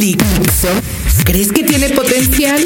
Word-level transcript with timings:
Dixon, 0.00 0.80
¿crees 1.24 1.52
que 1.52 1.62
tiene 1.62 1.90
potencial? 1.90 2.64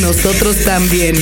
Nosotros 0.00 0.58
también. 0.64 1.16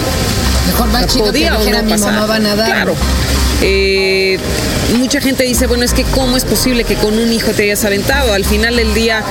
Mejor 0.67 0.87
más 0.89 1.07
chico 1.07 1.25
podía 1.25 1.51
no 1.51 1.59
mi 1.83 1.91
pasar. 1.91 2.13
mamá 2.13 2.25
va 2.25 2.35
a 2.35 2.39
nadar. 2.39 2.67
Claro. 2.67 2.95
Eh, 3.61 4.37
mucha 4.97 5.19
gente 5.19 5.43
dice, 5.43 5.65
bueno, 5.65 5.83
es 5.83 5.93
que 5.93 6.03
cómo 6.03 6.37
es 6.37 6.45
posible 6.45 6.83
que 6.83 6.95
con 6.95 7.17
un 7.17 7.31
hijo 7.33 7.51
te 7.51 7.63
hayas 7.63 7.83
aventado. 7.85 8.33
Al 8.33 8.45
final 8.45 8.75
del 8.75 8.93
día 8.93 9.23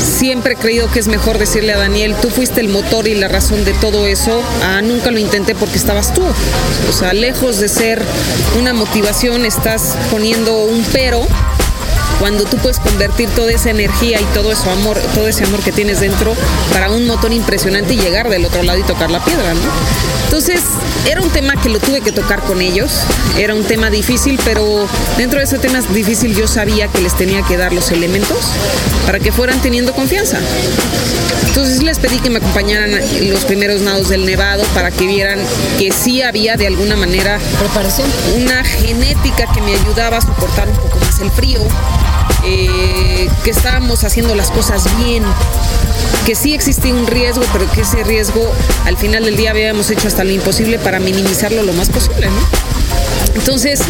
siempre 0.00 0.54
he 0.54 0.56
creído 0.56 0.90
que 0.90 1.00
es 1.00 1.08
mejor 1.08 1.38
decirle 1.38 1.72
a 1.72 1.78
Daniel, 1.78 2.14
tú 2.20 2.30
fuiste 2.30 2.60
el 2.60 2.68
motor 2.68 3.08
y 3.08 3.14
la 3.14 3.28
razón 3.28 3.64
de 3.64 3.72
todo 3.74 4.06
eso. 4.06 4.40
Ah, 4.62 4.82
nunca 4.82 5.10
lo 5.10 5.18
intenté 5.18 5.54
porque 5.54 5.76
estabas 5.76 6.14
tú. 6.14 6.22
O 6.88 6.92
sea, 6.92 7.12
lejos 7.12 7.58
de 7.58 7.68
ser 7.68 8.02
una 8.58 8.72
motivación, 8.72 9.44
estás 9.44 9.96
poniendo 10.10 10.64
un 10.64 10.84
pero 10.92 11.26
cuando 12.18 12.44
tú 12.44 12.56
puedes 12.58 12.78
convertir 12.78 13.28
toda 13.30 13.52
esa 13.52 13.70
energía 13.70 14.20
y 14.20 14.24
todo 14.26 14.52
eso 14.52 14.70
amor, 14.70 14.98
todo 15.14 15.28
ese 15.28 15.44
amor 15.44 15.60
que 15.60 15.72
tienes 15.72 16.00
dentro 16.00 16.34
para 16.72 16.90
un 16.90 17.06
motor 17.06 17.32
impresionante 17.32 17.94
y 17.94 17.98
llegar 17.98 18.28
del 18.28 18.44
otro 18.44 18.62
lado 18.62 18.78
y 18.78 18.82
tocar 18.82 19.10
la 19.10 19.24
piedra, 19.24 19.54
¿no? 19.54 19.60
Entonces, 20.24 20.62
era 21.08 21.22
un 21.22 21.30
tema 21.30 21.54
que 21.60 21.68
lo 21.68 21.78
tuve 21.78 22.00
que 22.00 22.10
tocar 22.12 22.42
con 22.42 22.60
ellos, 22.60 22.90
era 23.38 23.54
un 23.54 23.64
tema 23.64 23.90
difícil, 23.90 24.38
pero 24.44 24.88
dentro 25.16 25.38
de 25.38 25.44
ese 25.44 25.58
tema 25.58 25.80
difícil 25.92 26.34
yo 26.34 26.48
sabía 26.48 26.88
que 26.88 27.00
les 27.00 27.16
tenía 27.16 27.42
que 27.42 27.56
dar 27.56 27.72
los 27.72 27.90
elementos 27.92 28.38
para 29.06 29.20
que 29.20 29.30
fueran 29.30 29.60
teniendo 29.60 29.92
confianza. 29.92 30.38
Entonces 31.46 31.82
les 31.82 31.98
pedí 31.98 32.18
que 32.18 32.28
me 32.28 32.38
acompañaran 32.38 32.90
los 33.30 33.44
primeros 33.44 33.80
nados 33.80 34.08
del 34.10 34.26
Nevado 34.26 34.62
para 34.74 34.90
que 34.90 35.06
vieran 35.06 35.38
que 35.78 35.90
sí 35.90 36.20
había 36.20 36.56
de 36.56 36.66
alguna 36.66 36.96
manera 36.96 37.38
Preparación. 37.58 38.10
una 38.36 38.62
genética 38.62 39.46
que 39.54 39.62
me 39.62 39.74
ayudaba 39.74 40.18
a 40.18 40.20
soportar 40.20 40.68
un 40.68 40.76
poco 40.76 40.98
más 40.98 41.18
el 41.20 41.30
frío, 41.30 41.60
eh, 42.46 43.28
que 43.42 43.50
estábamos 43.50 44.04
haciendo 44.04 44.34
las 44.34 44.50
cosas 44.50 44.84
bien, 44.98 45.24
que 46.24 46.34
sí 46.34 46.54
existía 46.54 46.94
un 46.94 47.06
riesgo, 47.06 47.42
pero 47.52 47.68
que 47.72 47.80
ese 47.80 48.04
riesgo 48.04 48.52
al 48.84 48.96
final 48.96 49.24
del 49.24 49.36
día 49.36 49.50
habíamos 49.50 49.90
hecho 49.90 50.06
hasta 50.06 50.22
lo 50.22 50.30
imposible 50.30 50.78
para 50.78 51.00
minimizarlo 51.00 51.62
lo 51.62 51.72
más 51.72 51.88
posible, 51.90 52.28
¿no? 52.28 52.48
Entonces, 53.34 53.80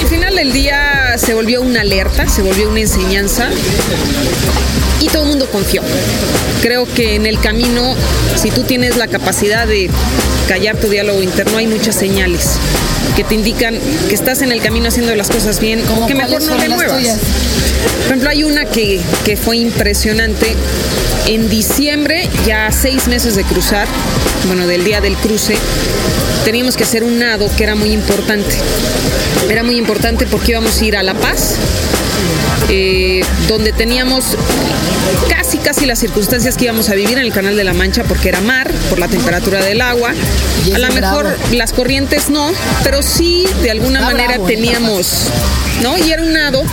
al 0.00 0.06
final 0.08 0.36
del 0.36 0.52
día 0.52 1.16
se 1.16 1.34
volvió 1.34 1.62
una 1.62 1.80
alerta, 1.82 2.28
se 2.28 2.42
volvió 2.42 2.68
una 2.68 2.80
enseñanza 2.80 3.48
y 5.00 5.08
todo 5.08 5.22
el 5.22 5.28
mundo 5.30 5.48
confió. 5.50 5.82
Creo 6.60 6.86
que 6.86 7.16
en 7.16 7.26
el 7.26 7.40
camino, 7.40 7.94
si 8.36 8.50
tú 8.50 8.62
tienes 8.62 8.96
la 8.96 9.08
capacidad 9.08 9.66
de 9.66 9.90
callar 10.48 10.76
tu 10.76 10.88
diálogo 10.88 11.22
interno, 11.22 11.58
hay 11.58 11.66
muchas 11.66 11.96
señales 11.96 12.58
que 13.16 13.24
te 13.24 13.34
indican 13.34 13.78
que 14.08 14.14
estás 14.14 14.42
en 14.42 14.52
el 14.52 14.62
camino 14.62 14.88
haciendo 14.88 15.14
las 15.14 15.28
cosas 15.28 15.60
bien 15.60 15.82
¿Cómo 15.82 16.04
o 16.04 16.06
que 16.06 16.14
mejor 16.14 16.42
no 16.42 16.56
te 16.56 16.68
muevas. 16.68 17.02
Por 17.02 18.06
ejemplo, 18.06 18.30
hay 18.30 18.44
una 18.44 18.64
que, 18.64 19.00
que 19.24 19.36
fue 19.36 19.56
impresionante. 19.56 20.54
En 21.26 21.48
diciembre, 21.48 22.28
ya 22.46 22.66
a 22.66 22.72
seis 22.72 23.06
meses 23.06 23.36
de 23.36 23.44
cruzar, 23.44 23.86
bueno, 24.48 24.66
del 24.66 24.84
día 24.84 25.00
del 25.00 25.16
cruce, 25.16 25.56
teníamos 26.44 26.76
que 26.76 26.82
hacer 26.82 27.04
un 27.04 27.18
nado 27.18 27.48
que 27.56 27.62
era 27.62 27.76
muy 27.76 27.92
importante. 27.92 28.56
Era 29.48 29.62
muy 29.62 29.76
importante 29.76 30.26
porque 30.26 30.52
íbamos 30.52 30.80
a 30.80 30.84
ir 30.84 30.96
a 30.96 31.02
La 31.02 31.14
Paz, 31.14 31.54
eh, 32.68 33.22
donde 33.46 33.72
teníamos 33.72 34.36
casi 35.28 35.58
casi 35.58 35.86
las 35.86 36.00
circunstancias 36.00 36.56
que 36.56 36.64
íbamos 36.64 36.88
a 36.88 36.94
vivir 36.94 37.12
en 37.12 37.24
el 37.24 37.32
Canal 37.32 37.56
de 37.56 37.64
la 37.64 37.72
Mancha 37.72 38.02
porque 38.02 38.28
era 38.28 38.40
mar, 38.40 38.70
por 38.90 38.98
la 38.98 39.06
temperatura 39.06 39.62
del 39.62 39.80
agua. 39.80 40.12
A 40.74 40.78
lo 40.78 40.88
mejor 40.88 41.24
bravo. 41.24 41.42
las 41.52 41.72
corrientes 41.72 42.30
no, 42.30 42.50
pero 42.82 43.02
sí 43.02 43.46
de 43.62 43.70
alguna 43.70 44.00
Está 44.00 44.12
manera 44.12 44.34
bravo, 44.34 44.48
¿eh? 44.48 44.54
teníamos, 44.54 45.28
¿no? 45.82 45.96
Y 45.98 46.10
era 46.10 46.22
un 46.22 46.32
nado 46.32 46.64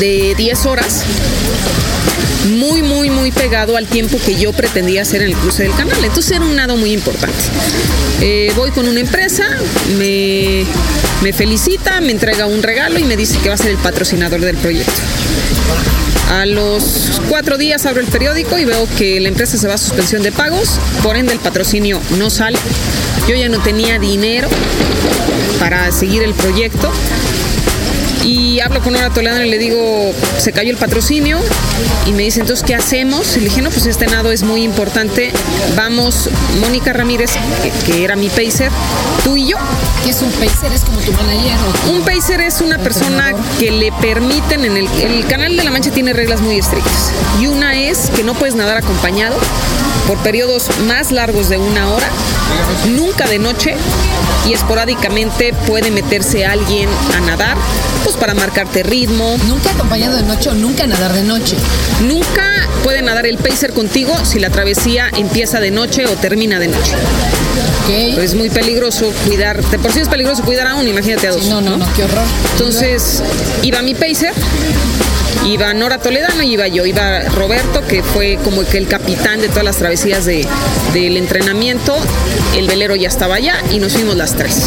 de 0.00 0.34
10 0.36 0.66
horas 0.66 1.04
muy, 2.46 2.82
muy, 2.82 3.10
muy 3.10 3.30
pegado 3.30 3.76
al 3.76 3.86
tiempo 3.86 4.18
que 4.24 4.36
yo 4.36 4.52
pretendía 4.52 5.02
hacer 5.02 5.22
en 5.22 5.28
el 5.28 5.36
cruce 5.36 5.64
del 5.64 5.72
canal. 5.74 6.04
Entonces 6.04 6.32
era 6.32 6.44
un 6.44 6.56
nado 6.56 6.76
muy 6.76 6.92
importante. 6.92 7.36
Eh, 8.20 8.52
voy 8.56 8.70
con 8.70 8.88
una 8.88 9.00
empresa, 9.00 9.44
me, 9.98 10.64
me 11.22 11.32
felicita, 11.32 12.00
me 12.00 12.12
entrega 12.12 12.46
un 12.46 12.62
regalo 12.62 12.98
y 12.98 13.04
me 13.04 13.16
dice 13.16 13.38
que 13.38 13.48
va 13.48 13.54
a 13.54 13.58
ser 13.58 13.70
el 13.70 13.78
patrocinador 13.78 14.40
del 14.40 14.56
proyecto. 14.56 14.92
A 16.30 16.44
los 16.44 17.20
cuatro 17.28 17.56
días 17.56 17.86
abro 17.86 18.00
el 18.00 18.08
periódico 18.08 18.58
y 18.58 18.64
veo 18.64 18.88
que 18.98 19.20
la 19.20 19.28
empresa 19.28 19.56
se 19.58 19.68
va 19.68 19.74
a 19.74 19.78
suspensión 19.78 20.22
de 20.22 20.32
pagos, 20.32 20.80
por 21.02 21.16
ende 21.16 21.32
el 21.32 21.38
patrocinio 21.38 22.00
no 22.18 22.30
sale. 22.30 22.58
Yo 23.28 23.36
ya 23.36 23.48
no 23.48 23.60
tenía 23.60 23.98
dinero 23.98 24.48
para 25.60 25.90
seguir 25.92 26.22
el 26.22 26.34
proyecto. 26.34 26.90
Y 28.26 28.58
hablo 28.58 28.82
con 28.82 28.92
Nora 28.92 29.10
Toledano 29.10 29.44
y 29.44 29.50
le 29.50 29.56
digo, 29.56 30.12
se 30.38 30.50
cayó 30.52 30.72
el 30.72 30.76
patrocinio. 30.76 31.38
Y 32.06 32.12
me 32.12 32.24
dice, 32.24 32.40
entonces, 32.40 32.64
¿qué 32.66 32.74
hacemos? 32.74 33.36
Y 33.36 33.40
le 33.40 33.44
dije, 33.46 33.62
no, 33.62 33.70
pues 33.70 33.86
este 33.86 34.06
nado 34.08 34.32
es 34.32 34.42
muy 34.42 34.64
importante. 34.64 35.30
Vamos, 35.76 36.28
Mónica 36.60 36.92
Ramírez, 36.92 37.30
que, 37.62 37.92
que 37.92 38.02
era 38.04 38.16
mi 38.16 38.28
pacer, 38.28 38.72
tú 39.22 39.36
y 39.36 39.46
yo. 39.48 39.56
¿Qué 40.02 40.10
es 40.10 40.20
un 40.22 40.30
pacer? 40.32 40.72
¿Es 40.72 40.82
como 40.82 40.98
tu 41.00 41.12
manager? 41.12 41.56
o 41.68 41.86
tu- 41.86 41.92
Un 41.92 42.02
pacer 42.02 42.40
es 42.40 42.60
una 42.60 42.78
persona 42.78 43.32
que 43.60 43.70
le 43.70 43.92
permiten 43.92 44.64
en 44.64 44.76
el, 44.76 44.88
el 45.00 45.24
canal 45.26 45.56
de 45.56 45.62
la 45.62 45.70
Mancha 45.70 45.90
tiene 45.92 46.12
reglas 46.12 46.40
muy 46.40 46.58
estrictas 46.58 47.12
y 47.40 47.46
una 47.46 47.76
es 47.76 48.10
que 48.14 48.22
no 48.24 48.34
puedes 48.34 48.54
nadar 48.56 48.76
acompañado 48.76 49.36
por 50.06 50.18
periodos 50.18 50.68
más 50.86 51.12
largos 51.12 51.48
de 51.48 51.58
una 51.58 51.90
hora, 51.90 52.08
nunca 52.94 53.26
de 53.26 53.38
noche 53.38 53.74
y 54.46 54.52
esporádicamente 54.52 55.52
puede 55.66 55.90
meterse 55.90 56.46
alguien 56.46 56.88
a 57.16 57.20
nadar, 57.20 57.56
pues 58.04 58.16
para 58.16 58.34
marcarte 58.34 58.82
ritmo. 58.82 59.36
Nunca 59.48 59.70
acompañado 59.70 60.16
de 60.16 60.22
noche 60.22 60.50
o 60.50 60.54
nunca 60.54 60.86
nadar 60.86 61.12
de 61.12 61.22
noche. 61.22 61.56
Nunca 62.06 62.68
puede 62.84 63.02
nadar 63.02 63.26
el 63.26 63.38
pacer 63.38 63.72
contigo 63.72 64.14
si 64.24 64.38
la 64.38 64.50
travesía 64.50 65.10
empieza 65.16 65.58
de 65.60 65.70
noche 65.70 66.06
o 66.06 66.10
termina 66.10 66.58
de 66.58 66.68
noche. 66.68 66.92
¿Ok? 67.84 68.18
Es 68.18 68.34
muy 68.34 68.50
peligroso 68.50 69.12
cuidar, 69.26 69.62
de 69.64 69.78
por 69.78 69.92
sí 69.92 70.00
es 70.00 70.08
peligroso 70.08 70.42
cuidar 70.44 70.66
a 70.68 70.74
uno, 70.74 70.88
imagínate 70.88 71.28
a 71.28 71.32
dos. 71.32 71.42
Sí, 71.42 71.50
no, 71.50 71.60
no, 71.60 71.76
no, 71.76 71.86
qué 71.94 72.04
horror. 72.04 72.24
Entonces, 72.52 73.22
iba 73.62 73.82
mi 73.82 73.94
pacer, 73.94 74.32
iba 75.44 75.72
Nora 75.74 75.98
Toledano 75.98 76.42
y 76.42 76.52
iba 76.54 76.66
yo, 76.68 76.86
iba 76.86 77.20
Roberto, 77.20 77.82
que 77.86 78.02
fue 78.02 78.38
como 78.42 78.64
que 78.64 78.78
el 78.78 78.88
capitán 78.88 79.40
de 79.40 79.48
todas 79.48 79.64
las 79.64 79.76
travesías 79.76 80.24
de- 80.24 80.46
del 80.92 81.16
entrenamiento. 81.16 81.96
El 82.56 82.66
velero 82.66 82.96
ya 82.96 83.08
estaba 83.08 83.36
allá 83.36 83.56
y 83.72 83.78
nos 83.78 83.92
fuimos 83.92 84.16
las 84.16 84.34
tres. 84.34 84.62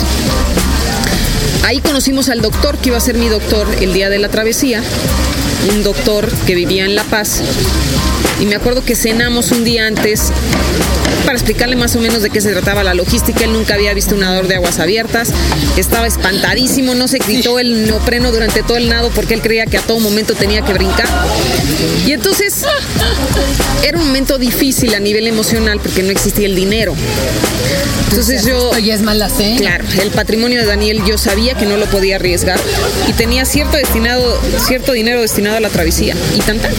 Ahí 1.63 1.79
conocimos 1.81 2.29
al 2.29 2.41
doctor, 2.41 2.77
que 2.77 2.89
iba 2.89 2.97
a 2.97 3.01
ser 3.01 3.15
mi 3.15 3.27
doctor 3.27 3.67
el 3.81 3.93
día 3.93 4.09
de 4.09 4.19
la 4.19 4.29
travesía, 4.29 4.81
un 5.73 5.83
doctor 5.83 6.29
que 6.47 6.55
vivía 6.55 6.85
en 6.85 6.95
La 6.95 7.03
Paz 7.03 7.41
Y 8.39 8.45
me 8.45 8.55
acuerdo 8.55 8.81
que 8.85 8.95
cenamos 8.95 9.51
un 9.51 9.65
día 9.65 9.85
antes 9.85 10.31
para 11.25 11.37
explicarle 11.37 11.75
más 11.75 11.95
o 11.95 11.99
menos 11.99 12.21
de 12.21 12.29
qué 12.29 12.41
se 12.41 12.51
trataba 12.51 12.83
la 12.83 12.93
logística. 12.93 13.43
Él 13.43 13.53
nunca 13.53 13.75
había 13.75 13.93
visto 13.93 14.15
un 14.15 14.21
nadador 14.21 14.47
de 14.47 14.55
aguas 14.55 14.79
abiertas. 14.79 15.29
Estaba 15.77 16.07
espantadísimo, 16.07 16.95
no 16.95 17.07
se 17.07 17.19
quitó 17.19 17.59
el 17.59 17.85
neopreno 17.85 18.31
durante 18.31 18.63
todo 18.63 18.77
el 18.77 18.89
nado 18.89 19.09
porque 19.15 19.33
él 19.33 19.41
creía 19.41 19.65
que 19.65 19.77
a 19.77 19.81
todo 19.81 19.99
momento 19.99 20.33
tenía 20.33 20.63
que 20.63 20.73
brincar. 20.73 21.07
Y 22.05 22.11
entonces 22.11 22.65
era 23.83 23.97
un 23.97 24.07
momento 24.07 24.37
difícil 24.37 24.93
a 24.95 24.99
nivel 24.99 25.27
emocional 25.27 25.79
porque 25.79 26.03
no 26.03 26.09
existía 26.11 26.47
el 26.47 26.55
dinero. 26.55 26.95
Entonces 28.09 28.43
yo... 28.43 28.71
Esto 28.71 28.79
ya 28.79 28.95
es 28.95 29.01
mala. 29.01 29.29
Claro, 29.57 29.85
el 30.01 30.09
patrimonio 30.09 30.59
de 30.59 30.65
Daniel 30.65 31.01
yo 31.05 31.17
sabía 31.17 31.53
que 31.53 31.65
no 31.65 31.77
lo 31.77 31.85
podía 31.85 32.15
arriesgar 32.15 32.59
y 33.07 33.13
tenía 33.13 33.45
cierto 33.45 33.77
destinado, 33.77 34.39
cierto 34.65 34.93
dinero 34.93 35.21
destinado 35.21 35.57
a 35.57 35.59
la 35.59 35.69
travesía 35.69 36.15
y 36.35 36.39
tan 36.39 36.59
tan. 36.59 36.71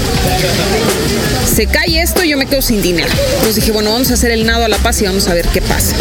Se 1.54 1.66
cae 1.66 2.02
esto 2.02 2.24
y 2.24 2.30
yo 2.30 2.36
me 2.36 2.46
quedo 2.46 2.62
sin 2.62 2.82
dinero. 2.82 3.08
Entonces 3.34 3.56
dije, 3.56 3.72
bueno, 3.72 3.92
vamos 3.92 4.10
a 4.10 4.14
hacer 4.20 4.32
el 4.32 4.44
nado 4.44 4.66
a 4.66 4.68
La 4.68 4.76
Paz 4.76 5.00
y 5.00 5.06
vamos 5.06 5.28
a 5.28 5.32
ver 5.32 5.48
qué 5.48 5.62
pasa. 5.62 5.96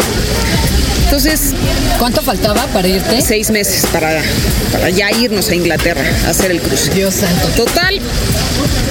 Entonces, 1.04 1.54
¿Cuánto 1.98 2.20
faltaba 2.20 2.66
para 2.66 2.86
irte? 2.86 3.22
seis 3.22 3.50
meses 3.50 3.86
para, 3.90 4.20
para 4.72 4.90
ya 4.90 5.10
irnos 5.10 5.48
a 5.48 5.54
Inglaterra 5.54 6.04
a 6.26 6.28
hacer 6.28 6.50
el 6.50 6.60
cruce. 6.60 6.90
Dios 6.92 7.14
santo. 7.14 7.48
Total, 7.56 7.98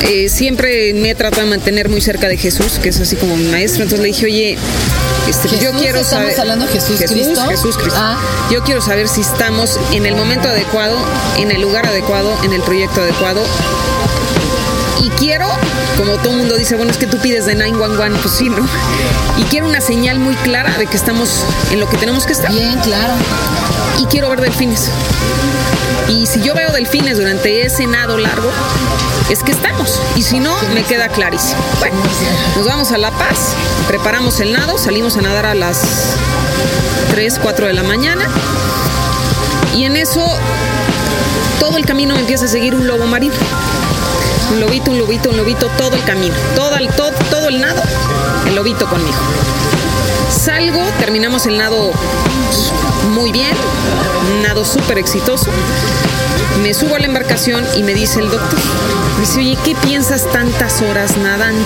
eh, 0.01 0.29
siempre 0.29 0.95
me 0.95 1.11
he 1.11 1.15
tratado 1.15 1.43
de 1.43 1.49
mantener 1.51 1.89
muy 1.89 2.01
cerca 2.01 2.27
de 2.27 2.37
Jesús, 2.37 2.79
que 2.81 2.89
es 2.89 2.99
así 2.99 3.17
como 3.17 3.37
mi 3.37 3.45
maestro. 3.49 3.83
Entonces 3.83 3.99
le 3.99 4.07
dije, 4.07 4.25
oye, 4.25 4.57
este, 5.29 5.47
yo 5.63 5.73
quiero 5.73 5.99
¿estamos 5.99 6.09
saber. 6.33 6.39
hablando 6.39 6.65
de 6.65 6.71
Jesús 6.71 6.99
Cristo? 6.99 7.47
Jesús 7.49 7.77
Cristo. 7.77 7.99
Ah. 8.01 8.17
Yo 8.51 8.63
quiero 8.63 8.81
saber 8.81 9.07
si 9.07 9.21
estamos 9.21 9.79
en 9.93 10.07
el 10.07 10.15
momento 10.15 10.47
adecuado, 10.47 10.97
en 11.37 11.51
el 11.51 11.61
lugar 11.61 11.85
adecuado, 11.85 12.35
en 12.43 12.53
el 12.53 12.63
proyecto 12.63 13.01
adecuado. 13.01 13.43
Y 15.01 15.09
quiero, 15.11 15.47
como 15.97 16.17
todo 16.17 16.31
el 16.31 16.37
mundo 16.39 16.57
dice, 16.57 16.75
bueno, 16.75 16.91
es 16.91 16.97
que 16.97 17.07
tú 17.07 17.17
pides 17.19 17.45
de 17.45 17.55
911, 17.55 18.21
pues 18.21 18.33
sí, 18.33 18.49
¿no? 18.49 18.67
Y 19.37 19.43
quiero 19.43 19.67
una 19.67 19.81
señal 19.81 20.19
muy 20.19 20.35
clara 20.35 20.77
de 20.77 20.87
que 20.87 20.97
estamos 20.97 21.45
en 21.71 21.79
lo 21.79 21.89
que 21.89 21.97
tenemos 21.97 22.25
que 22.25 22.33
estar 22.33 22.51
Bien, 22.51 22.77
claro. 22.79 23.13
y 23.97 24.05
quiero 24.05 24.29
ver 24.29 24.41
delfines. 24.41 24.89
Y 26.09 26.25
si 26.25 26.41
yo 26.41 26.53
veo 26.55 26.71
delfines 26.71 27.17
durante 27.17 27.65
ese 27.65 27.85
nado 27.85 28.17
largo, 28.17 28.49
es 29.29 29.43
que 29.43 29.51
estamos. 29.51 30.01
Y 30.15 30.23
si 30.23 30.39
no, 30.39 30.53
me 30.73 30.83
queda 30.83 31.07
clarísimo. 31.07 31.61
Bueno, 31.79 31.95
nos 32.57 32.65
vamos 32.65 32.91
a 32.91 32.97
La 32.97 33.11
Paz, 33.11 33.53
preparamos 33.87 34.39
el 34.39 34.51
nado, 34.51 34.77
salimos 34.77 35.17
a 35.17 35.21
nadar 35.21 35.45
a 35.45 35.53
las 35.53 35.81
3, 37.11 37.39
4 37.41 37.67
de 37.67 37.73
la 37.73 37.83
mañana. 37.83 38.27
Y 39.75 39.85
en 39.85 39.95
eso, 39.95 40.25
todo 41.59 41.77
el 41.77 41.85
camino 41.85 42.15
me 42.15 42.21
empieza 42.21 42.45
a 42.45 42.47
seguir 42.47 42.75
un 42.75 42.87
lobo 42.87 43.05
marino. 43.05 43.35
Un 44.51 44.59
lobito, 44.59 44.91
un 44.91 44.99
lobito, 44.99 45.29
un 45.29 45.37
lobito, 45.37 45.67
todo 45.77 45.95
el 45.95 46.03
camino. 46.03 46.35
Todo 46.55 46.75
el, 46.77 46.87
todo, 46.89 47.11
todo 47.29 47.49
el 47.49 47.59
nado, 47.59 47.81
el 48.47 48.55
lobito 48.55 48.87
conmigo. 48.87 49.17
Salgo, 50.29 50.81
terminamos 50.99 51.45
el 51.45 51.57
nado 51.57 51.91
muy 53.11 53.31
bien, 53.31 53.55
un 54.31 54.41
nado 54.43 54.65
súper 54.65 54.97
exitoso. 54.97 55.49
Me 56.63 56.73
subo 56.73 56.95
a 56.95 56.99
la 56.99 57.05
embarcación 57.05 57.65
y 57.75 57.83
me 57.83 57.93
dice 57.93 58.19
el 58.19 58.29
doctor, 58.29 58.59
me 59.15 59.21
dice, 59.21 59.39
oye, 59.39 59.57
¿qué 59.63 59.75
piensas 59.75 60.29
tantas 60.31 60.81
horas 60.81 61.17
nadando? 61.17 61.65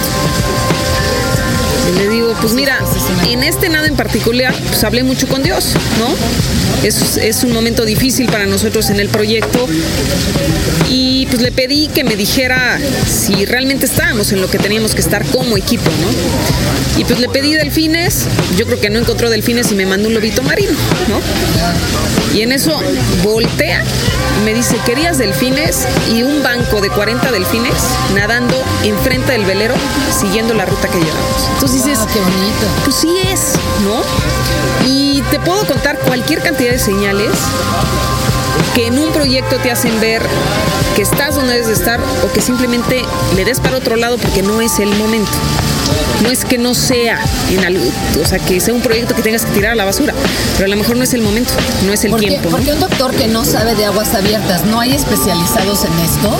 Y 1.89 1.97
le 1.97 2.09
digo, 2.09 2.33
pues 2.39 2.53
mira, 2.53 2.79
en 3.27 3.43
este 3.43 3.69
nado 3.69 3.85
en 3.85 3.95
particular, 3.95 4.53
pues 4.69 4.83
hablé 4.83 5.03
mucho 5.03 5.27
con 5.27 5.43
Dios, 5.43 5.73
¿no? 5.99 6.87
Es, 6.87 7.17
es 7.17 7.43
un 7.43 7.53
momento 7.53 7.85
difícil 7.85 8.27
para 8.27 8.45
nosotros 8.45 8.89
en 8.89 8.99
el 8.99 9.09
proyecto 9.09 9.67
y 10.89 11.25
pues 11.27 11.41
le 11.41 11.51
pedí 11.51 11.87
que 11.87 12.03
me 12.03 12.15
dijera 12.15 12.79
si 13.07 13.45
realmente 13.45 13.85
estábamos 13.85 14.31
en 14.31 14.41
lo 14.41 14.49
que 14.49 14.59
teníamos 14.59 14.93
que 14.93 15.01
estar 15.01 15.25
como 15.25 15.57
equipo, 15.57 15.89
¿no? 15.89 16.99
Y 16.99 17.05
pues 17.05 17.19
le 17.19 17.29
pedí 17.29 17.53
delfines, 17.53 18.25
yo 18.57 18.65
creo 18.65 18.79
que 18.79 18.89
no 18.89 18.99
encontró 18.99 19.29
delfines 19.29 19.71
y 19.71 19.75
me 19.75 19.85
mandó 19.85 20.07
un 20.07 20.13
lobito 20.13 20.43
marino, 20.43 20.73
¿no? 21.09 21.19
Y 22.37 22.41
en 22.41 22.51
eso 22.51 22.79
voltea 23.23 23.83
y 24.39 24.45
me 24.45 24.53
dice, 24.53 24.77
¿querías 24.85 25.17
delfines? 25.17 25.87
Y 26.13 26.23
un 26.23 26.43
banco 26.43 26.81
de 26.81 26.89
40 26.89 27.31
delfines 27.31 27.73
nadando 28.13 28.55
enfrente 28.83 29.31
del 29.31 29.45
velero 29.45 29.75
siguiendo 30.19 30.53
la 30.53 30.65
ruta 30.65 30.87
que 30.87 30.99
llevamos. 30.99 31.49
Entonces 31.53 31.72
dices, 31.73 31.97
Wow, 31.99 32.07
qué 32.13 32.19
bonito. 32.19 32.67
pues 32.83 32.95
sí 32.95 33.15
es, 33.31 33.53
¿no? 33.83 34.01
Y 34.87 35.21
te 35.31 35.39
puedo 35.39 35.65
contar 35.65 35.97
cualquier 35.99 36.41
cantidad 36.41 36.71
de 36.71 36.79
señales 36.79 37.31
que 38.75 38.87
en 38.87 38.97
un 38.97 39.11
proyecto 39.11 39.57
te 39.57 39.71
hacen 39.71 39.99
ver 39.99 40.21
que 40.95 41.01
estás 41.01 41.35
donde 41.35 41.53
debes 41.53 41.67
de 41.67 41.73
estar 41.73 41.99
o 42.23 42.31
que 42.31 42.41
simplemente 42.41 43.03
le 43.35 43.45
des 43.45 43.59
para 43.59 43.77
otro 43.77 43.95
lado 43.95 44.17
porque 44.17 44.41
no 44.43 44.61
es 44.61 44.79
el 44.79 44.93
momento. 44.95 45.31
No 46.21 46.29
es 46.29 46.45
que 46.45 46.57
no 46.57 46.73
sea 46.73 47.19
en 47.51 47.65
algo, 47.65 47.83
o 48.21 48.25
sea, 48.25 48.39
que 48.39 48.59
sea 48.61 48.73
un 48.73 48.81
proyecto 48.81 49.13
que 49.15 49.21
tengas 49.21 49.45
que 49.45 49.51
tirar 49.51 49.71
a 49.71 49.75
la 49.75 49.83
basura, 49.85 50.13
pero 50.55 50.65
a 50.65 50.69
lo 50.69 50.77
mejor 50.77 50.95
no 50.95 51.03
es 51.03 51.13
el 51.13 51.21
momento, 51.21 51.51
no 51.85 51.91
es 51.93 52.03
el 52.05 52.11
¿Por 52.11 52.21
qué, 52.21 52.27
tiempo. 52.27 52.49
¿no? 52.49 52.55
por 52.57 52.65
qué 52.65 52.73
un 52.73 52.79
doctor 52.79 53.13
que 53.13 53.27
no 53.27 53.43
sabe 53.43 53.75
de 53.75 53.85
aguas 53.85 54.13
abiertas 54.15 54.63
no 54.65 54.79
hay 54.79 54.93
especializados 54.95 55.83
en 55.83 55.99
esto? 55.99 56.37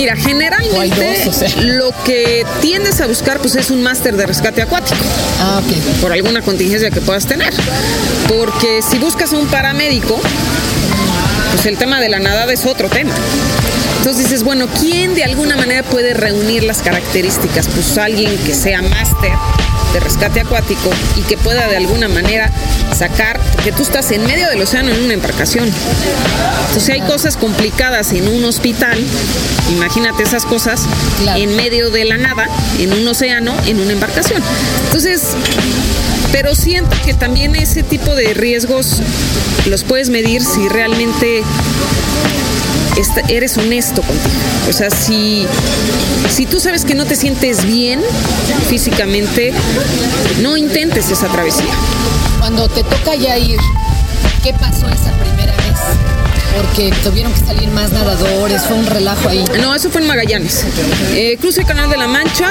Mira, 0.00 0.16
generalmente 0.16 1.18
dos, 1.26 1.36
o 1.36 1.38
sea. 1.38 1.60
lo 1.60 1.92
que 2.06 2.46
tiendes 2.62 3.02
a 3.02 3.06
buscar 3.06 3.38
pues 3.38 3.54
es 3.56 3.70
un 3.70 3.82
máster 3.82 4.16
de 4.16 4.24
rescate 4.24 4.62
acuático. 4.62 4.96
Ah, 5.40 5.60
ok. 5.62 6.00
por 6.00 6.10
alguna 6.10 6.40
contingencia 6.40 6.90
que 6.90 7.02
puedas 7.02 7.26
tener. 7.26 7.52
Porque 8.26 8.80
si 8.80 8.98
buscas 8.98 9.34
a 9.34 9.36
un 9.36 9.46
paramédico, 9.48 10.18
pues 11.52 11.66
el 11.66 11.76
tema 11.76 12.00
de 12.00 12.08
la 12.08 12.18
nadada 12.18 12.50
es 12.50 12.64
otro 12.64 12.88
tema. 12.88 13.12
Entonces 13.98 14.24
dices, 14.24 14.42
bueno, 14.42 14.68
¿quién 14.80 15.14
de 15.14 15.24
alguna 15.24 15.56
manera 15.56 15.82
puede 15.82 16.14
reunir 16.14 16.62
las 16.62 16.78
características? 16.78 17.68
Pues 17.68 17.98
alguien 17.98 18.34
que 18.38 18.54
sea 18.54 18.80
máster 18.80 19.32
de 19.92 20.00
rescate 20.00 20.40
acuático 20.40 20.90
y 21.16 21.22
que 21.22 21.36
pueda 21.36 21.66
de 21.68 21.76
alguna 21.76 22.08
manera 22.08 22.50
sacar, 22.96 23.40
porque 23.54 23.72
tú 23.72 23.82
estás 23.82 24.10
en 24.10 24.24
medio 24.26 24.48
del 24.48 24.60
océano 24.62 24.90
en 24.90 25.02
una 25.04 25.14
embarcación. 25.14 25.70
Entonces 26.68 26.88
hay 26.90 27.00
cosas 27.02 27.36
complicadas 27.36 28.12
en 28.12 28.28
un 28.28 28.44
hospital, 28.44 28.98
imagínate 29.72 30.22
esas 30.22 30.44
cosas 30.44 30.82
Claro. 31.22 31.40
en 31.40 31.56
medio 31.56 31.90
de 31.90 32.04
la 32.04 32.16
nada, 32.16 32.48
en 32.78 32.92
un 32.92 33.06
océano, 33.08 33.54
en 33.66 33.80
una 33.80 33.92
embarcación. 33.92 34.42
Entonces, 34.86 35.22
pero 36.32 36.54
siento 36.54 36.96
que 37.04 37.14
también 37.14 37.56
ese 37.56 37.82
tipo 37.82 38.14
de 38.14 38.34
riesgos 38.34 39.02
los 39.66 39.84
puedes 39.84 40.10
medir 40.10 40.42
si 40.44 40.68
realmente 40.68 41.42
eres 43.28 43.56
honesto 43.56 44.02
contigo. 44.02 44.34
O 44.68 44.72
sea, 44.72 44.90
si, 44.90 45.46
si 46.28 46.46
tú 46.46 46.60
sabes 46.60 46.84
que 46.84 46.94
no 46.94 47.04
te 47.04 47.16
sientes 47.16 47.64
bien 47.64 48.00
físicamente, 48.68 49.52
no 50.40 50.56
intentes 50.56 51.10
esa 51.10 51.28
travesía. 51.28 51.72
Cuando 52.38 52.68
te 52.68 52.82
toca 52.82 53.14
ya 53.14 53.36
ir, 53.38 53.58
¿qué 54.42 54.52
pasó 54.52 54.86
esa 54.88 55.12
primera 55.18 55.52
vez? 55.56 55.78
Porque 56.56 56.92
tuvieron 57.02 57.32
que 57.32 57.40
salir 57.40 57.68
más 57.70 57.92
nadadores, 57.92 58.62
fue 58.62 58.76
un 58.76 58.86
relajo 58.86 59.28
ahí. 59.28 59.44
No, 59.60 59.74
eso 59.74 59.90
fue 59.90 60.00
en 60.02 60.08
Magallanes. 60.08 60.64
Eh, 61.12 61.36
cruce 61.40 61.60
el 61.60 61.66
Canal 61.66 61.90
de 61.90 61.96
la 61.96 62.08
Mancha 62.08 62.50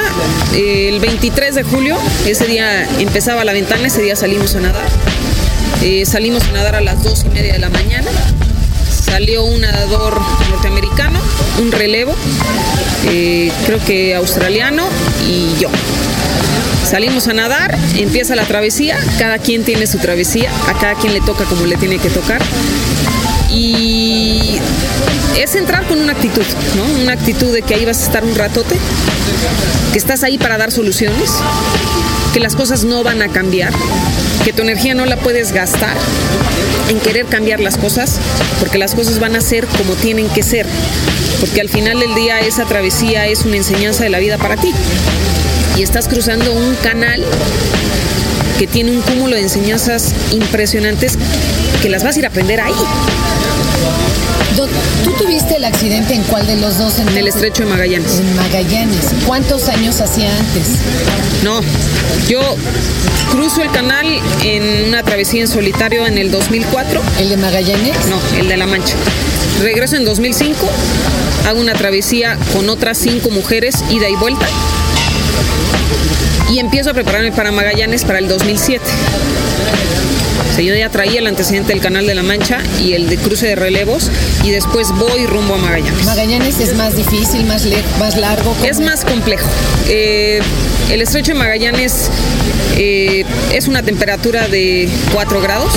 eh, 0.53 0.89
el 0.89 0.99
23 0.99 1.55
de 1.55 1.63
julio. 1.63 1.97
Ese 2.25 2.45
día 2.45 2.87
empezaba 2.99 3.43
la 3.43 3.53
ventana, 3.53 3.87
ese 3.87 4.01
día 4.01 4.15
salimos 4.15 4.55
a 4.55 4.61
nadar. 4.61 4.87
Eh, 5.81 6.05
salimos 6.05 6.43
a 6.43 6.51
nadar 6.51 6.75
a 6.75 6.81
las 6.81 7.03
2 7.03 7.25
y 7.25 7.29
media 7.29 7.53
de 7.53 7.59
la 7.59 7.69
mañana. 7.69 8.09
Salió 9.19 9.43
un 9.43 9.59
nadador 9.59 10.17
norteamericano, 10.49 11.19
un 11.59 11.73
relevo, 11.73 12.15
eh, 13.09 13.51
creo 13.65 13.83
que 13.83 14.15
australiano 14.15 14.87
y 15.27 15.59
yo. 15.59 15.67
Salimos 16.89 17.27
a 17.27 17.33
nadar, 17.33 17.77
empieza 17.97 18.33
la 18.37 18.45
travesía, 18.45 18.97
cada 19.17 19.37
quien 19.37 19.65
tiene 19.65 19.87
su 19.87 19.97
travesía, 19.97 20.49
a 20.69 20.79
cada 20.79 20.95
quien 20.95 21.11
le 21.11 21.19
toca 21.19 21.43
como 21.43 21.65
le 21.65 21.75
tiene 21.75 21.99
que 21.99 22.09
tocar. 22.09 22.41
Y 23.51 24.57
es 25.37 25.53
entrar 25.55 25.85
con 25.85 25.99
una 25.99 26.13
actitud, 26.13 26.45
¿no? 26.77 27.01
Una 27.01 27.11
actitud 27.11 27.53
de 27.53 27.61
que 27.61 27.75
ahí 27.75 27.83
vas 27.83 27.99
a 28.03 28.05
estar 28.05 28.23
un 28.23 28.35
ratote, 28.35 28.77
que 29.91 29.99
estás 29.99 30.23
ahí 30.23 30.37
para 30.37 30.57
dar 30.57 30.71
soluciones, 30.71 31.29
que 32.33 32.39
las 32.39 32.55
cosas 32.55 32.85
no 32.85 33.03
van 33.03 33.21
a 33.21 33.27
cambiar, 33.27 33.73
que 34.45 34.53
tu 34.53 34.61
energía 34.61 34.93
no 34.93 35.05
la 35.05 35.17
puedes 35.17 35.51
gastar 35.51 35.97
en 36.89 36.99
querer 36.99 37.25
cambiar 37.25 37.59
las 37.59 37.77
cosas, 37.77 38.19
porque 38.59 38.77
las 38.77 38.95
cosas 38.95 39.19
van 39.19 39.35
a 39.35 39.41
ser 39.41 39.65
como 39.67 39.93
tienen 39.93 40.27
que 40.29 40.43
ser, 40.43 40.65
porque 41.39 41.61
al 41.61 41.69
final 41.69 41.99
del 41.99 42.13
día 42.15 42.39
esa 42.39 42.65
travesía 42.65 43.27
es 43.27 43.45
una 43.45 43.57
enseñanza 43.57 44.03
de 44.03 44.09
la 44.09 44.19
vida 44.19 44.37
para 44.37 44.57
ti. 44.57 44.73
Y 45.77 45.83
estás 45.83 46.07
cruzando 46.07 46.51
un 46.51 46.75
canal 46.75 47.23
que 48.57 48.67
tiene 48.67 48.91
un 48.91 49.01
cúmulo 49.01 49.35
de 49.35 49.43
enseñanzas 49.43 50.13
impresionantes 50.31 51.17
que 51.81 51.89
las 51.89 52.03
vas 52.03 52.17
a 52.17 52.19
ir 52.19 52.25
a 52.25 52.29
aprender 52.29 52.59
ahí, 52.59 52.73
¿Tú 54.55 55.11
tuviste 55.13 55.55
el 55.55 55.65
accidente 55.65 56.13
en 56.13 56.23
cuál 56.23 56.45
de 56.45 56.57
los 56.57 56.77
dos? 56.77 56.99
en 56.99 57.07
el 57.17 57.27
estrecho 57.27 57.63
de 57.63 57.69
Magallanes. 57.69 58.19
En 58.19 58.35
Magallanes. 58.35 59.05
¿Cuántos 59.25 59.69
años 59.69 60.01
hacía 60.01 60.35
antes? 60.37 60.79
No, 61.43 61.61
yo 62.27 62.41
cruzo 63.31 63.61
el 63.61 63.71
canal 63.71 64.05
en 64.43 64.87
una 64.87 65.03
travesía 65.03 65.41
en 65.41 65.47
solitario 65.47 66.05
en 66.05 66.17
el 66.17 66.31
2004. 66.31 67.01
¿El 67.19 67.29
de 67.29 67.37
Magallanes? 67.37 67.95
No, 68.07 68.19
el 68.37 68.47
de 68.49 68.57
La 68.57 68.65
Mancha. 68.67 68.95
Regreso 69.61 69.95
en 69.95 70.05
2005, 70.05 70.67
hago 71.47 71.59
una 71.59 71.73
travesía 71.73 72.37
con 72.53 72.69
otras 72.69 72.97
cinco 72.97 73.29
mujeres, 73.29 73.75
ida 73.89 74.09
y 74.09 74.15
vuelta. 74.15 74.47
y 76.51 76.59
empiezo 76.59 76.89
a 76.89 76.93
prepararme 76.93 77.31
para 77.31 77.51
Magallanes 77.51 78.03
para 78.03 78.19
el 78.19 78.27
2007. 78.27 78.83
Sea, 80.59 80.65
yo 80.67 80.75
ya 80.75 80.89
traía 80.89 81.19
el 81.19 81.27
antecedente 81.27 81.71
del 81.71 81.81
Canal 81.81 82.05
de 82.05 82.13
la 82.15 82.21
Mancha 82.21 82.61
y 82.81 82.91
el 82.91 83.07
de 83.07 83.15
cruce 83.15 83.47
de 83.47 83.55
relevos 83.55 84.11
y 84.43 84.51
después 84.51 84.91
voy 84.91 85.25
rumbo 85.25 85.53
a 85.53 85.57
Magallanes. 85.57 86.03
Magallanes 86.03 86.59
es 86.59 86.75
más 86.75 86.97
difícil, 86.97 87.45
más, 87.45 87.65
largo. 88.17 88.53
¿cómo 88.53 88.65
Es 88.65 88.81
más 88.81 89.05
complejo. 89.05 89.47
Eh, 89.87 90.41
el 90.91 91.01
estrecho 91.01 91.31
de 91.31 91.39
Magallanes 91.39 92.11
eh, 92.75 93.23
es 93.53 93.69
una 93.69 93.83
temperatura 93.83 94.49
de 94.49 94.89
4 95.13 95.39
grados. 95.39 95.71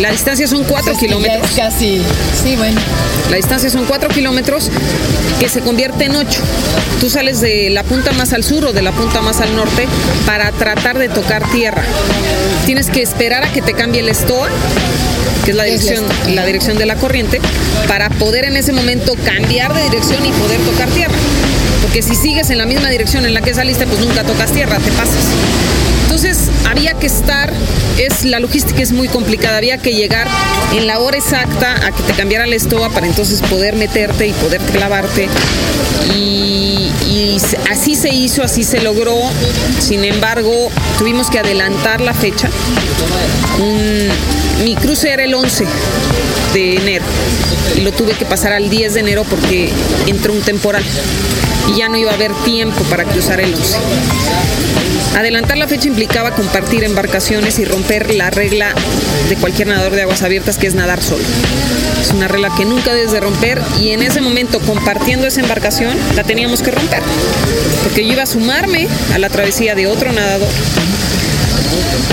La 0.00 0.10
distancia 0.10 0.46
son 0.48 0.64
4 0.64 0.92
Es 0.92 0.98
que 0.98 1.06
ya 1.06 1.08
kilómetros. 1.08 1.50
es 1.50 1.56
casi. 1.56 2.02
Sí, 2.42 2.56
bueno. 2.56 2.80
La 3.30 3.36
distancia 3.36 3.70
son 3.70 3.84
4 3.84 4.08
kilómetros 4.08 4.70
que 5.38 5.48
se 5.48 5.60
convierte 5.60 6.06
en 6.06 6.16
8. 6.16 6.40
Tú 7.00 7.10
sales 7.10 7.40
de 7.40 7.70
la 7.70 7.82
punta 7.84 8.12
más 8.12 8.32
al 8.32 8.42
sur 8.42 8.64
o 8.64 8.72
de 8.72 8.82
la 8.82 8.92
punta 8.92 9.20
más 9.20 9.40
al 9.40 9.54
norte 9.54 9.86
para 10.26 10.50
tratar 10.52 10.98
de 10.98 11.08
tocar 11.08 11.48
tierra. 11.50 11.82
Tienes 12.66 12.90
que 12.90 13.02
esperar 13.02 13.44
a 13.44 13.52
que 13.52 13.60
te 13.60 13.74
cambie 13.74 14.00
el 14.00 14.08
estoa, 14.08 14.48
que 15.44 15.50
es 15.50 15.56
la 15.56 15.64
dirección, 15.64 16.04
la 16.28 16.46
dirección 16.46 16.78
de 16.78 16.86
la 16.86 16.96
corriente, 16.96 17.40
para 17.86 18.08
poder 18.08 18.44
en 18.44 18.56
ese 18.56 18.72
momento 18.72 19.14
cambiar 19.24 19.74
de 19.74 19.82
dirección 19.84 20.24
y 20.24 20.32
poder 20.32 20.60
tocar 20.60 20.88
tierra. 20.90 21.14
Porque 21.82 22.02
si 22.02 22.14
sigues 22.14 22.50
en 22.50 22.58
la 22.58 22.66
misma 22.66 22.88
dirección 22.88 23.26
en 23.26 23.34
la 23.34 23.42
que 23.42 23.52
saliste, 23.52 23.86
pues 23.86 24.00
nunca 24.00 24.24
tocas 24.24 24.52
tierra, 24.52 24.78
te 24.78 24.90
pasas. 24.92 25.81
Entonces 26.14 26.50
había 26.68 26.92
que 26.92 27.06
estar, 27.06 27.50
es 27.96 28.26
la 28.26 28.38
logística 28.38 28.82
es 28.82 28.92
muy 28.92 29.08
complicada, 29.08 29.56
había 29.56 29.78
que 29.78 29.94
llegar 29.94 30.28
en 30.76 30.86
la 30.86 30.98
hora 30.98 31.16
exacta 31.16 31.86
a 31.86 31.90
que 31.90 32.02
te 32.02 32.12
cambiara 32.12 32.44
la 32.44 32.54
estoa 32.54 32.90
para 32.90 33.06
entonces 33.06 33.40
poder 33.40 33.76
meterte 33.76 34.26
y 34.26 34.34
poder 34.34 34.60
clavarte. 34.60 35.30
Y, 36.14 37.40
así 37.70 37.94
se 37.94 38.10
hizo, 38.10 38.42
así 38.42 38.62
se 38.62 38.82
logró. 38.82 39.22
Sin 39.80 40.04
embargo, 40.04 40.70
tuvimos 40.98 41.30
que 41.30 41.38
adelantar 41.38 42.02
la 42.02 42.12
fecha. 42.12 42.50
Mi 44.62 44.76
cruce 44.76 45.10
era 45.10 45.24
el 45.24 45.32
11 45.32 45.64
de 46.52 46.76
enero 46.76 47.04
lo 47.82 47.92
tuve 47.92 48.12
que 48.12 48.24
pasar 48.24 48.52
al 48.52 48.68
10 48.68 48.94
de 48.94 49.00
enero 49.00 49.24
porque 49.28 49.70
entró 50.06 50.32
un 50.32 50.40
temporal 50.40 50.84
y 51.68 51.78
ya 51.78 51.88
no 51.88 51.96
iba 51.96 52.10
a 52.10 52.14
haber 52.14 52.32
tiempo 52.44 52.82
para 52.84 53.04
cruzar 53.04 53.40
el 53.40 53.54
11. 53.54 53.76
Adelantar 55.16 55.58
la 55.58 55.68
fecha 55.68 55.88
implicaba 55.88 56.32
compartir 56.32 56.84
embarcaciones 56.84 57.58
y 57.58 57.64
romper 57.64 58.14
la 58.14 58.30
regla 58.30 58.74
de 59.28 59.36
cualquier 59.36 59.68
nadador 59.68 59.92
de 59.92 60.02
aguas 60.02 60.22
abiertas 60.22 60.58
que 60.58 60.66
es 60.66 60.74
nadar 60.74 61.02
solo. 61.02 61.24
Es 62.00 62.10
una 62.10 62.28
regla 62.28 62.50
que 62.56 62.64
nunca 62.64 62.94
debes 62.94 63.12
de 63.12 63.20
romper 63.20 63.60
y 63.80 63.90
en 63.90 64.02
ese 64.02 64.20
momento 64.20 64.60
compartiendo 64.60 65.26
esa 65.26 65.40
embarcación 65.40 65.96
la 66.14 66.24
teníamos 66.24 66.62
que 66.62 66.70
romper. 66.70 67.02
Porque 67.82 68.06
yo 68.06 68.12
iba 68.12 68.22
a 68.22 68.26
sumarme 68.26 68.88
a 69.14 69.18
la 69.18 69.28
travesía 69.28 69.74
de 69.74 69.86
otro 69.86 70.12
nadador 70.12 70.48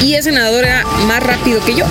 y 0.01 0.15
ese 0.15 0.31
nadador 0.31 0.65
era 0.65 0.83
más 1.07 1.21
rápido 1.21 1.63
que 1.63 1.75
yo. 1.75 1.85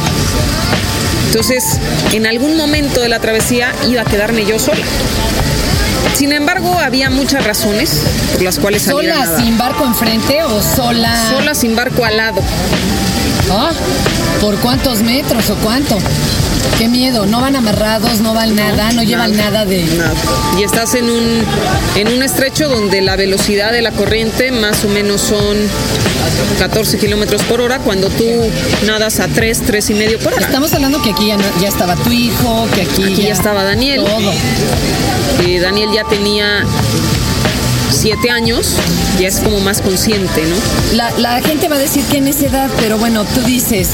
Entonces, 1.27 1.65
en 2.13 2.27
algún 2.27 2.57
momento 2.57 3.01
de 3.01 3.09
la 3.09 3.21
travesía 3.21 3.73
iba 3.89 4.03
a 4.03 4.05
quedarme 4.05 4.45
yo 4.47 4.59
sola. 4.59 4.85
Sin 6.15 6.33
embargo, 6.33 6.77
había 6.79 7.11
muchas 7.11 7.45
razones 7.45 8.03
por 8.33 8.43
las 8.43 8.59
cuales 8.59 8.83
salir 8.83 9.13
a 9.13 9.25
¿Sola 9.25 9.39
sin 9.39 9.59
barco 9.59 9.85
enfrente 9.85 10.43
o 10.43 10.63
sola? 10.63 11.31
Sola 11.31 11.55
sin 11.55 11.77
barco 11.77 12.05
al 12.05 12.17
lado. 12.17 12.41
Ah, 13.51 13.71
¿Por 14.41 14.57
cuántos 14.57 15.03
metros 15.03 15.51
o 15.51 15.55
cuánto? 15.57 15.99
Qué 16.79 16.89
miedo, 16.89 17.27
no 17.27 17.41
van 17.41 17.57
amarrados, 17.57 18.21
no 18.21 18.35
van 18.35 18.55
nada, 18.55 18.93
no 18.93 19.03
llevan 19.03 19.37
nada 19.37 19.65
de... 19.65 19.85
Nada. 19.85 20.15
Y 20.59 20.63
estás 20.63 20.95
en 20.95 21.11
un, 21.11 21.45
en 21.97 22.09
un 22.09 22.23
estrecho 22.23 22.69
donde 22.69 23.01
la 23.01 23.17
velocidad 23.17 23.73
de 23.73 23.83
la 23.83 23.91
corriente 23.91 24.53
más 24.53 24.85
o 24.85 24.89
menos 24.89 25.21
son 25.21 25.57
14 26.59 26.99
kilómetros 26.99 27.43
por 27.43 27.61
hora 27.61 27.79
cuando 27.79 28.09
tú 28.09 28.25
nadas 28.87 29.21
a 29.21 29.29
3, 29.29 29.63
3 29.67 29.91
y 29.91 29.95
medio 29.95 30.19
por 30.19 30.33
hora. 30.33 30.47
Estamos 30.47 30.73
hablando 30.73 31.03
que 31.03 31.11
aquí 31.11 31.29
ya, 31.61 31.69
estaba 31.69 31.97
tu 31.97 32.11
hijo, 32.11 32.69
que 32.75 32.83
aquí, 32.83 33.03
Aquí 33.05 33.23
ya 33.23 33.33
estaba 33.33 33.65
Daniel. 33.65 34.05
Todo. 34.05 34.33
Daniel 35.61 35.91
ya 35.93 36.05
tenía 36.05 36.65
7 37.99 38.31
años, 38.31 38.75
ya 39.19 39.29
es 39.29 39.41
como 39.41 39.59
más 39.61 39.81
consciente, 39.81 40.43
¿no? 40.47 40.97
La, 40.97 41.11
la 41.19 41.41
gente 41.43 41.69
va 41.69 41.77
a 41.77 41.79
decir 41.79 42.05
que 42.05 42.19
en 42.19 42.29
esa 42.29 42.47
edad, 42.47 42.71
pero 42.79 42.97
bueno, 42.99 43.25
tú 43.35 43.41
dices, 43.43 43.89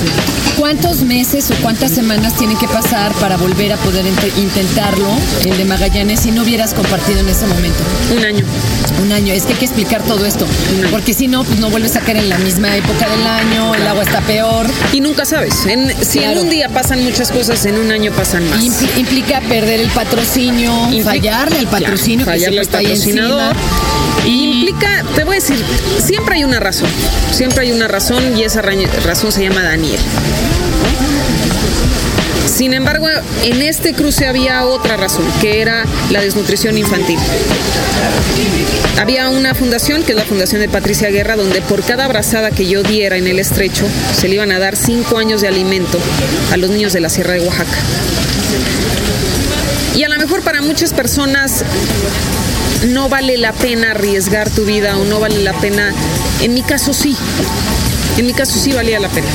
¿cuántos 0.59 1.01
meses 1.03 1.51
o 1.51 1.55
cuántas 1.63 1.91
semanas 1.93 2.35
tienen 2.37 2.57
que 2.59 2.69
pasar 2.69 3.13
para 3.15 3.37
volver 3.37 3.73
a 3.73 3.77
poder 3.79 4.05
int- 4.05 4.37
intentarlo, 4.39 5.09
el 5.47 5.57
de 5.57 5.65
Magallanes, 5.65 6.21
si 6.21 6.31
no 6.33 6.43
hubieras 6.43 6.75
compartido 6.75 7.21
en 7.21 7.29
ese 7.29 7.47
momento? 7.47 7.83
Un 8.17 8.25
año. 8.25 8.45
Un 9.03 9.13
año, 9.13 9.33
es 9.35 9.45
que 9.45 9.53
hay 9.53 9.59
que 9.59 9.65
explicar 9.67 10.03
todo 10.03 10.25
esto, 10.25 10.47
porque 10.91 11.13
si 11.15 11.27
no, 11.29 11.45
pues 11.45 11.59
no 11.61 11.69
vuelves 11.71 11.97
a 11.97 12.01
caer 12.01 12.19
en 12.19 12.29
la 12.29 12.39
misma 12.39 12.75
época 12.77 13.09
del 13.09 13.27
año, 13.27 13.75
el 13.75 13.87
agua 13.87 14.03
está 14.03 14.21
peor, 14.23 14.67
Y 14.93 15.01
nunca 15.01 15.25
sabes. 15.25 15.67
En- 15.67 15.93
si 16.05 16.21
Claro. 16.21 16.33
en 16.41 16.47
un 16.47 16.51
día 16.51 16.69
pasan 16.69 17.03
muchas 17.05 17.31
cosas, 17.31 17.65
en 17.67 17.77
un 17.79 17.91
año 17.91 18.13
pasan 18.13 18.49
más. 18.49 18.61
Impl- 18.63 18.97
implica 18.99 19.41
perder 19.43 19.81
el 19.81 19.91
patrocinio, 19.91 20.73
fallarle 21.03 21.59
al 21.59 21.67
patrocinio 21.67 22.25
Ya, 22.27 22.33
que 22.35 22.39
siempre 22.39 22.63
está 22.63 22.79
ahí 22.79 22.87
patrocinador. 22.87 23.57
encima. 23.57 24.25
Implica, 24.27 25.05
te 25.15 25.25
voy 25.25 25.37
a 25.37 25.41
decir, 25.41 25.63
siempre 26.05 26.37
hay 26.37 26.45
una 26.45 26.61
razón. 26.61 26.89
Siempre 27.33 27.63
hay 27.67 27.73
una 27.73 27.89
razón 27.89 28.37
y 28.39 28.43
esa 28.45 28.63
ra- 28.63 28.73
razón 29.05 29.33
se 29.33 29.43
llama 29.43 29.63
Daniel. 29.63 29.99
Sin 32.55 32.73
embargo, 32.73 33.09
en 33.43 33.63
este 33.63 33.95
cruce 33.95 34.29
había 34.29 34.65
otra 34.65 34.97
razón, 34.97 35.25
que 35.41 35.61
era 35.61 35.85
la 36.11 36.21
desnutrición 36.21 36.79
infantil. 36.79 37.19
Había 38.97 39.29
una 39.29 39.57
fundación, 39.57 40.05
que 40.05 40.13
es 40.13 40.17
la 40.17 40.25
Fundación 40.25 40.61
de 40.61 40.69
Patricia 40.69 41.11
Guerra, 41.11 41.35
donde 41.35 41.63
por 41.63 41.83
cada 41.83 42.05
abrazada 42.05 42.53
que 42.53 42.67
yo 42.67 42.85
diera 42.85 43.17
en 43.17 43.27
el 43.27 43.41
estrecho, 43.41 43.89
se 44.17 44.29
le 44.29 44.37
iban 44.37 44.53
a 44.53 44.61
dar 44.61 44.77
cinco 44.77 45.19
años 45.19 45.41
de 45.41 45.49
alimento 45.49 45.99
a 46.53 46.57
los 46.57 46.71
niños 46.71 46.93
de 46.93 47.01
la 47.01 47.09
Sierra 47.09 47.33
de 47.33 47.41
Oaxaca. 47.41 47.77
Y 49.97 50.05
a 50.05 50.09
lo 50.09 50.17
mejor 50.17 50.43
para 50.43 50.63
muchas 50.63 50.93
personas 50.93 51.65
no 52.87 53.09
vale 53.09 53.37
la 53.37 53.53
pena 53.53 53.91
arriesgar 53.91 54.49
tu 54.49 54.65
vida 54.65 54.97
o 54.97 55.05
no 55.05 55.19
vale 55.19 55.43
la 55.43 55.55
pena. 55.55 55.93
En 56.41 56.55
mi 56.55 56.63
caso 56.63 56.93
sí. 56.93 57.17
En 58.17 58.27
mi 58.27 58.33
caso 58.33 58.61
sí 58.61 58.73
valía 58.73 59.01
la 59.01 59.09
pena. 59.09 59.27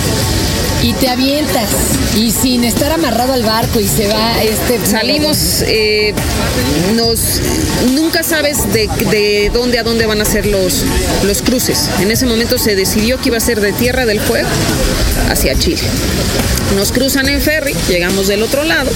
Y 0.81 0.93
te 0.93 1.09
avientas, 1.09 1.69
y 2.15 2.31
sin 2.31 2.63
estar 2.63 2.91
amarrado 2.91 3.33
al 3.33 3.43
barco, 3.43 3.81
y 3.81 3.87
se 3.87 4.07
va 4.07 4.41
este... 4.41 4.79
Salimos, 4.85 5.61
eh, 5.67 6.13
nos, 6.95 7.41
nunca 7.93 8.23
sabes 8.23 8.71
de, 8.71 8.89
de 9.11 9.51
dónde 9.53 9.77
a 9.77 9.83
dónde 9.83 10.05
van 10.05 10.21
a 10.21 10.25
ser 10.25 10.45
los, 10.45 10.85
los 11.23 11.41
cruces. 11.41 11.89
En 11.99 12.11
ese 12.11 12.25
momento 12.25 12.57
se 12.57 12.75
decidió 12.75 13.19
que 13.19 13.27
iba 13.27 13.37
a 13.37 13.41
ser 13.41 13.59
de 13.59 13.73
Tierra 13.73 14.05
del 14.05 14.21
Fuego 14.21 14.47
hacia 15.29 15.57
Chile. 15.57 15.81
Nos 16.75 16.91
cruzan 16.91 17.27
en 17.27 17.41
ferry, 17.41 17.75
llegamos 17.89 18.27
del 18.27 18.43
otro 18.43 18.63
lado, 18.63 18.89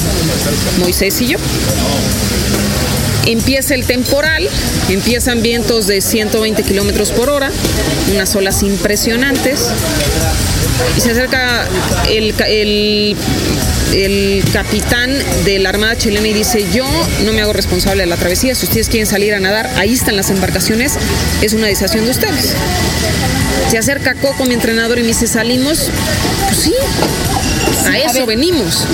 Moisés 0.80 1.20
y 1.22 1.28
yo. 1.28 1.38
Empieza 3.26 3.74
el 3.74 3.86
temporal, 3.86 4.48
empiezan 4.90 5.42
vientos 5.42 5.88
de 5.88 6.02
120 6.02 6.64
kilómetros 6.64 7.12
por 7.12 7.30
hora, 7.30 7.52
unas 8.14 8.36
olas 8.36 8.64
impresionantes. 8.64 9.70
Y 10.98 11.02
se 11.02 11.12
acerca 11.12 11.68
el, 12.10 12.34
el, 12.48 13.16
el 13.94 14.44
capitán 14.52 15.12
de 15.46 15.60
la 15.60 15.70
Armada 15.70 15.98
chilena 15.98 16.28
y 16.28 16.34
dice, 16.34 16.66
yo 16.74 16.86
no 17.26 17.34
me 17.34 17.42
hago 17.42 17.54
responsable 17.54 18.04
de 18.04 18.08
la 18.08 18.18
travesía, 18.18 18.56
si 18.56 18.66
ustedes 18.66 18.90
quieren 18.90 19.08
salir 19.08 19.34
a 19.34 19.40
nadar, 19.40 19.70
ahí 19.78 19.94
están 19.94 20.16
las 20.16 20.30
embarcaciones, 20.30 20.94
es 21.42 21.54
una 21.54 21.68
decisión 21.68 22.06
de 22.06 22.12
ustedes. 22.12 22.54
Se 23.70 23.78
acerca 23.78 24.14
Coco, 24.16 24.46
mi 24.46 24.54
entrenador, 24.54 25.00
y 25.00 25.02
me 25.02 25.08
dice, 25.10 25.28
salimos, 25.28 25.90
pues 26.48 26.58
sí, 26.60 26.74
a 27.86 27.92
a 27.92 27.98
eso 27.98 28.26
venimos. 28.26 28.86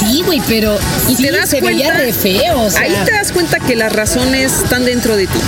Sí, 0.00 0.22
güey, 0.24 0.40
pero 0.46 0.78
Y 1.08 1.16
sí, 1.16 1.22
te 1.24 1.32
das 1.32 1.50
se 1.50 1.60
veía 1.60 1.86
cuenta, 1.86 2.04
re 2.04 2.12
feo, 2.12 2.62
o 2.62 2.70
sea, 2.70 2.82
ahí 2.82 2.94
te 3.04 3.12
das 3.12 3.32
cuenta 3.32 3.58
que 3.58 3.76
las 3.76 3.92
razones 3.92 4.52
están 4.64 4.84
dentro 4.84 5.16
de 5.16 5.26
ti. 5.26 5.38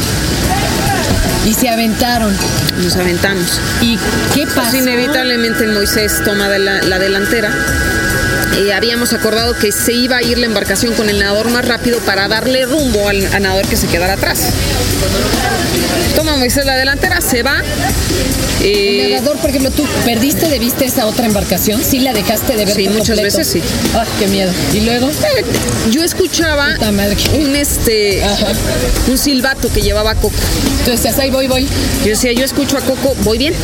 Y 1.45 1.53
se 1.53 1.69
aventaron. 1.69 2.35
Nos 2.83 2.97
aventamos. 2.97 3.61
¿Y 3.81 3.99
qué 4.35 4.47
pasó? 4.47 4.71
Pues 4.71 4.75
inevitablemente 4.75 5.67
Moisés 5.67 6.23
toma 6.25 6.49
de 6.49 6.59
la, 6.59 6.83
la 6.83 6.99
delantera. 6.99 7.51
Eh, 8.59 8.73
habíamos 8.73 9.13
acordado 9.13 9.55
que 9.59 9.73
se 9.73 9.93
iba 9.93 10.17
a 10.19 10.23
ir 10.23 10.39
la 10.39 10.47
embarcación 10.47 10.95
con 10.95 11.09
el 11.11 11.19
nadador 11.19 11.51
más 11.51 11.67
rápido 11.67 11.99
para 12.01 12.29
darle 12.29 12.65
rumbo 12.67 13.09
al, 13.09 13.27
al 13.35 13.43
nadador 13.43 13.67
que 13.67 13.77
se 13.77 13.87
quedara 13.89 14.13
atrás. 14.15 14.39
Toma 16.15 16.37
Moisés 16.37 16.65
la 16.65 16.77
delantera, 16.77 17.21
se 17.21 17.43
va. 17.43 17.63
El 18.63 18.67
Eh, 18.67 19.09
nadador, 19.11 19.37
por 19.39 19.51
ejemplo, 19.51 19.71
tú 19.73 19.85
perdiste 20.05 20.49
de 20.49 20.59
vista 20.61 20.85
esa 20.85 21.07
otra 21.07 21.27
embarcación, 21.27 21.83
sí 21.85 21.99
la 21.99 22.13
dejaste 22.13 22.57
de 22.57 22.65
ver 22.65 22.75
Sí, 22.75 22.89
muchas 22.89 23.09
completo? 23.17 23.39
veces 23.39 23.49
sí. 23.49 23.61
Ah, 23.95 24.05
qué 24.21 24.29
miedo. 24.29 24.53
¿Y 24.73 24.81
luego? 24.83 25.11
yo 25.91 26.03
escuchaba 26.05 26.69
un 27.37 27.57
este 27.57 28.23
Ajá. 28.25 28.47
un 29.09 29.19
silbato 29.19 29.71
que 29.73 29.83
llevaba 29.83 30.15
Coco. 30.15 30.33
Entonces, 30.79 31.19
ahí 31.19 31.31
voy, 31.31 31.49
voy. 31.49 31.67
Yo 32.05 32.11
decía, 32.11 32.33
yo 32.33 32.45
escucho 32.45 32.79
a 32.79 32.81
Coco, 32.83 33.15
voy 33.25 33.37
bien. 33.39 33.55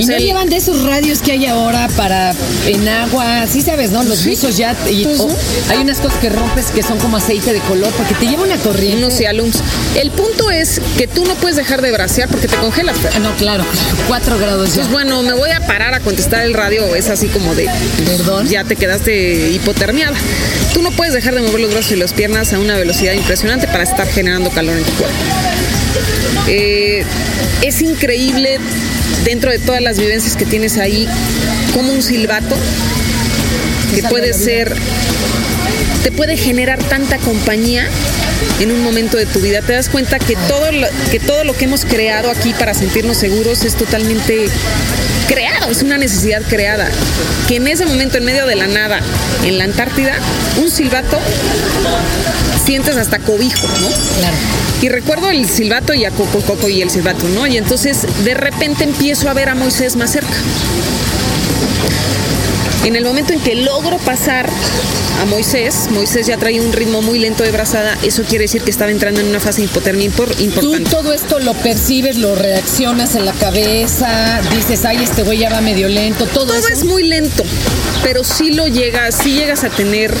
Y 0.00 0.04
sea, 0.06 0.14
no 0.16 0.20
el- 0.20 0.26
llevan 0.26 0.48
de 0.48 0.56
esos 0.56 0.84
radios 0.84 1.20
que 1.20 1.32
hay 1.32 1.46
ahora 1.46 1.88
para 1.96 2.34
en 2.66 2.88
agua, 2.88 3.46
sí 3.46 3.60
sabes, 3.60 3.90
¿no? 3.90 4.02
Los 4.02 4.24
buzos 4.24 4.56
ya. 4.56 4.74
y- 4.90 5.06
Ujú. 5.06 5.24
o- 5.24 5.36
hay 5.70 5.78
unas 5.78 5.98
cosas 5.98 6.18
que 6.20 6.28
rompes 6.30 6.66
que 6.66 6.82
son 6.82 6.98
como 6.98 7.16
aceite 7.16 7.52
de 7.52 7.60
color 7.60 7.92
porque 7.96 8.14
te 8.14 8.26
lleva 8.26 8.42
una 8.44 8.56
corriente. 8.56 8.98
unos 8.98 9.14
Cialums. 9.16 9.56
El 9.94 10.10
punto 10.10 10.50
es 10.50 10.80
que 10.98 11.06
tú 11.06 11.24
no 11.24 11.34
puedes 11.34 11.56
dejar 11.56 11.80
de 11.82 11.90
bracear 11.92 12.28
porque 12.28 12.48
te 12.48 12.56
congelas. 12.56 12.96
Ah, 13.14 13.18
no, 13.18 13.34
claro, 13.36 13.64
cuatro 14.08 14.38
grados 14.38 14.68
ya. 14.74 14.82
Entonces, 14.82 14.92
bueno, 14.92 15.22
me 15.22 15.32
voy 15.34 15.50
a 15.50 15.60
parar 15.66 15.94
a 15.94 16.00
contestar 16.00 16.42
el 16.44 16.54
radio. 16.54 16.94
Es 16.94 17.08
así 17.08 17.28
como 17.28 17.54
de. 17.54 17.66
Perdón. 18.06 18.48
Ya 18.48 18.64
te 18.64 18.76
quedaste 18.76 19.50
hipotermiada. 19.52 20.16
Tú 20.74 20.82
no 20.82 20.90
puedes 20.92 21.14
dejar 21.14 21.34
de 21.34 21.40
mover 21.42 21.60
los 21.60 21.72
brazos 21.72 21.92
y 21.92 21.96
las 21.96 22.12
piernas 22.12 22.52
a 22.52 22.58
una 22.58 22.76
velocidad 22.76 23.12
impresionante 23.12 23.66
para 23.66 23.84
estar 23.84 24.06
generando 24.08 24.50
calor 24.50 24.76
en 24.76 24.84
tu 24.84 24.92
cuerpo. 24.92 25.16
Eh, 26.48 27.04
es 27.62 27.82
increíble 27.82 28.58
dentro 29.24 29.50
de 29.50 29.58
todas 29.58 29.82
las 29.82 29.98
vivencias 29.98 30.36
que 30.36 30.44
tienes 30.44 30.78
ahí, 30.78 31.08
como 31.74 31.92
un 31.92 32.02
silbato 32.02 32.56
que 33.94 34.02
puede 34.04 34.32
ser, 34.32 34.74
te 36.02 36.12
puede 36.12 36.36
generar 36.36 36.78
tanta 36.82 37.18
compañía 37.18 37.86
en 38.60 38.72
un 38.72 38.82
momento 38.82 39.16
de 39.16 39.26
tu 39.26 39.40
vida. 39.40 39.62
Te 39.62 39.72
das 39.72 39.88
cuenta 39.88 40.18
que 40.18 40.36
todo 40.48 40.72
lo, 40.72 40.86
que 41.10 41.20
todo 41.20 41.44
lo 41.44 41.54
que 41.54 41.64
hemos 41.64 41.84
creado 41.84 42.30
aquí 42.30 42.52
para 42.52 42.74
sentirnos 42.74 43.16
seguros 43.16 43.64
es 43.64 43.74
totalmente 43.74 44.48
creado, 45.28 45.70
es 45.70 45.82
una 45.82 45.98
necesidad 45.98 46.42
creada. 46.42 46.88
Que 47.48 47.56
en 47.56 47.68
ese 47.68 47.86
momento, 47.86 48.18
en 48.18 48.24
medio 48.24 48.46
de 48.46 48.56
la 48.56 48.66
nada, 48.66 49.00
en 49.44 49.58
la 49.58 49.64
Antártida, 49.64 50.14
un 50.60 50.70
silbato 50.70 51.18
sientes 52.64 52.96
hasta 52.96 53.18
cobijo, 53.18 53.66
¿no? 53.80 53.88
Claro. 54.18 54.36
Y 54.82 54.88
recuerdo 54.88 55.28
el 55.30 55.48
silbato 55.48 55.92
y 55.94 56.04
a 56.04 56.10
Coco 56.10 56.40
Coco 56.40 56.68
y 56.68 56.80
el 56.82 56.90
silbato, 56.90 57.28
¿no? 57.28 57.46
Y 57.46 57.56
entonces 57.56 57.98
de 58.24 58.34
repente 58.34 58.84
empiezo 58.84 59.28
a 59.28 59.34
ver 59.34 59.48
a 59.48 59.54
Moisés 59.54 59.96
más 59.96 60.10
cerca. 60.12 60.34
En 62.84 62.96
el 62.96 63.04
momento 63.04 63.32
en 63.34 63.40
que 63.40 63.54
logro 63.56 63.98
pasar 63.98 64.48
a 65.20 65.26
Moisés, 65.26 65.88
Moisés 65.90 66.26
ya 66.26 66.38
traía 66.38 66.62
un 66.62 66.72
ritmo 66.72 67.02
muy 67.02 67.18
lento 67.18 67.42
de 67.44 67.50
brazada, 67.50 67.98
eso 68.02 68.22
quiere 68.22 68.44
decir 68.44 68.62
que 68.62 68.70
estaba 68.70 68.90
entrando 68.90 69.20
en 69.20 69.26
una 69.26 69.38
fase 69.38 69.60
de 69.60 69.66
hipotermia 69.66 70.08
impor- 70.10 70.34
Tú 70.34 70.42
importante. 70.42 70.90
todo 70.90 71.12
esto 71.12 71.38
lo 71.40 71.52
percibes, 71.52 72.16
lo 72.16 72.34
reaccionas 72.34 73.14
en 73.16 73.26
la 73.26 73.34
cabeza, 73.34 74.40
dices, 74.56 74.82
ay, 74.86 75.04
este 75.04 75.22
güey 75.22 75.38
ya 75.40 75.50
va 75.50 75.60
medio 75.60 75.88
lento, 75.88 76.24
todo, 76.26 76.46
Todo 76.46 76.56
eso. 76.56 76.68
es 76.72 76.84
muy 76.84 77.02
lento, 77.06 77.44
pero 78.02 78.24
sí 78.24 78.52
lo 78.52 78.66
llegas, 78.66 79.14
sí 79.22 79.32
llegas 79.34 79.62
a 79.62 79.68
tener 79.68 80.14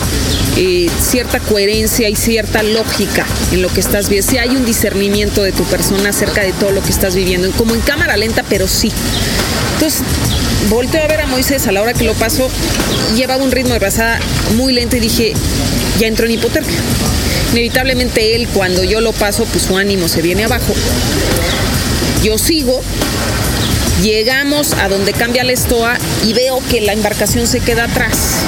eh, 0.62 0.90
cierta 1.00 1.40
coherencia 1.40 2.10
y 2.10 2.16
cierta 2.16 2.62
lógica 2.62 3.24
en 3.50 3.62
lo 3.62 3.70
que 3.70 3.80
estás 3.80 4.10
viendo. 4.10 4.30
Sí 4.30 4.36
hay 4.36 4.50
un 4.50 4.66
discernimiento 4.66 5.42
de 5.42 5.52
tu 5.52 5.64
persona 5.64 6.10
acerca 6.10 6.42
de 6.42 6.52
todo 6.52 6.70
lo 6.70 6.82
que 6.82 6.90
estás 6.90 7.14
viviendo, 7.14 7.50
como 7.52 7.74
en 7.74 7.80
cámara 7.80 8.18
lenta, 8.18 8.44
pero 8.46 8.68
sí. 8.68 8.92
Entonces, 9.74 10.02
volteo 10.68 11.02
a 11.02 11.06
ver 11.06 11.22
a 11.22 11.26
Moisés 11.26 11.66
a 11.66 11.72
la 11.72 11.80
hora 11.80 11.94
que 11.94 12.04
lo 12.04 12.12
paso, 12.12 12.50
llevaba 13.16 13.42
un 13.42 13.52
ritmo 13.52 13.72
de 13.72 13.78
brazada 13.78 14.20
muy 14.54 14.74
lento 14.74 14.98
y 14.98 15.00
dije, 15.00 15.32
ya 15.98 16.06
entró 16.06 16.26
en 16.26 16.32
hipotermia. 16.32 16.78
Inevitablemente 17.52 18.36
él, 18.36 18.46
cuando 18.48 18.84
yo 18.84 19.00
lo 19.00 19.12
paso, 19.12 19.46
pues 19.46 19.64
su 19.64 19.78
ánimo 19.78 20.08
se 20.08 20.20
viene 20.20 20.44
abajo. 20.44 20.74
Yo 22.22 22.36
sigo, 22.36 22.82
llegamos 24.02 24.72
a 24.74 24.88
donde 24.88 25.12
cambia 25.12 25.44
la 25.44 25.52
estoa 25.52 25.98
y 26.24 26.32
veo 26.32 26.60
que 26.70 26.80
la 26.80 26.92
embarcación 26.92 27.46
se 27.46 27.60
queda 27.60 27.84
atrás. 27.84 28.44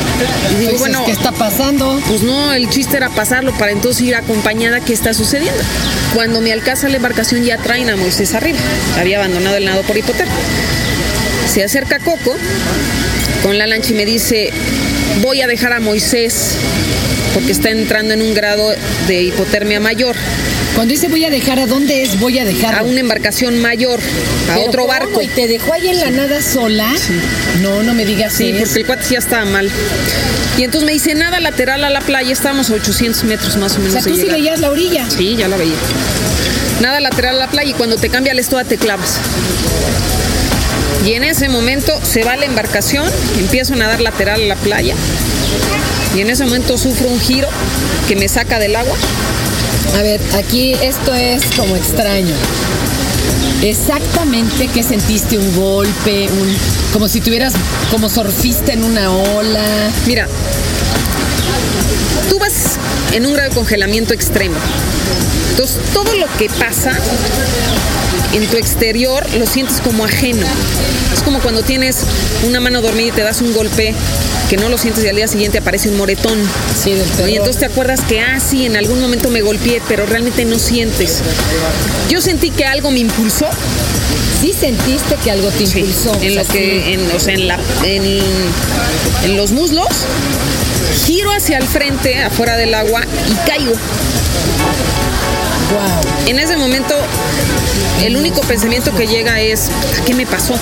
Y 0.52 0.54
digo, 0.56 0.78
bueno, 0.78 1.04
¿qué 1.04 1.12
está 1.12 1.32
pasando? 1.32 2.00
pues 2.06 2.22
no, 2.22 2.52
el 2.52 2.68
chiste 2.68 2.96
era 2.96 3.10
pasarlo 3.10 3.52
para 3.52 3.72
entonces 3.72 4.02
ir 4.02 4.14
acompañada. 4.14 4.80
¿Qué 4.80 4.92
está 4.92 5.14
sucediendo? 5.14 5.62
Cuando 6.14 6.40
me 6.40 6.52
alcanza 6.52 6.88
la 6.88 6.96
embarcación 6.96 7.44
ya 7.44 7.58
traen 7.58 7.90
a 7.90 7.96
Moisés 7.96 8.34
arriba. 8.34 8.58
Había 8.98 9.18
abandonado 9.18 9.56
el 9.56 9.64
nado 9.64 9.82
por 9.82 9.96
hipotermia. 9.96 10.34
Se 11.52 11.62
acerca 11.64 11.98
Coco 11.98 12.34
con 13.42 13.58
la 13.58 13.66
lancha 13.66 13.90
y 13.90 13.94
me 13.94 14.06
dice, 14.06 14.52
voy 15.20 15.40
a 15.42 15.46
dejar 15.46 15.72
a 15.72 15.80
Moisés 15.80 16.52
porque 17.34 17.52
está 17.52 17.70
entrando 17.70 18.12
en 18.14 18.22
un 18.22 18.34
grado 18.34 18.74
de 19.08 19.22
hipotermia 19.22 19.80
mayor, 19.80 20.16
Cuando 20.74 20.92
dice 20.92 21.08
voy 21.08 21.24
a 21.24 21.30
dejar, 21.30 21.58
¿a 21.58 21.66
dónde 21.66 22.02
es 22.02 22.18
voy 22.20 22.38
a 22.38 22.44
dejar? 22.44 22.74
a 22.74 22.82
una 22.82 23.00
embarcación 23.00 23.58
mayor, 23.60 24.00
a 24.50 24.54
Pero 24.54 24.66
otro 24.66 24.80
¿cómo? 24.82 24.92
barco. 24.92 25.22
¿Y 25.22 25.28
te 25.28 25.46
dejó 25.46 25.72
ahí 25.72 25.88
en 25.88 26.00
la 26.00 26.10
nada 26.10 26.42
sola? 26.42 26.88
No, 27.62 27.82
no 27.82 27.94
me 27.94 28.04
digas 28.04 28.34
Sí, 28.34 28.50
eso. 28.50 28.58
porque 28.60 28.80
el 28.80 28.86
cuate 28.86 29.04
ya 29.10 29.18
estaba 29.18 29.44
mal. 29.46 29.70
Y 30.58 30.64
entonces 30.64 30.86
me 30.86 30.92
dice, 30.92 31.14
nada 31.14 31.40
lateral 31.40 31.82
a 31.84 31.90
la 31.90 32.00
playa, 32.02 32.32
estábamos 32.32 32.68
a 32.70 32.74
800 32.74 33.24
metros 33.24 33.56
más 33.56 33.72
o 33.72 33.76
O 33.76 33.78
menos. 33.80 33.92
sea, 33.94 34.02
de 34.02 34.10
tú 34.10 34.16
sí 34.16 34.28
veías 34.28 34.60
la 34.60 34.70
orilla. 34.70 35.06
Sí, 35.10 35.34
ya 35.36 35.48
la 35.48 35.56
veía. 35.56 35.72
Nada 36.82 37.00
lateral 37.00 37.36
a 37.36 37.38
la 37.38 37.50
playa 37.50 37.70
y 37.70 37.74
cuando 37.74 37.96
te 37.96 38.10
cambia 38.10 38.34
la 38.34 38.40
estoa 38.42 38.64
te 38.64 38.76
clavas. 38.76 39.16
Y 41.04 41.14
en 41.14 41.24
ese 41.24 41.48
momento 41.48 41.98
se 42.02 42.22
va 42.22 42.36
la 42.36 42.44
embarcación, 42.44 43.08
empiezo 43.38 43.74
a 43.74 43.76
nadar 43.76 44.00
lateral 44.00 44.42
a 44.42 44.46
la 44.46 44.56
playa. 44.56 44.94
Y 46.14 46.20
en 46.20 46.30
ese 46.30 46.44
momento 46.44 46.78
sufro 46.78 47.08
un 47.08 47.20
giro 47.20 47.48
que 48.06 48.16
me 48.16 48.28
saca 48.28 48.58
del 48.58 48.76
agua. 48.76 48.96
A 49.98 50.02
ver, 50.02 50.20
aquí 50.36 50.74
esto 50.74 51.14
es 51.14 51.44
como 51.56 51.74
extraño. 51.76 52.34
Exactamente 53.62 54.68
qué 54.68 54.82
sentiste, 54.82 55.38
un 55.38 55.54
golpe, 55.54 56.28
un 56.28 56.56
como 56.92 57.08
si 57.08 57.20
tuvieras 57.20 57.54
como 57.90 58.08
surfista 58.08 58.72
en 58.72 58.84
una 58.84 59.10
ola. 59.10 59.90
Mira, 60.06 60.28
tú 62.28 62.38
vas 62.38 62.78
en 63.12 63.26
un 63.26 63.34
grado 63.34 63.50
de 63.50 63.54
congelamiento 63.54 64.14
extremo. 64.14 64.56
Entonces, 65.50 65.78
todo 65.92 66.14
lo 66.14 66.26
que 66.38 66.48
pasa 66.48 66.92
en 68.32 68.46
tu 68.46 68.56
exterior 68.56 69.24
lo 69.38 69.46
sientes 69.46 69.80
como 69.80 70.04
ajeno. 70.04 70.46
Es 71.12 71.22
como 71.22 71.40
cuando 71.40 71.62
tienes 71.62 71.98
una 72.46 72.60
mano 72.60 72.80
dormida 72.80 73.08
y 73.08 73.12
te 73.12 73.22
das 73.22 73.40
un 73.40 73.52
golpe 73.52 73.94
que 74.48 74.56
no 74.56 74.68
lo 74.68 74.78
sientes 74.78 75.04
y 75.04 75.08
al 75.08 75.16
día 75.16 75.28
siguiente 75.28 75.58
aparece 75.58 75.88
un 75.88 75.96
moretón. 75.96 76.38
Sí, 76.82 76.92
del. 76.92 77.28
Y 77.30 77.36
entonces 77.36 77.58
te 77.58 77.66
acuerdas 77.66 78.00
que, 78.02 78.20
ah, 78.20 78.38
sí, 78.40 78.66
en 78.66 78.76
algún 78.76 79.00
momento 79.00 79.30
me 79.30 79.42
golpeé, 79.42 79.80
pero 79.88 80.06
realmente 80.06 80.44
no 80.44 80.58
sientes. 80.58 81.20
Yo 82.08 82.20
sentí 82.20 82.50
que 82.50 82.64
algo 82.64 82.90
me 82.90 83.00
impulsó 83.00 83.46
Sí 84.40 84.52
sentiste 84.52 85.14
que 85.22 85.30
algo 85.30 85.50
te 85.50 85.66
Sí, 85.66 85.78
impulsó. 85.80 86.18
en 86.20 86.34
lo 86.34 86.44
que, 86.44 86.94
en, 86.94 87.10
o 87.14 87.20
sea, 87.20 87.34
en, 87.34 87.46
la, 87.46 87.60
en, 87.84 88.02
en 89.24 89.36
los 89.36 89.52
muslos, 89.52 89.86
giro 91.06 91.30
hacia 91.30 91.58
el 91.58 91.64
frente, 91.68 92.20
afuera 92.20 92.56
del 92.56 92.74
agua, 92.74 93.02
y 93.30 93.48
caigo. 93.48 93.72
Guau. 95.70 96.11
En 96.26 96.38
ese 96.38 96.56
momento, 96.56 96.94
el 98.02 98.16
único 98.16 98.40
pensamiento 98.42 98.94
que 98.94 99.06
llega 99.06 99.40
es, 99.40 99.68
¿a 100.00 100.04
qué 100.04 100.14
me 100.14 100.26
pasó? 100.26 100.54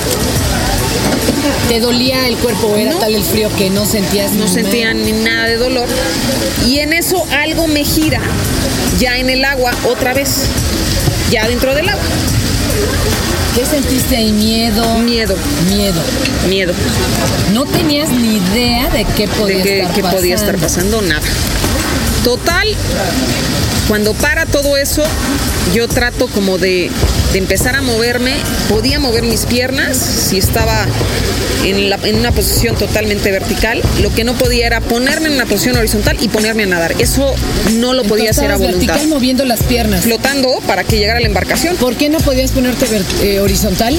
¿Te 1.68 1.80
dolía 1.80 2.26
el 2.26 2.36
cuerpo 2.36 2.76
era 2.76 2.92
No. 2.92 2.98
tal 2.98 3.14
el 3.14 3.22
frío 3.22 3.48
que 3.56 3.70
no 3.70 3.86
sentías 3.86 4.32
No 4.32 4.48
sentía 4.48 4.92
ni 4.92 5.12
nada 5.12 5.46
de 5.46 5.56
dolor. 5.56 5.88
Y 6.66 6.78
en 6.80 6.92
eso 6.92 7.24
algo 7.30 7.66
me 7.66 7.84
gira, 7.84 8.20
ya 8.98 9.18
en 9.18 9.30
el 9.30 9.44
agua, 9.44 9.72
otra 9.88 10.12
vez, 10.14 10.46
ya 11.30 11.46
dentro 11.46 11.74
del 11.74 11.88
agua. 11.88 12.02
¿Qué 13.54 13.66
sentiste 13.66 14.16
ahí? 14.16 14.32
Miedo. 14.32 14.98
Miedo, 14.98 15.36
Miedo. 15.68 16.00
miedo. 16.48 16.72
No 17.52 17.64
tenías 17.66 18.08
ni 18.10 18.36
idea 18.36 18.88
de 18.90 19.04
qué 19.16 19.28
podía 19.28 19.58
de 19.58 19.62
que, 19.62 19.80
estar 19.80 19.94
que 19.94 20.02
podía 20.02 20.34
estar 20.36 20.56
pasando 20.56 21.02
nada. 21.02 21.22
Total, 22.24 22.68
cuando 23.88 24.12
para 24.12 24.44
todo 24.44 24.76
eso, 24.76 25.02
yo 25.74 25.88
trato 25.88 26.28
como 26.28 26.58
de, 26.58 26.90
de 27.32 27.38
empezar 27.38 27.76
a 27.76 27.82
moverme. 27.82 28.32
Podía 28.68 28.98
mover 28.98 29.22
mis 29.22 29.46
piernas 29.46 29.96
si 29.96 30.38
estaba 30.38 30.86
en, 31.64 31.90
la- 31.90 31.98
en 32.04 32.16
una 32.16 32.32
posición 32.32 32.76
totalmente 32.76 33.30
vertical. 33.30 33.82
Lo 34.02 34.12
que 34.14 34.24
no 34.24 34.34
podía 34.34 34.66
era 34.66 34.80
ponerme 34.80 35.28
en 35.28 35.34
una 35.34 35.46
posición 35.46 35.76
horizontal 35.76 36.16
y 36.20 36.28
ponerme 36.28 36.64
a 36.64 36.66
nadar. 36.66 36.94
Eso 36.98 37.34
no 37.74 37.92
lo 37.92 38.02
podía 38.04 38.30
hacer 38.30 38.50
a 38.50 38.56
voluntad. 38.56 38.78
vertical 38.86 39.08
moviendo 39.08 39.44
las 39.44 39.62
piernas. 39.62 40.02
Flotando 40.04 40.48
para 40.66 40.84
que 40.84 40.98
llegara 40.98 41.20
la 41.20 41.26
embarcación. 41.26 41.76
¿Por 41.76 41.96
qué 41.96 42.08
no 42.08 42.18
podías 42.18 42.50
ponerte 42.52 42.86
eh, 43.22 43.40
horizontal? 43.40 43.96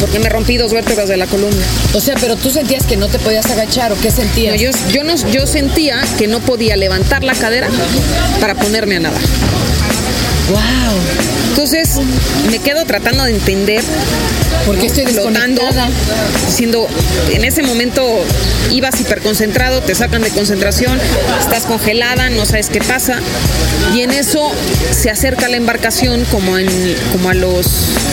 Porque 0.00 0.18
me 0.18 0.28
rompí 0.28 0.56
dos 0.56 0.72
vértebras 0.72 1.08
de 1.08 1.16
la 1.16 1.26
columna. 1.26 1.64
O 1.94 2.00
sea, 2.00 2.14
pero 2.20 2.36
tú 2.36 2.50
sentías 2.50 2.84
que 2.84 2.96
no 2.96 3.08
te 3.08 3.18
podías 3.18 3.46
agachar 3.50 3.92
o 3.92 3.96
qué 4.00 4.10
sentías? 4.10 4.54
No, 4.54 4.60
yo, 4.60 4.70
yo, 4.92 5.04
no, 5.04 5.14
yo 5.30 5.46
sentía 5.46 6.00
que 6.18 6.26
no 6.26 6.40
podía 6.40 6.76
levantar 6.76 7.22
la 7.24 7.34
cadera 7.34 7.68
para 8.40 8.54
ponerme 8.54 8.96
a 8.96 9.00
nadar. 9.00 9.20
Wow. 10.48 10.60
Entonces 11.48 11.96
me 12.50 12.58
quedo 12.58 12.84
tratando 12.84 13.24
de 13.24 13.32
entender, 13.32 13.82
Porque 14.66 14.86
estoy 14.86 15.06
flotando, 15.06 15.62
diciendo, 16.46 16.86
en 17.32 17.44
ese 17.44 17.62
momento 17.62 18.04
ibas 18.70 19.00
hiperconcentrado, 19.00 19.80
te 19.80 19.94
sacan 19.94 20.22
de 20.22 20.30
concentración, 20.30 20.98
estás 21.40 21.64
congelada, 21.64 22.30
no 22.30 22.44
sabes 22.44 22.68
qué 22.68 22.80
pasa, 22.80 23.20
y 23.94 24.02
en 24.02 24.10
eso 24.10 24.52
se 24.90 25.10
acerca 25.10 25.48
la 25.48 25.56
embarcación 25.56 26.24
como, 26.26 26.58
en, 26.58 26.68
como 27.12 27.30
a 27.30 27.34
los, 27.34 27.66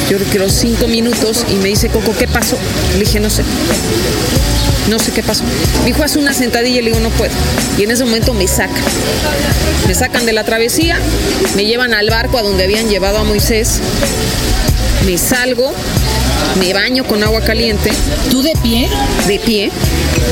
yo 0.10 0.18
creo 0.18 0.30
que 0.30 0.40
los 0.40 0.54
cinco 0.54 0.88
minutos, 0.88 1.46
y 1.50 1.56
me 1.56 1.70
dice, 1.70 1.90
Coco, 1.90 2.14
¿qué 2.18 2.28
pasó? 2.28 2.58
Le 2.94 3.00
dije, 3.00 3.20
no 3.20 3.30
sé. 3.30 3.44
No 4.90 5.00
sé 5.00 5.12
qué 5.12 5.24
pasó. 5.24 5.44
Me 5.82 5.88
dijo, 5.88 6.04
haz 6.04 6.18
una 6.18 6.34
sentadilla 6.34 6.80
y 6.80 6.82
le 6.84 6.92
digo, 6.92 7.00
no 7.00 7.10
puedo. 7.10 7.32
Y 7.78 7.84
en 7.84 7.92
ese 7.92 8.04
momento 8.04 8.34
me 8.34 8.48
sacan. 8.48 8.84
Me 9.88 9.96
sacan 9.96 10.26
de 10.26 10.34
la 10.34 10.44
travesía, 10.44 10.98
me 11.56 11.66
llevan 11.66 11.94
al 11.94 12.10
barco 12.10 12.38
a 12.38 12.42
donde 12.42 12.64
habían 12.64 12.90
llevado 12.90 13.18
a 13.18 13.24
Moisés. 13.24 13.80
Me 15.06 15.18
salgo 15.18 15.74
me 16.60 16.74
baño 16.74 17.04
con 17.04 17.24
agua 17.24 17.42
caliente, 17.42 17.92
¿Tú 18.30 18.42
de 18.42 18.54
pie? 18.62 18.90
de 19.28 19.40
pie. 19.40 19.72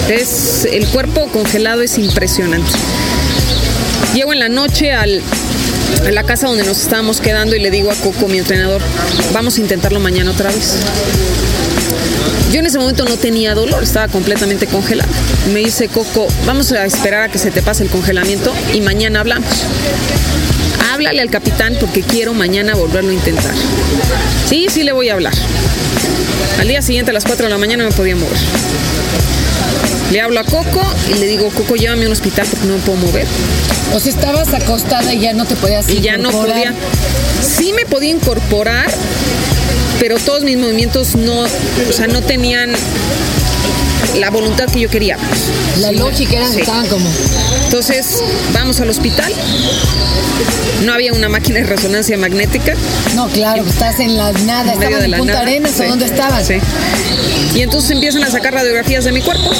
Es, 0.10 0.68
el 0.72 0.88
cuerpo 0.88 1.28
congelado 1.28 1.82
es 1.82 1.98
impresionante. 1.98 2.72
Llego 4.14 4.34
en 4.34 4.40
la 4.40 4.50
noche 4.50 4.92
al, 4.92 5.22
a 6.06 6.12
la 6.12 6.24
casa 6.24 6.48
donde 6.48 6.64
nos 6.64 6.82
estábamos 6.82 7.22
quedando 7.22 7.56
y 7.56 7.60
le 7.60 7.72
digo 7.72 7.92
a 7.92 7.96
Coco, 7.96 8.28
mi 8.28 8.40
entrenador, 8.40 8.82
vamos 9.34 9.58
a 9.58 9.62
intentarlo 9.62 10.00
mañana 10.00 10.32
otra 10.32 10.50
vez. 10.50 10.78
Yo 12.52 12.60
en 12.60 12.66
ese 12.66 12.80
momento 12.80 13.06
no 13.06 13.16
tenía 13.16 13.56
dolor, 13.56 13.82
estaba 13.82 14.10
completamente 14.10 14.68
congelada. 14.68 15.10
Me 15.54 15.60
dice 15.60 15.88
Coco, 15.88 16.28
vamos 16.46 16.72
a 16.74 16.86
esperar 16.86 17.24
a 17.24 17.30
que 17.30 17.38
se 17.38 17.50
te 17.50 17.62
pase 17.62 17.84
el 17.84 17.90
congelamiento 17.90 18.54
y 18.74 18.82
mañana 18.82 19.22
hablamos. 19.22 19.48
Háblale 20.92 21.22
al 21.22 21.30
capitán 21.30 21.78
porque 21.80 22.02
quiero 22.02 22.34
mañana 22.34 22.76
volverlo 22.76 23.12
a 23.12 23.14
intentar. 23.14 23.54
Sí, 24.50 24.68
sí 24.70 24.84
le 24.84 24.92
voy 24.92 25.08
a 25.08 25.14
hablar. 25.14 25.34
Al 26.60 26.68
día 26.68 26.82
siguiente 26.82 27.12
a 27.12 27.14
las 27.14 27.24
4 27.24 27.46
de 27.46 27.50
la 27.50 27.58
mañana 27.58 27.86
me 27.86 27.92
podía 27.92 28.16
mover. 28.18 28.38
Le 30.12 30.20
hablo 30.22 30.40
a 30.42 30.44
Coco 30.44 30.82
y 31.10 31.20
le 31.20 31.26
digo, 31.28 31.50
Coco, 31.50 31.76
llévame 31.76 32.04
a 32.04 32.08
un 32.08 32.12
hospital 32.14 32.46
porque 32.50 32.66
no 32.68 32.74
me 32.76 32.80
puedo 32.82 32.98
mover. 32.98 33.26
O 33.94 34.00
sea, 34.00 34.12
estabas 34.12 34.54
acostada 34.54 35.14
y 35.14 35.20
ya 35.22 35.34
no 35.34 35.46
te 35.46 35.56
podías 35.56 35.90
Y 35.90 36.02
ya 36.02 36.18
no 36.18 36.30
incorporar. 36.30 36.74
podía. 36.74 36.74
Sí 37.42 37.74
me 37.74 37.86
podía 37.86 38.12
incorporar, 38.12 38.90
pero 40.00 40.18
todos 40.18 40.44
mis 40.44 40.58
movimientos 40.58 41.16
no, 41.16 41.42
o 41.44 41.94
sea, 41.94 42.08
no 42.08 42.22
tenían 42.22 42.74
la 44.20 44.30
voluntad 44.30 44.66
que 44.72 44.80
yo 44.80 44.90
quería. 44.90 45.18
La 45.80 45.92
lógica 45.92 46.38
era 46.38 46.48
Sí. 46.50 46.60
estaban 46.62 46.88
como... 46.88 47.10
Entonces, 47.66 48.22
vamos 48.54 48.80
al 48.82 48.90
hospital. 48.90 49.34
No 50.84 50.94
había 50.94 51.14
una 51.14 51.30
máquina 51.30 51.60
de 51.60 51.66
resonancia 51.66 52.18
magnética. 52.18 52.74
No, 53.16 53.28
claro, 53.30 53.64
estás 53.66 54.00
en 54.00 54.18
la 54.18 54.32
nada. 54.32 54.74
en 54.74 54.80
medio 54.80 54.98
¿Estaban 54.98 55.00
de 55.00 55.06
en 55.06 55.12
la 55.12 55.18
Punta 55.18 55.34
nada. 55.34 55.46
Arenas 55.46 55.72
Sí. 55.78 55.84
o 55.84 55.88
dónde 55.90 56.06
estaban? 56.06 56.44
Sí. 56.46 56.56
Y 57.56 57.62
entonces 57.62 57.92
empiezan 57.92 58.24
a 58.24 58.32
sacar 58.32 58.54
radiografías 58.54 59.04
de 59.06 59.12
mi 59.12 59.22
cuerpo 59.22 59.52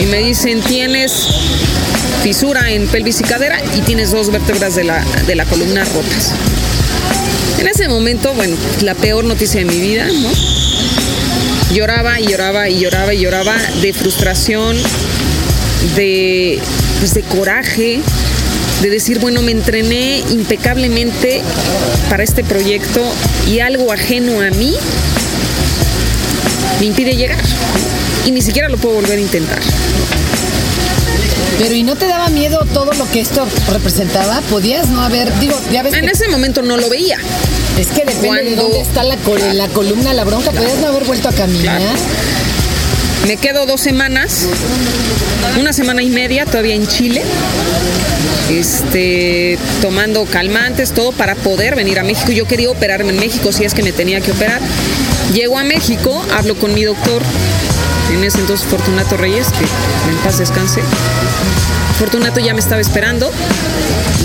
y 0.00 0.06
me 0.06 0.18
dicen, 0.18 0.60
tienes 0.62 1.12
fisura 2.22 2.70
en 2.72 2.88
pelvis 2.88 3.20
y 3.20 3.24
cadera 3.24 3.60
y 3.76 3.80
tienes 3.82 4.10
dos 4.10 4.30
vértebras 4.32 4.74
de 4.74 4.84
la, 4.84 5.04
de 5.26 5.34
la 5.36 5.44
columna 5.44 5.84
rotas. 5.84 6.32
En 7.58 7.68
ese 7.68 7.88
momento, 7.88 8.34
bueno, 8.34 8.56
la 8.82 8.94
peor 8.94 9.24
noticia 9.24 9.60
de 9.60 9.66
mi 9.66 9.78
vida, 9.78 10.06
¿no? 10.06 10.28
Lloraba 11.72 12.20
y 12.20 12.28
lloraba 12.28 12.68
y 12.68 12.78
lloraba 12.78 13.12
y 13.12 13.20
lloraba 13.20 13.56
de 13.82 13.92
frustración, 13.92 14.76
de, 15.96 16.60
pues, 17.00 17.14
de 17.14 17.22
coraje, 17.22 18.00
de 18.82 18.90
decir, 18.90 19.18
bueno, 19.18 19.42
me 19.42 19.52
entrené 19.52 20.22
impecablemente 20.30 21.42
para 22.08 22.22
este 22.22 22.44
proyecto 22.44 23.02
y 23.48 23.60
algo 23.60 23.92
ajeno 23.92 24.40
a 24.40 24.50
mí 24.50 24.74
me 26.80 26.86
impide 26.86 27.16
llegar. 27.16 27.42
Y 28.26 28.30
ni 28.30 28.42
siquiera 28.42 28.68
lo 28.68 28.76
puedo 28.76 28.96
volver 28.96 29.18
a 29.18 29.20
intentar. 29.20 29.60
Pero 31.58 31.74
¿y 31.74 31.82
no 31.82 31.96
te 31.96 32.06
daba 32.06 32.28
miedo 32.28 32.66
todo 32.74 32.92
lo 32.92 33.10
que 33.10 33.20
esto 33.20 33.46
representaba? 33.72 34.40
¿Podías 34.50 34.88
no 34.88 35.00
haber, 35.00 35.32
digo, 35.38 35.58
ya 35.72 35.82
ves 35.82 35.94
En 35.94 36.04
que 36.04 36.12
ese 36.12 36.28
momento 36.28 36.62
no 36.62 36.76
lo 36.76 36.88
veía. 36.90 37.18
Es 37.78 37.88
que 37.88 38.04
depende 38.04 38.42
de 38.50 38.56
dónde 38.56 38.80
está 38.80 39.02
la, 39.02 39.16
col- 39.18 39.56
la 39.56 39.68
columna, 39.68 40.12
la 40.14 40.24
bronca, 40.24 40.50
podías 40.50 40.78
no 40.78 40.88
haber 40.88 41.04
vuelto 41.04 41.28
a 41.28 41.32
caminar. 41.32 41.78
Claro. 41.80 41.94
Me 43.26 43.36
quedo 43.38 43.66
dos 43.66 43.80
semanas, 43.80 44.46
una 45.58 45.72
semana 45.72 46.02
y 46.02 46.10
media 46.10 46.44
todavía 46.46 46.74
en 46.76 46.86
Chile, 46.86 47.22
este, 48.50 49.58
tomando 49.82 50.24
calmantes, 50.26 50.92
todo 50.92 51.12
para 51.12 51.34
poder 51.34 51.74
venir 51.74 51.98
a 51.98 52.04
México. 52.04 52.30
Yo 52.32 52.46
quería 52.46 52.70
operarme 52.70 53.10
en 53.10 53.18
México 53.18 53.50
si 53.52 53.64
es 53.64 53.74
que 53.74 53.82
me 53.82 53.92
tenía 53.92 54.20
que 54.20 54.30
operar. 54.32 54.60
Llego 55.34 55.58
a 55.58 55.64
México, 55.64 56.22
hablo 56.36 56.54
con 56.56 56.72
mi 56.74 56.84
doctor, 56.84 57.20
en 58.14 58.22
ese 58.22 58.38
entonces 58.38 58.64
Fortunato 58.66 59.16
Reyes, 59.16 59.48
que 59.48 59.64
en 60.10 60.16
paz 60.22 60.38
descanse. 60.38 60.80
Fortunato 61.98 62.38
ya 62.40 62.54
me 62.54 62.60
estaba 62.60 62.80
esperando. 62.80 63.30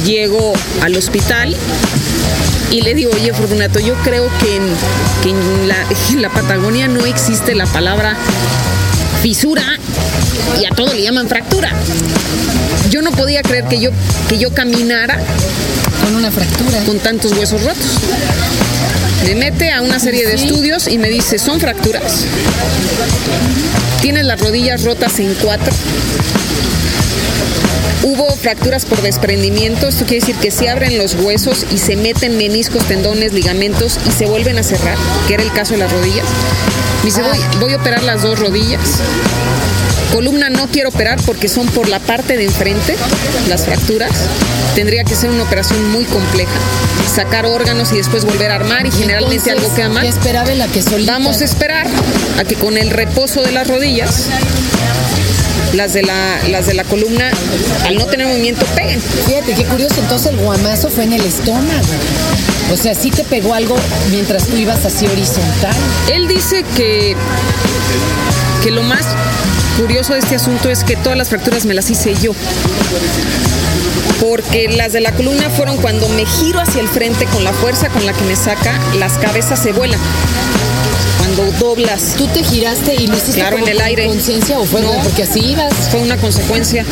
Llego 0.05 0.53
al 0.81 0.95
hospital 0.95 1.55
y 2.71 2.81
le 2.81 2.95
digo, 2.95 3.11
oye 3.13 3.33
Fortunato, 3.33 3.79
yo 3.79 3.93
creo 4.03 4.29
que 4.39 4.55
en, 4.55 4.63
que 5.21 5.29
en 5.29 5.67
la, 5.67 5.75
en 6.09 6.21
la 6.21 6.29
Patagonia 6.29 6.87
no 6.87 7.05
existe 7.05 7.53
la 7.53 7.65
palabra 7.65 8.15
fisura 9.21 9.77
y 10.59 10.65
a 10.65 10.69
todo 10.69 10.93
le 10.93 11.03
llaman 11.03 11.27
fractura. 11.27 11.71
Yo 12.89 13.01
no 13.01 13.11
podía 13.11 13.41
creer 13.41 13.65
que 13.65 13.79
yo, 13.79 13.91
que 14.27 14.37
yo 14.37 14.53
caminara 14.53 15.17
Con 16.03 16.15
una 16.15 16.31
fractura. 16.31 16.79
con 16.85 16.99
tantos 16.99 17.31
huesos 17.33 17.61
rotos. 17.63 17.85
Me 19.25 19.35
mete 19.35 19.71
a 19.71 19.81
una 19.81 19.99
serie 19.99 20.25
de 20.25 20.33
estudios 20.33 20.87
y 20.87 20.97
me 20.97 21.09
dice, 21.09 21.37
son 21.37 21.59
fracturas. 21.59 22.25
Tienes 24.01 24.25
las 24.25 24.39
rodillas 24.39 24.83
rotas 24.83 25.19
en 25.19 25.33
cuatro. 25.35 25.71
Hubo 28.03 28.35
fracturas 28.35 28.85
por 28.85 29.01
desprendimiento, 29.01 29.87
esto 29.87 30.05
quiere 30.05 30.25
decir 30.25 30.35
que 30.35 30.49
se 30.49 30.69
abren 30.69 30.97
los 30.97 31.13
huesos 31.15 31.67
y 31.71 31.77
se 31.77 31.95
meten 31.95 32.35
meniscos, 32.35 32.83
tendones, 32.85 33.33
ligamentos 33.33 33.99
y 34.07 34.11
se 34.11 34.25
vuelven 34.25 34.57
a 34.57 34.63
cerrar, 34.63 34.97
que 35.27 35.35
era 35.35 35.43
el 35.43 35.51
caso 35.51 35.73
de 35.73 35.79
las 35.79 35.91
rodillas. 35.91 36.25
Me 37.03 37.05
dice, 37.05 37.21
voy, 37.21 37.37
voy 37.59 37.73
a 37.73 37.77
operar 37.77 38.01
las 38.03 38.23
dos 38.23 38.39
rodillas. 38.39 38.81
Columna 40.11 40.49
no 40.49 40.67
quiero 40.67 40.89
operar 40.89 41.19
porque 41.25 41.47
son 41.47 41.67
por 41.67 41.87
la 41.87 41.99
parte 41.99 42.37
de 42.37 42.45
enfrente, 42.45 42.95
las 43.47 43.65
fracturas. 43.65 44.11
Tendría 44.75 45.03
que 45.03 45.15
ser 45.15 45.29
una 45.29 45.43
operación 45.43 45.89
muy 45.91 46.03
compleja. 46.05 46.51
Sacar 47.13 47.45
órganos 47.45 47.91
y 47.93 47.97
después 47.97 48.25
volver 48.25 48.51
a 48.51 48.55
armar 48.55 48.85
y 48.85 48.91
generalmente 48.91 49.49
Entonces, 49.51 49.63
algo 49.63 49.75
queda 49.75 49.89
mal. 49.89 50.03
¿qué 50.03 50.09
esperaba 50.09 50.53
la 50.53 50.67
que 50.67 50.81
solita? 50.81 51.13
Vamos 51.13 51.41
a 51.41 51.45
esperar 51.45 51.87
a 52.39 52.43
que 52.43 52.55
con 52.55 52.77
el 52.77 52.89
reposo 52.89 53.41
de 53.41 53.51
las 53.51 53.67
rodillas, 53.67 54.27
las 55.73 55.93
de 55.93 56.03
la, 56.03 56.39
las 56.49 56.67
de 56.67 56.73
la 56.73 56.83
columna, 56.83 57.31
al 57.85 57.95
no 57.95 58.05
tener 58.05 58.27
movimiento, 58.27 58.65
peguen. 58.75 59.01
Fíjate, 59.01 59.53
qué 59.53 59.65
curioso, 59.65 59.95
entonces 59.99 60.31
el 60.31 60.37
guamazo 60.37 60.89
fue 60.89 61.05
en 61.05 61.13
el 61.13 61.21
estómago. 61.21 61.87
O 62.71 62.77
sea, 62.77 62.95
sí 62.95 63.11
te 63.11 63.23
pegó 63.23 63.53
algo 63.53 63.75
mientras 64.11 64.47
tú 64.47 64.57
ibas 64.57 64.85
así 64.85 65.05
horizontal. 65.07 65.75
Él 66.11 66.27
dice 66.27 66.63
que, 66.75 67.15
que 68.63 68.71
lo 68.71 68.83
más 68.83 69.05
curioso 69.77 70.13
de 70.13 70.19
este 70.19 70.35
asunto 70.35 70.69
es 70.69 70.83
que 70.83 70.95
todas 70.95 71.17
las 71.17 71.29
fracturas 71.29 71.65
me 71.65 71.73
las 71.73 71.89
hice 71.89 72.13
yo. 72.21 72.33
Porque 74.19 74.69
las 74.69 74.93
de 74.93 75.01
la 75.01 75.11
columna 75.13 75.49
fueron 75.49 75.77
cuando 75.77 76.07
me 76.09 76.25
giro 76.25 76.59
hacia 76.59 76.81
el 76.81 76.87
frente 76.87 77.25
con 77.25 77.43
la 77.43 77.53
fuerza 77.53 77.89
con 77.89 78.05
la 78.05 78.13
que 78.13 78.23
me 78.25 78.35
saca, 78.35 78.79
las 78.99 79.13
cabezas 79.13 79.61
se 79.61 79.71
vuelan. 79.71 79.99
Cuando 81.35 81.51
doblas. 81.59 82.15
¿Tú 82.17 82.27
te 82.27 82.43
giraste 82.43 82.93
y 82.95 83.07
lo 83.07 83.15
hiciste 83.15 83.39
Claro, 83.39 83.57
en 83.59 83.67
el 83.67 83.79
aire. 83.79 84.05
conciencia 84.05 84.59
o 84.59 84.65
fue 84.65 84.81
No. 84.81 84.91
porque 85.03 85.23
así 85.23 85.39
ibas? 85.39 85.73
fue 85.89 86.01
una 86.01 86.17
consecuencia. 86.17 86.85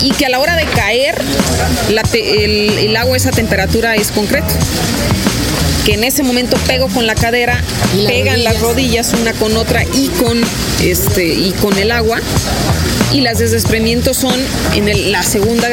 Y 0.00 0.12
que 0.12 0.26
a 0.26 0.28
la 0.30 0.38
hora 0.40 0.56
de 0.56 0.64
caer, 0.64 1.20
la 1.90 2.02
te- 2.02 2.44
el, 2.44 2.78
el 2.78 2.96
agua 2.96 3.14
a 3.14 3.16
esa 3.18 3.30
temperatura 3.30 3.94
es 3.96 4.10
concreto. 4.12 4.46
Que 5.84 5.94
en 5.94 6.04
ese 6.04 6.22
momento 6.22 6.56
pego 6.66 6.88
con 6.88 7.06
la 7.06 7.14
cadera, 7.14 7.62
pegan 8.06 8.44
las 8.44 8.60
rodillas 8.60 9.12
una 9.20 9.32
con 9.34 9.56
otra 9.56 9.84
y 9.84 10.08
con, 10.08 10.40
este, 10.82 11.26
y 11.26 11.52
con 11.60 11.76
el 11.78 11.90
agua. 11.90 12.18
Y 13.12 13.20
las 13.20 13.38
de 13.38 13.48
desprendimiento 13.48 14.14
son 14.14 14.34
en 14.74 14.88
el- 14.88 15.12
la 15.12 15.22
segunda 15.22 15.68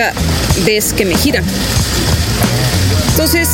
vez 0.65 0.91
que 0.93 1.05
me 1.05 1.15
giran. 1.15 1.45
Entonces, 3.11 3.47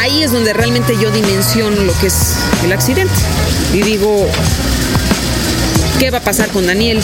ahí 0.00 0.22
es 0.22 0.32
donde 0.32 0.52
realmente 0.52 0.96
yo 1.00 1.10
dimensiono 1.10 1.82
lo 1.82 1.92
que 2.00 2.08
es 2.08 2.34
el 2.64 2.72
accidente. 2.72 3.14
Y 3.72 3.82
digo, 3.82 4.28
¿qué 5.98 6.10
va 6.10 6.18
a 6.18 6.22
pasar 6.22 6.48
con 6.48 6.66
Daniel? 6.66 7.00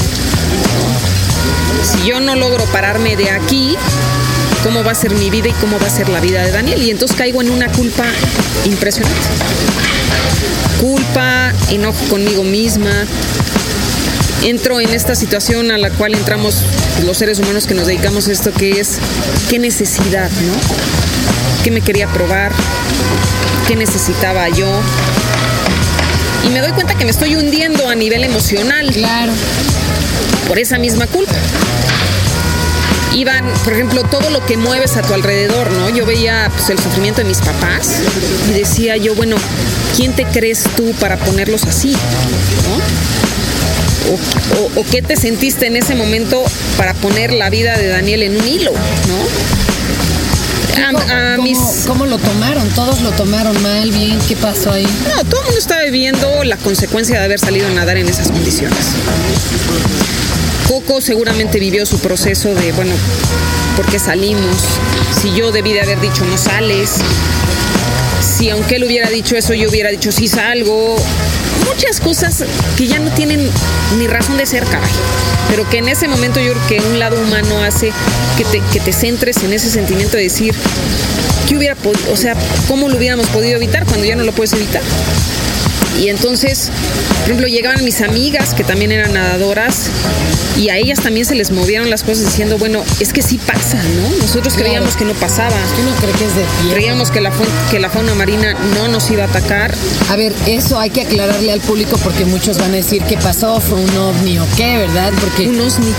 Si 1.83 2.07
yo 2.07 2.20
no 2.20 2.35
logro 2.35 2.64
pararme 2.66 3.16
de 3.16 3.31
aquí, 3.31 3.77
¿cómo 4.62 4.85
va 4.85 4.92
a 4.92 4.94
ser 4.94 5.12
mi 5.12 5.31
vida 5.31 5.48
y 5.48 5.53
cómo 5.53 5.79
va 5.79 5.87
a 5.87 5.90
ser 5.90 6.09
la 6.09 6.20
vida 6.20 6.42
de 6.42 6.51
Daniel? 6.51 6.83
Y 6.83 6.90
entonces 6.90 7.16
caigo 7.16 7.40
en 7.40 7.51
una 7.51 7.68
culpa 7.68 8.05
impresionante. 8.64 9.16
Culpa, 10.81 11.53
enojo 11.70 12.05
conmigo 12.11 12.44
misma. 12.44 12.90
Entro 14.42 14.81
en 14.81 14.92
esta 14.92 15.14
situación 15.14 15.70
a 15.70 15.79
la 15.79 15.90
cual 15.90 16.14
entramos 16.14 16.62
los 17.05 17.16
seres 17.16 17.38
humanos 17.38 17.66
que 17.66 17.74
nos 17.74 17.87
dedicamos 17.87 18.29
a 18.29 18.33
esto, 18.33 18.53
que 18.53 18.81
es 18.81 18.98
qué 19.48 19.59
necesidad, 19.59 20.31
¿no? 20.31 21.47
¿Qué 21.68 21.74
me 21.74 21.83
quería 21.83 22.07
probar? 22.09 22.50
¿Qué 23.66 23.76
necesitaba 23.76 24.48
yo? 24.48 24.66
Y 26.46 26.48
me 26.48 26.61
doy 26.61 26.72
cuenta 26.72 26.94
que 26.94 27.04
me 27.04 27.11
estoy 27.11 27.37
hundiendo 27.37 27.90
a 27.90 27.94
nivel 27.94 28.24
emocional 28.24 28.90
Claro. 28.90 29.33
por 30.48 30.59
esa 30.59 30.78
misma 30.78 31.07
culpa. 31.09 31.35
Iban, 33.14 33.44
por 33.64 33.74
ejemplo, 33.74 34.02
todo 34.04 34.31
lo 34.31 34.46
que 34.46 34.57
mueves 34.57 34.96
a 34.96 35.02
tu 35.02 35.12
alrededor, 35.12 35.70
¿no? 35.72 35.90
Yo 35.90 36.07
veía 36.07 36.50
pues, 36.57 36.70
el 36.70 36.78
sufrimiento 36.78 37.20
de 37.20 37.28
mis 37.28 37.42
papás 37.42 37.90
y 38.48 38.52
decía 38.54 38.96
yo, 38.96 39.14
bueno, 39.14 39.37
¿quién 39.94 40.14
te 40.14 40.24
crees 40.24 40.62
tú 40.74 40.92
para 40.98 41.18
ponerlos 41.18 41.64
así? 41.64 41.92
¿No? 42.64 42.78
O, 44.11 44.14
o- 44.62 44.81
o 44.81 44.85
qué 44.90 45.02
te 45.02 45.16
sentiste 45.16 45.66
en 45.66 45.76
ese 45.76 45.94
momento 45.94 46.42
para 46.78 46.94
poner 46.94 47.31
la 47.35 47.50
vida 47.50 47.76
de 47.76 47.88
Daniel 47.88 48.22
en 48.22 48.40
un 48.40 48.48
hilo, 48.48 48.72
¿no? 48.72 49.47
A- 50.76 51.33
a 51.33 51.37
¿Cómo, 51.37 51.48
mis- 51.48 51.85
cómo 51.87 52.07
lo 52.07 52.18
tomaron? 52.18 52.68
¿Todos 52.70 53.00
lo 53.00 53.11
tomaron 53.12 53.61
mal, 53.62 53.90
bien? 53.90 54.18
¿Qué 54.28 54.37
pasó 54.37 54.72
ahí? 54.72 54.87
No, 55.14 55.24
todo 55.24 55.40
el 55.40 55.46
mundo 55.46 55.59
está 55.59 55.83
viviendo 55.83 56.44
la 56.44 56.57
consecuencia 56.57 57.18
de 57.18 57.24
haber 57.24 57.38
salido 57.40 57.66
a 57.66 57.70
nadar 57.70 57.96
en 57.96 58.09
esas 58.09 58.28
condiciones. 58.31 58.78
Coco 60.68 61.00
seguramente 61.00 61.59
vivió 61.59 61.87
su 61.87 61.98
proceso 61.98 62.54
de, 62.54 62.72
bueno, 62.72 62.94
¿por 63.76 63.87
qué 63.87 63.98
salimos? 63.98 64.57
Si 65.20 65.35
yo 65.35 65.50
debí 65.50 65.72
de 65.72 65.81
haber 65.81 66.00
dicho 66.00 66.24
no 66.24 66.37
sales. 66.37 66.90
Si 68.20 68.50
aunque 68.50 68.76
él 68.76 68.85
hubiera 68.85 69.09
dicho 69.09 69.37
eso, 69.37 69.54
yo 69.54 69.68
hubiera 69.70 69.90
dicho 69.90 70.12
sí 70.12 70.28
salgo. 70.28 70.96
Muchas 71.66 72.00
cosas 72.00 72.44
que 72.76 72.87
ya 72.87 72.98
no 72.98 73.11
tienen 73.11 73.48
ni 73.98 74.06
razón 74.06 74.37
de 74.37 74.46
ser, 74.46 74.64
caray. 74.64 74.90
Pero 75.48 75.68
que 75.68 75.78
en 75.78 75.88
ese 75.88 76.08
momento 76.08 76.40
yo 76.40 76.52
creo 76.52 76.82
que 76.82 76.88
un 76.88 76.98
lado 76.98 77.20
humano 77.20 77.62
hace 77.62 77.92
que 78.37 78.44
te, 78.44 78.61
que 78.72 78.80
te 78.80 78.92
centres 78.92 79.42
en 79.42 79.52
ese 79.52 79.70
sentimiento 79.70 80.16
de 80.16 80.24
decir, 80.24 80.54
¿qué 81.48 81.56
hubiera 81.56 81.74
podido, 81.74 82.12
o 82.12 82.16
sea, 82.16 82.34
cómo 82.66 82.88
lo 82.88 82.96
hubiéramos 82.96 83.26
podido 83.28 83.56
evitar 83.56 83.84
cuando 83.87 84.04
ya 84.04 84.16
no 84.16 84.24
lo 84.24 84.32
puedes 84.32 84.52
evitar? 84.52 84.82
Y 86.01 86.09
entonces, 86.09 86.70
por 87.20 87.24
ejemplo, 87.24 87.46
llegaban 87.48 87.85
mis 87.85 88.01
amigas 88.01 88.55
que 88.55 88.64
también 88.64 88.92
eran 88.92 89.12
nadadoras 89.14 89.90
y 90.59 90.70
a 90.70 90.77
ellas 90.77 90.98
también 91.01 91.24
se 91.24 91.35
les 91.35 91.51
movieron 91.51 91.88
las 91.88 92.03
cosas 92.03 92.24
diciendo, 92.24 92.59
bueno, 92.59 92.83
es 93.01 93.12
que 93.12 93.22
sí 93.22 93.38
pasa, 93.38 93.81
¿no? 93.83 94.11
Nosotros 94.20 94.55
Claro. 94.55 94.64
creíamos 94.70 94.96
que 94.96 95.05
no 95.05 95.14
pasaba. 95.14 95.57
Uno 95.81 95.92
cree 96.01 96.12
que 96.14 96.24
es 96.24 96.35
de 96.35 96.42
pie. 96.62 96.72
Creíamos 96.72 97.11
que 97.11 97.20
la, 97.20 97.33
que 97.70 97.79
la 97.79 97.90
fauna 97.90 98.14
marina 98.14 98.55
no 98.74 98.88
nos 98.88 99.09
iba 99.11 99.24
a 99.24 99.27
atacar. 99.27 99.74
A 100.11 100.16
ver, 100.16 100.33
eso 100.46 100.79
hay 100.81 100.90
que 100.90 101.03
aclararle 101.03 101.53
al 101.53 101.61
público 101.61 101.96
porque 102.03 102.24
muchos 102.24 102.59
van 102.59 102.72
a 102.72 102.77
decir 102.77 103.03
qué 103.05 103.16
pasó, 103.16 103.61
fue 103.61 103.79
un 103.79 103.96
ovni 103.96 104.38
o 104.38 104.46
qué, 104.57 104.79
¿verdad? 104.79 105.12
Porque 105.20 105.48
Un 105.48 105.61
osni, 105.61 105.92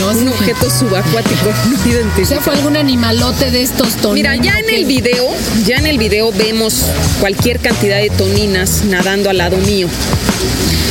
¿no? 0.00 0.08
Un 0.18 0.28
objeto 0.28 0.70
subacuático 0.70 1.52
no 1.70 2.22
o 2.22 2.26
sea, 2.26 2.40
fue 2.40 2.54
algún 2.54 2.76
animalote 2.76 3.50
de 3.50 3.62
estos 3.62 3.96
toninos. 3.96 4.14
Mira, 4.14 4.36
ya 4.36 4.58
en 4.58 4.70
el 4.74 4.84
video, 4.84 5.28
ya 5.66 5.76
en 5.76 5.86
el 5.86 5.98
video 5.98 6.32
vemos 6.32 6.86
cualquier 7.20 7.60
cantidad 7.60 7.98
de 7.98 8.10
toninas 8.10 8.84
nadando 8.84 9.27
al 9.28 9.38
lado 9.38 9.56
mío. 9.58 9.88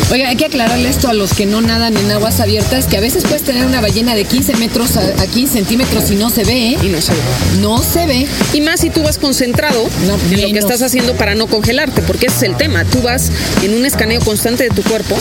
Oiga, 0.10 0.30
hay 0.30 0.38
que 0.38 0.46
aclararle 0.46 0.88
esto 0.88 1.10
a 1.10 1.14
los 1.14 1.34
que 1.34 1.46
no 1.46 1.60
nadan 1.60 1.98
en 1.98 2.10
aguas 2.12 2.40
abiertas, 2.40 2.86
que 2.86 2.96
a 2.96 3.02
veces 3.02 3.24
puedes 3.24 3.44
tener 3.44 3.66
una 3.66 3.82
ballena 3.82 4.16
de 4.16 4.24
15 4.24 4.56
metros 4.56 4.96
a, 4.96 5.02
a 5.02 5.28
15 5.28 5.52
centímetros 5.52 6.10
y 6.12 6.16
no 6.16 6.30
se 6.30 6.46
ve, 6.46 6.70
¿eh? 6.70 6.78
Y 6.82 6.88
no 6.88 7.02
se 7.02 7.12
ve. 7.12 7.20
No 7.60 7.84
se 7.84 8.06
ve. 8.06 8.26
Y 8.54 8.62
más 8.62 8.80
si 8.80 8.90
tú 8.90 9.04
vas 9.04 9.18
concentrado 9.18 9.84
No, 10.06 10.16
en 10.34 10.42
lo 10.42 10.48
que 10.54 10.60
estás 10.60 10.82
haciendo 10.82 11.16
para 11.16 11.36
no 11.36 11.48
congelarte, 11.48 12.02
porque 12.04 12.28
ese 12.28 12.38
es 12.38 12.44
el 12.44 12.56
tema. 12.56 12.86
Tú 12.86 13.02
vas 13.02 13.32
en 13.64 13.74
un 13.74 13.86
escaneo 13.86 14.22
constante 14.22 14.64
de 14.64 14.70
tu 14.70 14.82
cuerpo, 14.82 15.18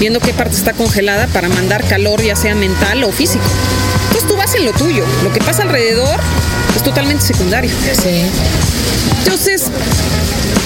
viendo 0.00 0.18
qué 0.20 0.32
parte 0.32 0.56
está 0.56 0.72
congelada 0.72 1.26
para 1.26 1.50
mandar 1.50 1.86
calor, 1.86 2.22
ya 2.22 2.36
sea 2.36 2.54
mental 2.54 3.04
o 3.04 3.12
físico. 3.12 3.44
Entonces 4.08 4.28
tú 4.28 4.36
vas 4.36 4.54
en 4.54 4.64
lo 4.64 4.72
tuyo. 4.72 5.04
Lo 5.24 5.32
que 5.32 5.40
pasa 5.40 5.62
alrededor 5.62 6.18
es 6.74 6.82
totalmente 6.82 7.22
secundario. 7.22 7.70
Sí. 8.02 8.22
Entonces, 9.24 9.64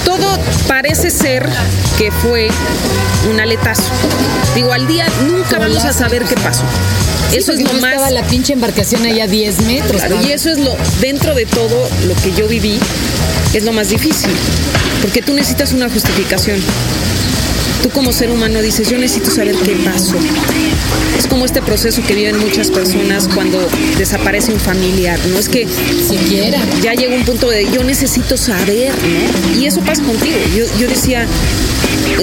todo 0.05 0.37
parece 0.67 1.09
ser 1.09 1.47
que 1.97 2.11
fue 2.11 2.49
un 3.29 3.39
aletazo. 3.39 3.83
Digo, 4.55 4.73
al 4.73 4.87
día 4.87 5.05
nunca 5.27 5.59
vamos 5.59 5.83
a 5.85 5.93
saber 5.93 6.23
qué 6.25 6.35
pasó. 6.35 6.63
Eso 7.33 7.53
es 7.53 7.61
lo 7.61 7.71
no 7.71 7.79
más. 7.79 7.93
estaba 7.93 8.11
la 8.11 8.23
pinche 8.23 8.53
embarcación 8.53 9.05
allá 9.05 9.23
a 9.23 9.27
10 9.27 9.61
metros. 9.61 10.01
Claro, 10.01 10.21
y 10.21 10.31
eso 10.31 10.49
es 10.49 10.57
lo, 10.57 10.75
dentro 10.99 11.33
de 11.33 11.45
todo 11.45 11.89
lo 12.05 12.15
que 12.15 12.33
yo 12.33 12.47
viví, 12.47 12.79
es 13.53 13.63
lo 13.63 13.71
más 13.71 13.89
difícil. 13.89 14.31
Porque 15.01 15.21
tú 15.21 15.33
necesitas 15.33 15.71
una 15.71 15.89
justificación. 15.89 16.59
Tú 17.81 17.89
como 17.89 18.13
ser 18.13 18.29
humano 18.29 18.61
dices, 18.61 18.89
yo 18.89 18.97
necesito 18.97 19.31
saber 19.31 19.55
qué 19.55 19.75
pasó. 19.83 20.15
Es 21.17 21.27
como 21.27 21.45
este 21.45 21.61
proceso 21.61 22.01
que 22.05 22.13
viven 22.13 22.37
muchas 22.39 22.69
personas 22.69 23.27
cuando 23.33 23.67
desaparece 23.97 24.51
un 24.53 24.59
familiar, 24.59 25.19
¿no? 25.27 25.39
Es 25.39 25.49
que 25.49 25.67
Siquiera. 25.67 26.59
ya 26.81 26.93
llega 26.93 27.15
un 27.15 27.25
punto 27.25 27.49
de 27.49 27.67
yo 27.71 27.83
necesito 27.83 28.37
saber, 28.37 28.91
¿no? 28.91 29.59
Y 29.59 29.65
eso 29.65 29.81
pasa 29.81 30.03
contigo. 30.03 30.37
Yo, 30.55 30.65
yo 30.79 30.87
decía, 30.87 31.25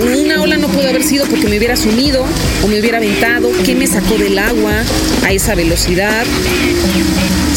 una 0.00 0.40
ola 0.42 0.56
no 0.58 0.68
pudo 0.68 0.88
haber 0.88 1.02
sido 1.02 1.26
porque 1.26 1.48
me 1.48 1.58
hubiera 1.58 1.76
sumido 1.76 2.24
o 2.62 2.68
me 2.68 2.78
hubiera 2.80 2.98
aventado, 2.98 3.50
¿qué 3.64 3.74
me 3.74 3.86
sacó 3.86 4.16
del 4.16 4.38
agua 4.38 4.82
a 5.24 5.32
esa 5.32 5.54
velocidad? 5.54 6.24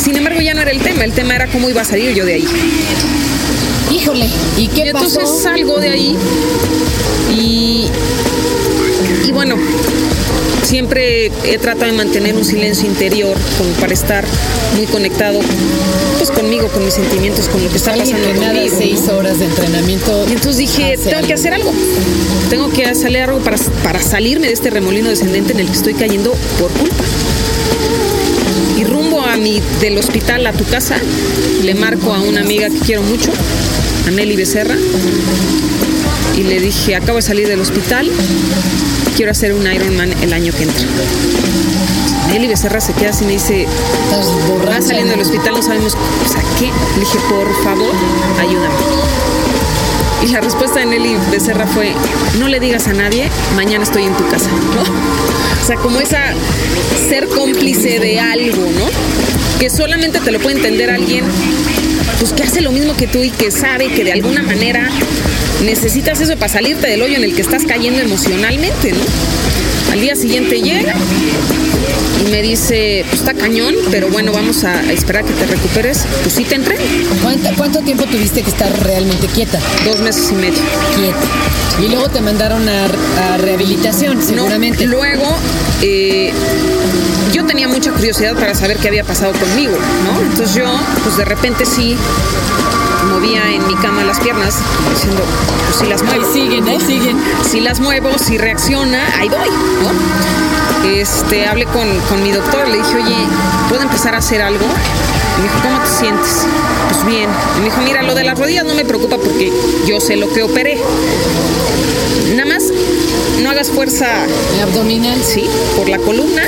Sin 0.03 0.15
embargo, 0.17 0.41
ya 0.41 0.53
no 0.53 0.61
era 0.61 0.71
el 0.71 0.79
tema, 0.79 1.03
el 1.03 1.13
tema 1.13 1.35
era 1.35 1.47
cómo 1.47 1.69
iba 1.69 1.81
a 1.81 1.85
salir 1.85 2.13
yo 2.13 2.25
de 2.25 2.33
ahí. 2.35 2.47
Híjole, 4.01 4.27
¿y 4.57 4.67
qué 4.67 4.85
Y 4.85 4.87
entonces 4.89 5.19
pasó? 5.19 5.39
salgo 5.41 5.77
de 5.79 5.89
ahí 5.89 6.17
y, 7.35 7.85
y 9.27 9.31
bueno, 9.31 9.55
siempre 10.63 11.31
he 11.43 11.57
tratado 11.59 11.91
de 11.91 11.97
mantener 11.97 12.35
un 12.35 12.43
silencio 12.43 12.87
interior 12.87 13.37
como 13.57 13.69
para 13.73 13.93
estar 13.93 14.25
muy 14.75 14.85
conectado 14.87 15.39
pues 16.17 16.31
conmigo, 16.31 16.67
con 16.69 16.83
mis 16.85 16.93
sentimientos, 16.93 17.47
con 17.47 17.63
lo 17.63 17.69
que 17.69 17.77
está 17.77 17.95
pasando 17.95 18.27
conmigo. 18.27 18.75
seis 18.77 19.07
horas 19.09 19.39
de 19.39 19.45
entrenamiento. 19.45 20.25
Y 20.29 20.33
entonces 20.33 20.57
dije, 20.57 20.97
tengo 20.97 21.25
que 21.27 21.33
hacer 21.33 21.53
algo. 21.53 21.71
Tengo 22.49 22.69
que 22.69 22.85
hacer 22.85 23.15
algo 23.17 23.39
para, 23.39 23.57
para 23.83 24.01
salirme 24.01 24.47
de 24.47 24.53
este 24.53 24.69
remolino 24.69 25.09
descendente 25.09 25.53
en 25.53 25.59
el 25.61 25.67
que 25.67 25.73
estoy 25.73 25.93
cayendo 25.93 26.33
por 26.59 26.71
culpa. 26.71 27.03
Y 28.77 28.83
rumbo 28.83 29.21
a 29.21 29.35
mi, 29.37 29.61
del 29.79 29.97
hospital 29.97 30.45
a 30.47 30.53
tu 30.53 30.63
casa, 30.65 30.97
le 31.63 31.75
marco 31.75 32.13
a 32.13 32.19
una 32.21 32.41
amiga 32.41 32.69
que 32.69 32.79
quiero 32.79 33.01
mucho, 33.03 33.31
a 34.07 34.11
Nelly 34.11 34.35
Becerra, 34.35 34.75
y 36.37 36.43
le 36.43 36.59
dije, 36.59 36.95
acabo 36.95 37.17
de 37.17 37.21
salir 37.21 37.47
del 37.47 37.59
hospital, 37.61 38.09
quiero 39.15 39.31
hacer 39.31 39.53
un 39.53 39.71
Ironman 39.71 40.11
el 40.21 40.33
año 40.33 40.53
que 40.53 40.63
entra. 40.63 40.85
Nelly 42.29 42.47
Becerra 42.47 42.79
se 42.79 42.93
queda 42.93 43.09
así 43.09 43.23
y 43.23 43.27
me 43.27 43.33
dice, 43.33 43.67
va 44.67 44.81
saliendo 44.81 45.11
del 45.11 45.21
hospital, 45.21 45.53
no 45.53 45.61
sabemos, 45.61 45.95
o 45.95 46.31
sea, 46.31 46.41
¿qué? 46.57 46.67
Le 46.95 46.99
dije, 47.01 47.19
por 47.29 47.63
favor, 47.63 47.91
ayúdame. 48.39 48.75
Y 50.23 50.27
la 50.27 50.39
respuesta 50.39 50.79
de 50.79 50.85
Nelly 50.85 51.17
Becerra 51.31 51.67
fue, 51.67 51.93
no 52.39 52.47
le 52.47 52.59
digas 52.59 52.87
a 52.87 52.93
nadie, 52.93 53.29
mañana 53.55 53.83
estoy 53.83 54.03
en 54.03 54.13
tu 54.15 54.27
casa, 54.29 54.49
¿no? 54.49 54.81
O 54.81 55.65
sea, 55.65 55.75
como 55.77 55.99
esa 55.99 56.33
ser 57.09 57.27
cómplice 57.27 57.99
de 57.99 58.19
algo, 58.19 58.63
¿no? 58.63 58.89
Que 59.59 59.69
solamente 59.69 60.19
te 60.19 60.31
lo 60.31 60.39
puede 60.39 60.57
entender 60.57 60.89
alguien, 60.89 61.25
pues 62.21 62.33
que 62.33 62.43
hace 62.43 62.61
lo 62.61 62.71
mismo 62.71 62.95
que 62.95 63.07
tú 63.07 63.23
y 63.23 63.31
que 63.31 63.49
sabe 63.49 63.87
que 63.87 64.03
de 64.03 64.11
alguna 64.11 64.43
manera 64.43 64.87
necesitas 65.65 66.21
eso 66.21 66.37
para 66.37 66.53
salirte 66.53 66.85
del 66.87 67.01
hoyo 67.01 67.15
en 67.17 67.23
el 67.23 67.33
que 67.33 67.41
estás 67.41 67.63
cayendo 67.65 67.99
emocionalmente, 67.99 68.91
¿no? 68.91 68.99
Al 69.91 69.99
día 69.99 70.15
siguiente 70.15 70.61
llega 70.61 70.93
y 72.23 72.29
me 72.29 72.43
dice, 72.43 73.03
pues 73.09 73.21
está 73.21 73.33
cañón, 73.33 73.73
pero 73.89 74.07
bueno, 74.09 74.31
vamos 74.31 74.63
a 74.63 74.79
a 74.81 74.91
esperar 74.93 75.25
que 75.25 75.33
te 75.33 75.47
recuperes. 75.47 76.05
Pues 76.21 76.35
sí 76.35 76.43
te 76.43 76.53
entreno. 76.55 76.79
¿Cuánto, 77.23 77.49
cuánto 77.57 77.79
tiempo 77.79 78.05
tuviste 78.05 78.43
que 78.43 78.51
estar 78.51 78.71
realmente 78.83 79.25
quieta? 79.25 79.59
Dos 79.83 79.99
meses 80.01 80.29
y 80.31 80.35
medio. 80.35 80.59
Quieta. 80.95 81.83
Y 81.83 81.89
luego 81.89 82.07
te 82.09 82.21
mandaron 82.21 82.69
a, 82.69 82.85
a 83.33 83.37
rehabilitación, 83.37 84.19
No, 84.19 84.23
seguramente. 84.23 84.85
luego, 84.85 85.25
eh, 85.81 86.31
tenía 87.51 87.67
mucha 87.67 87.91
curiosidad 87.91 88.33
para 88.35 88.55
saber 88.55 88.77
qué 88.77 88.87
había 88.87 89.03
pasado 89.03 89.33
conmigo, 89.33 89.73
¿no? 90.05 90.21
Entonces 90.21 90.55
yo, 90.55 90.63
pues 91.03 91.17
de 91.17 91.25
repente 91.25 91.65
sí 91.65 91.97
movía 93.09 93.45
en 93.51 93.67
mi 93.67 93.75
cama 93.75 94.05
las 94.05 94.21
piernas, 94.21 94.55
diciendo, 94.93 95.21
pues 95.65 95.75
sí 95.79 95.85
las 95.87 96.01
Ahí 96.01 96.19
muevo. 96.19 96.33
siguen, 96.33 96.67
ahí 96.69 96.79
siguen. 96.79 97.21
si 97.43 97.59
las 97.59 97.81
muevo, 97.81 98.17
si 98.17 98.37
reacciona, 98.37 99.05
ahí 99.19 99.27
voy, 99.27 99.49
¿no? 99.49 100.87
Este, 100.89 101.45
hablé 101.45 101.65
con, 101.65 101.89
con 102.07 102.23
mi 102.23 102.31
doctor, 102.31 102.69
le 102.69 102.77
dije, 102.77 102.95
oye, 102.95 103.17
¿puedo 103.67 103.81
empezar 103.83 104.15
a 104.15 104.19
hacer 104.19 104.41
algo? 104.41 104.63
Y 104.63 105.41
me 105.41 105.43
dijo, 105.49 105.59
¿cómo 105.61 105.77
te 105.79 105.89
sientes? 105.89 106.45
Pues 107.01 107.15
bien. 107.15 107.29
Y 107.57 107.59
me 107.59 107.65
dijo, 107.65 107.81
mira, 107.81 108.03
lo 108.03 108.13
de 108.13 108.23
las 108.23 108.37
rodillas 108.37 108.63
no 108.63 108.75
me 108.75 108.85
preocupa 108.85 109.17
porque 109.17 109.51
yo 109.87 109.99
sé 109.99 110.17
lo 110.17 110.31
que 110.31 110.43
operé. 110.43 110.77
Nada 112.35 112.45
más, 112.45 112.65
no 113.41 113.49
hagas 113.49 113.69
fuerza 113.69 114.07
Abdominal. 114.61 115.19
sí, 115.23 115.49
por 115.75 115.89
la 115.89 115.97
columna, 115.97 116.43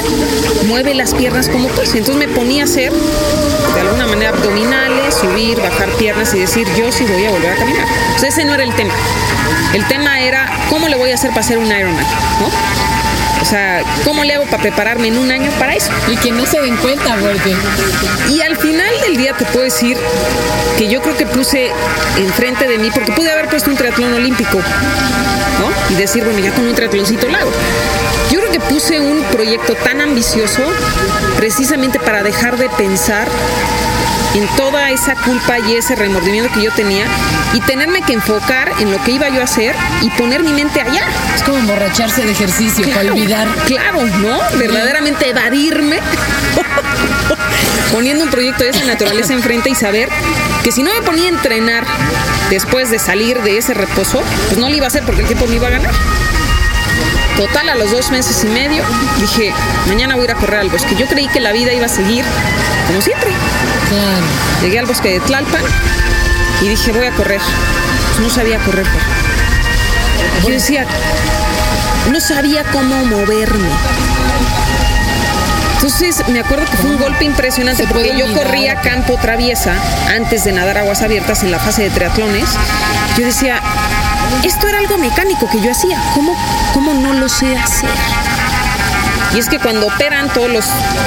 mueve 0.68 0.94
las 0.94 1.16
piernas 1.16 1.50
como 1.50 1.70
pues. 1.70 1.96
Entonces 1.96 2.16
me 2.16 2.28
ponía 2.28 2.64
a 2.64 2.66
hacer 2.66 2.94
de 2.94 3.82
alguna 3.82 4.06
manera 4.06 4.30
abdominales, 4.30 5.16
subir, 5.16 5.60
bajar 5.60 5.90
piernas 5.98 6.34
y 6.36 6.40
decir, 6.40 6.68
yo 6.78 6.92
sí 6.92 7.04
voy 7.06 7.26
a 7.26 7.32
volver 7.32 7.54
a 7.54 7.56
caminar. 7.56 7.88
Entonces 8.10 8.30
ese 8.30 8.46
no 8.46 8.54
era 8.54 8.64
el 8.64 8.76
tema. 8.76 8.94
El 9.74 9.88
tema 9.88 10.22
era, 10.22 10.68
¿cómo 10.70 10.88
le 10.88 10.96
voy 10.96 11.10
a 11.10 11.16
hacer 11.16 11.32
para 11.32 11.42
hacer 11.42 11.58
un 11.58 11.66
Ironman? 11.66 12.06
¿no? 12.06 12.93
O 13.44 13.46
sea, 13.46 13.84
¿cómo 14.06 14.24
le 14.24 14.36
hago 14.36 14.46
para 14.46 14.64
prepararme 14.64 15.10
en 15.10 15.18
un 15.18 15.30
año 15.30 15.52
para 15.60 15.76
eso? 15.76 15.92
Y 16.10 16.16
que 16.16 16.32
no 16.32 16.46
se 16.46 16.62
den 16.62 16.78
cuenta, 16.78 17.18
porque 17.18 17.54
Y 18.30 18.40
al 18.40 18.56
final 18.56 18.90
del 19.06 19.18
día 19.18 19.34
te 19.34 19.44
puedo 19.44 19.66
decir 19.66 19.98
que 20.78 20.88
yo 20.88 21.02
creo 21.02 21.18
que 21.18 21.26
puse 21.26 21.70
enfrente 22.18 22.70
de 22.70 22.78
mí, 22.78 22.90
porque 22.94 23.12
pude 23.12 23.30
haber 23.30 23.50
puesto 23.50 23.70
un 23.70 23.76
triatlón 23.76 24.14
olímpico, 24.14 24.60
¿no? 25.60 25.94
Y 25.94 26.00
decir, 26.00 26.24
bueno, 26.24 26.40
ya 26.40 26.54
con 26.54 26.66
un 26.66 26.74
triatloncito 26.74 27.28
lo 27.28 27.38
hago. 27.38 27.52
Yo 28.32 28.40
creo 28.40 28.52
que 28.54 28.62
puse 28.62 29.02
un 29.02 29.22
proyecto 29.24 29.76
tan 29.76 30.00
ambicioso 30.00 30.64
precisamente 31.36 32.00
para 32.00 32.24
dejar 32.24 32.58
de 32.58 32.70
pensar 32.70 33.28
en 34.34 34.48
toda 34.56 34.90
esa 34.90 35.16
culpa 35.16 35.60
y 35.60 35.76
ese 35.76 35.96
remordimiento 35.96 36.52
que 36.54 36.64
yo 36.64 36.72
tenía 36.72 37.06
y 37.54 37.62
tenerme 37.62 38.02
que 38.02 38.14
enfocar 38.14 38.72
en 38.80 38.92
lo 38.92 39.02
que 39.04 39.12
iba 39.12 39.30
yo 39.30 39.42
a 39.42 39.44
hacer 39.44 39.76
y 40.02 40.10
poner 40.12 40.44
mi 40.44 40.52
mente 40.52 40.82
allá. 40.82 41.04
Es 41.36 41.44
como 41.44 41.58
emborracharse 41.58 42.24
de 42.24 42.32
ejercicio 42.32 42.86
para 42.94 43.12
olvidar. 43.12 43.48
Claro, 43.68 44.06
¿no? 44.06 44.40
Verdaderamente 44.58 45.30
evadirme 45.30 46.00
poniendo 47.92 48.24
un 48.24 48.32
proyecto 48.32 48.64
de 48.64 48.72
esa 48.72 48.86
naturaleza 48.86 49.34
enfrente 49.34 49.70
y 49.70 49.76
saber 49.76 50.10
que 50.64 50.72
si 50.72 50.82
no 50.84 50.94
me 50.94 51.02
ponía 51.02 51.26
a 51.26 51.30
entrenar 51.30 51.86
después 52.50 52.90
de 52.90 53.00
salir 53.00 53.42
de 53.42 53.58
ese 53.58 53.74
reposo, 53.74 54.24
pues 54.48 54.58
no 54.58 54.70
lo 54.70 54.76
iba 54.76 54.86
a 54.86 54.88
hacer 54.88 55.04
porque 55.04 55.22
el 55.22 55.28
tiempo 55.28 55.46
me 55.48 55.56
iba 55.56 55.68
a 55.68 55.72
ganar. 55.72 55.92
Total, 57.38 57.68
a 57.70 57.76
los 57.76 57.92
dos 57.92 58.12
meses 58.12 58.44
y 58.44 58.48
medio 58.48 58.84
dije, 59.20 59.52
mañana 59.88 60.16
voy 60.16 60.24
a 60.24 60.26
ir 60.26 60.32
a 60.32 60.36
correr 60.36 60.60
al 60.60 60.70
bosque. 60.70 60.96
Yo 60.96 61.08
creí 61.08 61.28
que 61.28 61.40
la 61.40 61.52
vida 61.52 61.74
iba 61.74 61.88
a 61.88 61.90
seguir 61.90 62.24
como 62.88 63.02
siempre. 63.02 63.32
Claro. 63.94 64.26
Llegué 64.62 64.80
al 64.80 64.86
bosque 64.88 65.10
de 65.12 65.20
Tlalpan 65.20 65.62
y 66.62 66.68
dije, 66.68 66.92
voy 66.92 67.06
a 67.06 67.12
correr. 67.12 67.42
Pues 68.10 68.20
no 68.20 68.30
sabía 68.30 68.58
correr. 68.60 68.88
Yo 70.44 70.50
decía, 70.50 70.86
no 72.12 72.20
sabía 72.20 72.64
cómo 72.72 73.06
moverme. 73.06 73.70
Entonces 75.76 76.28
me 76.30 76.40
acuerdo 76.40 76.66
que 76.66 76.78
fue 76.78 76.90
un 76.92 76.98
golpe 76.98 77.26
impresionante 77.26 77.86
porque 77.86 78.18
yo 78.18 78.34
corría 78.34 78.82
campo 78.82 79.18
traviesa 79.22 79.76
antes 80.10 80.44
de 80.46 80.54
nadar 80.54 80.78
aguas 80.78 81.02
abiertas 81.02 81.44
en 81.44 81.52
la 81.52 81.60
fase 81.60 81.84
de 81.84 81.90
triatlones. 81.90 82.46
Yo 83.18 83.26
decía, 83.26 83.62
esto 84.44 84.68
era 84.70 84.80
algo 84.80 84.98
mecánico 84.98 85.48
que 85.50 85.62
yo 85.62 85.72
hacía. 85.72 86.02
¿Cómo, 86.16 86.36
cómo 86.74 86.94
no 86.94 87.14
lo 87.14 87.30
sé 87.30 87.56
hacer? 87.58 87.90
Y 89.36 89.40
es 89.40 89.50
que 89.50 89.58
cuando 89.58 89.88
operan 89.88 90.32
todos 90.32 90.52
los 90.52 90.66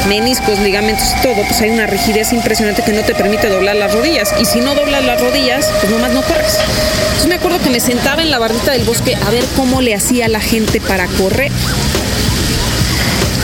meniscos, 0.09 0.59
ligamentos 0.59 1.07
y 1.17 1.23
todo, 1.23 1.43
pues 1.47 1.61
hay 1.61 1.71
una 1.71 1.87
rigidez 1.87 2.33
impresionante 2.33 2.83
que 2.83 2.93
no 2.93 3.03
te 3.03 3.15
permite 3.15 3.49
doblar 3.49 3.77
las 3.77 3.93
rodillas. 3.95 4.35
Y 4.41 4.45
si 4.45 4.61
no 4.61 4.75
doblas 4.75 5.05
las 5.05 5.21
rodillas, 5.21 5.67
pues 5.81 5.93
nomás 5.93 6.13
no 6.13 6.23
corres. 6.23 6.59
Entonces 7.05 7.27
me 7.29 7.37
acuerdo 7.37 7.61
que 7.61 7.71
me 7.71 7.79
sentaba 7.79 8.23
en 8.23 8.31
la 8.31 8.39
bardita 8.39 8.73
del 8.73 8.85
bosque 8.85 9.15
a 9.15 9.31
ver 9.31 9.45
cómo 9.55 9.81
le 9.81 9.95
hacía 9.95 10.29
la 10.29 10.41
gente 10.41 10.81
para 10.81 11.07
correr. 11.07 11.53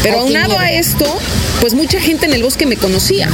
Pero 0.03 0.21
aunado 0.21 0.59
a 0.59 0.73
esto, 0.73 1.07
pues 1.61 1.75
mucha 1.75 2.01
gente 2.01 2.27
en 2.27 2.33
el 2.33 2.43
bosque 2.43 2.67
me 2.67 2.77
conocía. 2.77 3.29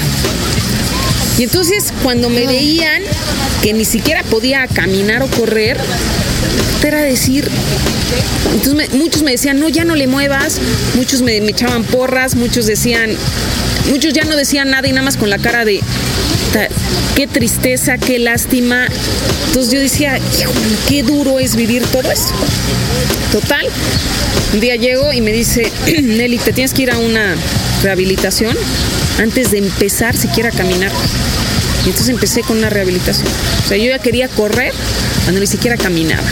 Y 1.38 1.44
entonces 1.44 1.94
cuando 2.02 2.28
me 2.28 2.46
veían 2.46 3.02
que 3.62 3.72
ni 3.72 3.86
siquiera 3.86 4.22
podía 4.24 4.66
caminar 4.66 5.22
o 5.22 5.28
correr, 5.28 5.78
era 6.84 7.00
decir, 7.02 7.48
entonces 8.54 8.74
me- 8.74 8.98
muchos 8.98 9.22
me 9.22 9.32
decían, 9.32 9.58
no, 9.60 9.68
ya 9.68 9.84
no 9.84 9.94
le 9.94 10.06
muevas, 10.06 10.58
muchos 10.94 11.22
me, 11.22 11.36
echaban 11.38 11.84
porras, 11.84 12.34
muchos 12.34 12.66
decían, 12.66 13.10
muchos 13.90 14.12
ya 14.12 14.24
no 14.24 14.36
decían 14.36 14.70
nada 14.70 14.86
y 14.88 14.92
nada 14.92 15.02
más 15.04 15.16
con 15.16 15.28
la 15.30 15.38
cara 15.38 15.64
de, 15.64 15.80
"Ta- 16.52 16.68
qué 17.14 17.26
tristeza, 17.26 17.98
qué 17.98 18.18
lástima. 18.18 18.86
Entonces 19.48 19.72
yo 19.72 19.80
decía, 19.80 20.18
"Híjole, 20.18 20.58
qué 20.88 21.02
duro 21.02 21.38
es 21.38 21.56
vivir 21.56 21.82
todo 21.86 22.10
esto. 22.10 22.32
Total, 23.32 23.66
un 24.54 24.60
día 24.60 24.76
llego 24.76 25.12
y 25.12 25.20
me 25.20 25.32
dice, 25.32 25.70
Nelly, 26.02 26.38
te 26.38 26.52
tienes 26.52 26.72
que 26.72 26.82
ir 26.82 26.90
a 26.90 26.98
una 26.98 27.34
rehabilitación 27.82 28.56
antes 29.18 29.50
de 29.50 29.58
empezar 29.58 30.16
siquiera 30.16 30.48
a 30.50 30.52
caminar. 30.52 30.92
Y 31.84 31.88
entonces 31.90 32.08
empecé 32.10 32.42
con 32.42 32.58
una 32.58 32.70
rehabilitación. 32.70 33.28
O 33.64 33.68
sea, 33.68 33.76
yo 33.76 33.86
ya 33.86 33.98
quería 33.98 34.28
correr 34.28 34.72
cuando 35.28 35.42
ni 35.42 35.46
siquiera 35.46 35.76
caminaba. 35.76 36.22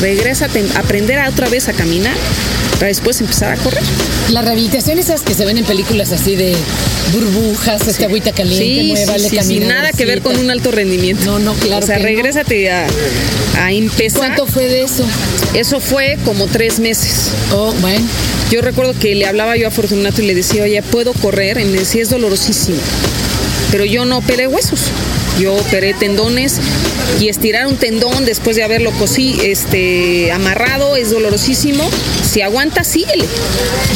Regrésate, 0.00 0.64
aprender 0.74 1.18
a 1.18 1.28
otra 1.28 1.50
vez 1.50 1.68
a 1.68 1.74
caminar 1.74 2.14
para 2.76 2.86
después 2.86 3.20
empezar 3.20 3.52
a 3.52 3.56
correr. 3.56 3.82
La 4.30 4.40
rehabilitación 4.40 4.98
esas 4.98 5.20
que 5.20 5.34
se 5.34 5.44
ven 5.44 5.58
en 5.58 5.66
películas 5.66 6.10
así 6.10 6.36
de 6.36 6.56
burbujas, 7.12 7.86
esta 7.86 8.06
agüita 8.06 8.32
caliente, 8.32 8.64
Sí, 8.64 8.92
muévale, 8.92 9.24
sí, 9.24 9.28
sí, 9.28 9.36
camina 9.36 9.60
sin 9.60 9.68
nada 9.68 9.92
que 9.92 10.06
ver 10.06 10.22
con 10.22 10.38
un 10.38 10.48
alto 10.50 10.70
rendimiento. 10.70 11.22
No, 11.26 11.38
no, 11.38 11.52
claro 11.52 11.84
O 11.84 11.86
sea, 11.86 11.96
que 11.96 12.02
no. 12.02 12.08
regrésate 12.08 12.70
a, 12.70 12.86
a 13.58 13.72
empezar. 13.72 14.20
¿Cuánto 14.20 14.46
fue 14.46 14.68
de 14.68 14.84
eso? 14.84 15.04
Eso 15.52 15.78
fue 15.78 16.16
como 16.24 16.46
tres 16.46 16.78
meses. 16.78 17.32
Oh, 17.52 17.74
bueno. 17.82 18.06
Yo 18.50 18.62
recuerdo 18.62 18.94
que 18.98 19.14
le 19.16 19.26
hablaba 19.26 19.58
yo 19.58 19.68
a 19.68 19.70
Fortunato 19.70 20.22
y 20.22 20.26
le 20.26 20.34
decía, 20.34 20.62
oye, 20.62 20.80
¿puedo 20.80 21.12
correr? 21.12 21.60
Y 21.60 21.66
me 21.66 21.80
decía, 21.80 22.00
es 22.00 22.08
dolorosísimo. 22.08 22.78
Pero 23.70 23.84
yo 23.84 24.06
no 24.06 24.16
operé 24.16 24.46
huesos. 24.48 24.80
Yo 25.40 25.54
operé 25.54 25.94
tendones 25.94 26.56
y 27.18 27.28
estirar 27.28 27.66
un 27.66 27.76
tendón 27.76 28.24
después 28.26 28.56
de 28.56 28.62
haberlo 28.62 28.90
cosí, 28.92 29.38
este, 29.42 30.30
amarrado 30.32 30.96
es 30.96 31.10
dolorosísimo. 31.10 31.88
Si 32.30 32.42
aguanta, 32.42 32.84
síguele. 32.84 33.24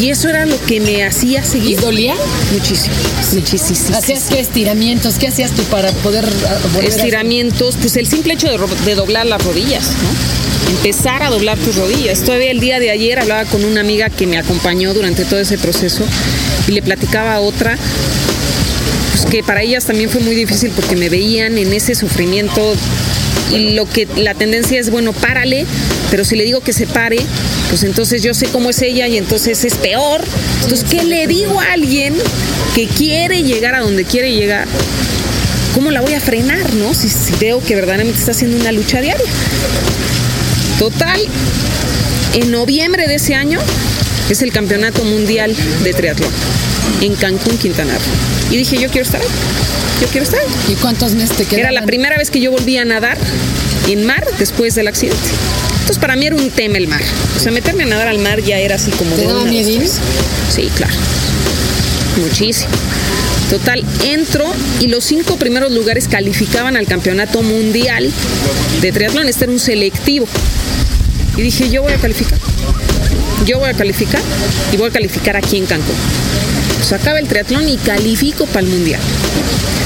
Y 0.00 0.08
eso 0.08 0.28
era 0.30 0.46
lo 0.46 0.58
que 0.64 0.80
me 0.80 1.04
hacía 1.04 1.40
¿Y 1.40 1.44
seguir. 1.44 1.80
dolía? 1.80 2.14
Muchísimo. 2.52 2.94
Muchísimo. 3.32 3.96
¿Hacías 3.96 4.24
qué 4.30 4.40
estiramientos? 4.40 5.14
¿Qué 5.16 5.28
hacías 5.28 5.50
tú 5.52 5.62
para 5.64 5.90
poder 5.92 6.24
ah, 6.24 6.78
a- 6.78 6.82
estiramientos, 6.82 7.76
pues 7.80 7.96
el 7.96 8.06
simple 8.08 8.34
hecho 8.34 8.48
de, 8.48 8.58
de 8.86 8.94
doblar 8.94 9.26
las 9.26 9.44
rodillas, 9.44 9.84
¿no? 10.02 10.70
Empezar 10.76 11.22
a 11.22 11.28
doblar 11.30 11.58
tus 11.58 11.76
rodillas. 11.76 12.20
Todavía 12.22 12.50
el 12.50 12.58
día 12.60 12.80
de 12.80 12.90
ayer 12.90 13.18
hablaba 13.18 13.44
con 13.44 13.64
una 13.64 13.80
amiga 13.82 14.08
que 14.08 14.26
me 14.26 14.38
acompañó 14.38 14.94
durante 14.94 15.24
todo 15.26 15.38
ese 15.38 15.58
proceso 15.58 16.02
y 16.66 16.72
le 16.72 16.80
platicaba 16.82 17.34
a 17.34 17.40
otra 17.40 17.76
que 19.34 19.42
para 19.42 19.62
ellas 19.62 19.84
también 19.84 20.08
fue 20.10 20.20
muy 20.20 20.36
difícil 20.36 20.70
porque 20.76 20.94
me 20.94 21.08
veían 21.08 21.58
en 21.58 21.72
ese 21.72 21.96
sufrimiento 21.96 22.72
y 23.50 23.74
lo 23.74 23.84
que 23.84 24.06
la 24.14 24.32
tendencia 24.32 24.78
es 24.78 24.90
bueno 24.90 25.12
párale 25.12 25.66
pero 26.08 26.24
si 26.24 26.36
le 26.36 26.44
digo 26.44 26.60
que 26.60 26.72
se 26.72 26.86
pare 26.86 27.16
pues 27.68 27.82
entonces 27.82 28.22
yo 28.22 28.32
sé 28.32 28.46
cómo 28.46 28.70
es 28.70 28.80
ella 28.80 29.08
y 29.08 29.16
entonces 29.16 29.64
es 29.64 29.74
peor. 29.74 30.22
Entonces 30.62 30.86
qué 30.88 31.02
le 31.02 31.26
digo 31.26 31.60
a 31.60 31.72
alguien 31.72 32.14
que 32.76 32.86
quiere 32.86 33.42
llegar 33.42 33.74
a 33.74 33.80
donde 33.80 34.04
quiere 34.04 34.32
llegar 34.32 34.68
cómo 35.74 35.90
la 35.90 36.00
voy 36.00 36.14
a 36.14 36.20
frenar 36.20 36.72
no 36.74 36.94
si, 36.94 37.08
si 37.08 37.32
veo 37.40 37.60
que 37.60 37.74
verdaderamente 37.74 38.20
está 38.20 38.30
haciendo 38.30 38.56
una 38.56 38.70
lucha 38.70 39.00
diaria. 39.00 39.26
Total 40.78 41.20
en 42.34 42.52
noviembre 42.52 43.08
de 43.08 43.16
ese 43.16 43.34
año 43.34 43.58
es 44.30 44.42
el 44.42 44.52
campeonato 44.52 45.02
mundial 45.02 45.56
de 45.82 45.92
triatlón 45.92 46.30
en 47.00 47.14
Cancún, 47.14 47.56
Quintana 47.58 47.94
Roo. 47.94 48.52
Y 48.54 48.58
dije, 48.58 48.78
yo 48.78 48.88
quiero 48.88 49.04
estar 49.04 49.20
ahí. 49.20 49.28
Yo 50.00 50.06
quiero 50.08 50.24
estar 50.24 50.40
ahí. 50.40 50.72
¿Y 50.72 50.74
cuántos 50.76 51.14
meses 51.14 51.36
te 51.36 51.44
quedaban? 51.44 51.60
Era 51.60 51.72
la 51.72 51.86
primera 51.86 52.16
vez 52.16 52.30
que 52.30 52.40
yo 52.40 52.50
volví 52.50 52.76
a 52.76 52.84
nadar 52.84 53.18
en 53.88 54.04
mar 54.04 54.24
después 54.38 54.74
del 54.74 54.88
accidente. 54.88 55.28
Entonces 55.72 55.98
para 55.98 56.16
mí 56.16 56.26
era 56.26 56.36
un 56.36 56.50
tema 56.50 56.78
el 56.78 56.88
mar. 56.88 57.02
O 57.36 57.40
sea, 57.40 57.52
meterme 57.52 57.82
a 57.82 57.86
nadar 57.86 58.08
al 58.08 58.18
mar 58.18 58.40
ya 58.40 58.58
era 58.58 58.76
así 58.76 58.90
como 58.92 59.14
¿Te 59.16 59.26
daba 59.26 59.44
vez. 59.44 60.00
Sí, 60.54 60.70
claro. 60.76 60.94
Muchísimo. 62.16 62.70
Total, 63.50 63.84
entro 64.04 64.44
y 64.80 64.88
los 64.88 65.04
cinco 65.04 65.36
primeros 65.36 65.70
lugares 65.72 66.08
calificaban 66.08 66.76
al 66.76 66.86
campeonato 66.86 67.42
mundial 67.42 68.10
de 68.80 68.92
triatlón. 68.92 69.28
Este 69.28 69.44
era 69.44 69.52
un 69.52 69.60
selectivo. 69.60 70.26
Y 71.36 71.42
dije, 71.42 71.68
yo 71.68 71.82
voy 71.82 71.92
a 71.92 71.98
calificar. 71.98 72.38
Yo 73.44 73.58
voy 73.58 73.68
a 73.68 73.74
calificar 73.74 74.22
y 74.72 74.76
voy 74.76 74.88
a 74.88 74.92
calificar 74.92 75.36
aquí 75.36 75.58
en 75.58 75.66
Cancún. 75.66 75.94
Pues 76.86 77.00
acaba 77.00 77.18
el 77.18 77.26
triatlón 77.26 77.66
y 77.66 77.78
califico 77.78 78.44
para 78.44 78.60
el 78.60 78.66
mundial. 78.66 79.00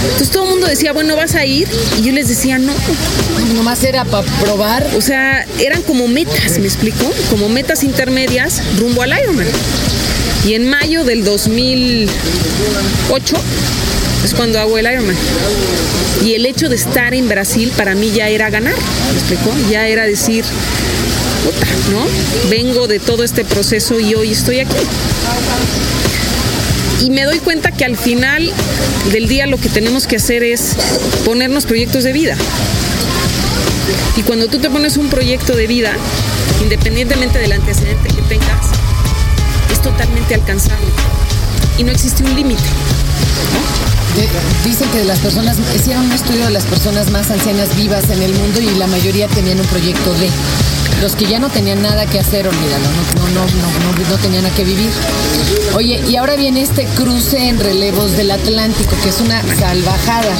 Entonces 0.02 0.30
todo 0.30 0.46
el 0.46 0.50
mundo 0.50 0.66
decía, 0.66 0.92
bueno, 0.92 1.14
vas 1.14 1.36
a 1.36 1.46
ir. 1.46 1.68
Y 1.96 2.02
yo 2.02 2.10
les 2.10 2.26
decía, 2.26 2.58
no. 2.58 2.72
Nomás 3.54 3.84
era 3.84 4.04
para 4.04 4.26
probar. 4.40 4.84
O 4.96 5.00
sea, 5.00 5.46
eran 5.60 5.82
como 5.82 6.08
metas, 6.08 6.58
¿me 6.58 6.66
explico? 6.66 7.08
Como 7.30 7.48
metas 7.48 7.84
intermedias 7.84 8.60
rumbo 8.80 9.02
al 9.02 9.16
Ironman. 9.16 9.46
Y 10.44 10.54
en 10.54 10.68
mayo 10.68 11.04
del 11.04 11.22
2008 11.22 13.36
es 14.24 14.34
cuando 14.34 14.58
hago 14.58 14.76
el 14.76 14.92
Ironman. 14.92 15.14
Y 16.24 16.34
el 16.34 16.46
hecho 16.46 16.68
de 16.68 16.74
estar 16.74 17.14
en 17.14 17.28
Brasil 17.28 17.72
para 17.76 17.94
mí 17.94 18.10
ya 18.10 18.28
era 18.28 18.50
ganar, 18.50 18.74
¿me 18.74 19.18
explico? 19.18 19.54
Ya 19.70 19.86
era 19.86 20.04
decir, 20.04 20.44
puta, 21.44 21.68
¿no? 21.92 22.04
Vengo 22.50 22.88
de 22.88 22.98
todo 22.98 23.22
este 23.22 23.44
proceso 23.44 24.00
y 24.00 24.16
hoy 24.16 24.32
estoy 24.32 24.58
aquí. 24.58 24.74
Y 27.00 27.10
me 27.10 27.24
doy 27.24 27.38
cuenta 27.38 27.70
que 27.70 27.84
al 27.84 27.96
final 27.96 28.52
del 29.12 29.28
día 29.28 29.46
lo 29.46 29.56
que 29.58 29.68
tenemos 29.68 30.06
que 30.06 30.16
hacer 30.16 30.42
es 30.42 30.76
ponernos 31.24 31.64
proyectos 31.64 32.04
de 32.04 32.12
vida. 32.12 32.36
Y 34.16 34.22
cuando 34.22 34.48
tú 34.48 34.58
te 34.58 34.68
pones 34.68 34.96
un 34.96 35.08
proyecto 35.08 35.54
de 35.54 35.66
vida, 35.66 35.92
independientemente 36.60 37.38
del 37.38 37.52
antecedente 37.52 38.08
que 38.08 38.22
tengas, 38.22 38.66
es 39.70 39.80
totalmente 39.80 40.34
alcanzable. 40.34 40.88
Y 41.78 41.84
no 41.84 41.92
existe 41.92 42.24
un 42.24 42.34
límite. 42.34 42.62
Dicen 44.64 44.88
que 44.90 45.04
las 45.04 45.20
personas, 45.20 45.56
hicieron 45.76 46.06
un 46.06 46.12
estudio 46.12 46.46
de 46.46 46.50
las 46.50 46.64
personas 46.64 47.10
más 47.10 47.30
ancianas 47.30 47.76
vivas 47.76 48.10
en 48.10 48.20
el 48.20 48.34
mundo 48.34 48.60
y 48.60 48.74
la 48.74 48.88
mayoría 48.88 49.28
tenían 49.28 49.60
un 49.60 49.66
proyecto 49.66 50.12
de. 50.14 50.28
Los 51.02 51.14
que 51.14 51.26
ya 51.26 51.38
no 51.38 51.48
tenían 51.48 51.80
nada 51.80 52.06
que 52.06 52.18
hacer, 52.18 52.48
olvídalo, 52.48 52.84
no, 52.84 53.30
no, 53.34 53.46
no, 53.46 54.10
no, 54.10 54.16
tenían 54.18 54.44
a 54.46 54.50
qué 54.50 54.64
vivir. 54.64 54.90
Oye, 55.74 56.02
y 56.08 56.16
ahora 56.16 56.34
viene 56.34 56.62
este 56.62 56.84
cruce 56.96 57.48
en 57.48 57.60
relevos 57.60 58.16
del 58.16 58.30
Atlántico, 58.32 58.96
que 59.02 59.10
es 59.10 59.20
una 59.20 59.42
salvajada. 59.56 60.34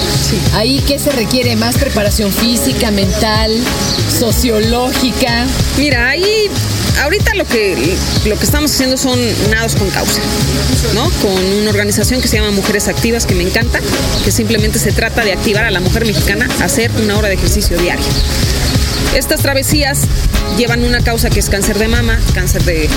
Ahí, 0.54 0.82
¿qué 0.86 0.98
se 0.98 1.12
requiere? 1.12 1.54
¿Más 1.54 1.76
preparación 1.76 2.32
física, 2.32 2.90
mental, 2.90 3.52
sociológica? 4.18 5.46
Mira, 5.76 6.08
ahí 6.08 6.50
ahorita 7.02 7.34
lo 7.34 7.44
que, 7.44 7.96
lo 8.26 8.36
que 8.36 8.44
estamos 8.44 8.72
haciendo 8.72 8.96
son 8.96 9.18
nados 9.50 9.76
con 9.76 9.88
causa, 9.90 10.20
¿no? 10.94 11.08
Con 11.22 11.44
una 11.60 11.70
organización 11.70 12.20
que 12.20 12.28
se 12.28 12.36
llama 12.36 12.50
Mujeres 12.50 12.88
Activas, 12.88 13.26
que 13.26 13.34
me 13.34 13.44
encanta, 13.44 13.80
que 14.24 14.32
simplemente 14.32 14.78
se 14.78 14.92
trata 14.92 15.24
de 15.24 15.32
activar 15.32 15.64
a 15.64 15.70
la 15.70 15.80
mujer 15.80 16.04
mexicana 16.04 16.48
a 16.60 16.64
hacer 16.64 16.90
una 17.02 17.16
hora 17.16 17.28
de 17.28 17.34
ejercicio 17.34 17.78
diario. 17.78 18.04
Estas 19.14 19.40
travesías 19.40 20.00
llevan 20.56 20.84
una 20.84 21.02
causa 21.02 21.30
que 21.30 21.40
es 21.40 21.48
cáncer 21.48 21.78
de 21.78 21.88
mama, 21.88 22.18
cáncer 22.34 22.64
de, 22.64 22.88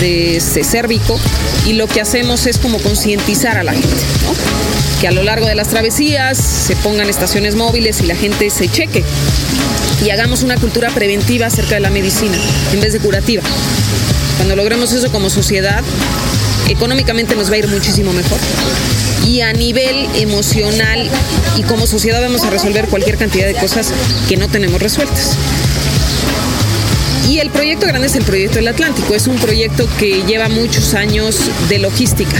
de, 0.00 0.36
este, 0.36 0.64
cérvico, 0.64 1.18
y 1.66 1.74
lo 1.74 1.86
que 1.86 2.00
hacemos 2.00 2.46
es 2.46 2.58
como 2.58 2.78
concientizar 2.78 3.56
a 3.58 3.62
la 3.62 3.72
gente, 3.72 3.88
¿no? 3.88 4.34
que 5.00 5.08
a 5.08 5.12
lo 5.12 5.22
largo 5.22 5.46
de 5.46 5.54
las 5.54 5.68
travesías 5.68 6.36
se 6.36 6.76
pongan 6.76 7.08
estaciones 7.08 7.54
móviles 7.54 8.02
y 8.02 8.06
la 8.06 8.14
gente 8.14 8.50
se 8.50 8.68
cheque 8.68 9.02
y 10.04 10.10
hagamos 10.10 10.42
una 10.42 10.56
cultura 10.56 10.90
preventiva 10.90 11.46
acerca 11.46 11.74
de 11.74 11.80
la 11.80 11.90
medicina 11.90 12.36
en 12.72 12.80
vez 12.80 12.92
de 12.92 13.00
curativa. 13.00 13.42
Cuando 14.36 14.56
logremos 14.56 14.92
eso 14.92 15.10
como 15.10 15.30
sociedad, 15.30 15.82
económicamente 16.68 17.34
nos 17.34 17.50
va 17.50 17.54
a 17.54 17.58
ir 17.58 17.68
muchísimo 17.68 18.12
mejor. 18.12 18.38
Y 19.26 19.42
a 19.42 19.52
nivel 19.52 20.06
emocional 20.16 21.08
y 21.56 21.62
como 21.62 21.86
sociedad 21.86 22.20
vamos 22.20 22.42
a 22.44 22.50
resolver 22.50 22.88
cualquier 22.88 23.16
cantidad 23.16 23.46
de 23.46 23.54
cosas 23.54 23.92
que 24.28 24.36
no 24.36 24.48
tenemos 24.48 24.80
resueltas. 24.80 25.36
Y 27.28 27.38
el 27.38 27.50
proyecto 27.50 27.86
grande 27.86 28.08
es 28.08 28.16
el 28.16 28.24
proyecto 28.24 28.56
del 28.56 28.68
Atlántico. 28.68 29.14
Es 29.14 29.28
un 29.28 29.36
proyecto 29.36 29.86
que 29.98 30.24
lleva 30.26 30.48
muchos 30.48 30.94
años 30.94 31.36
de 31.68 31.78
logística, 31.78 32.36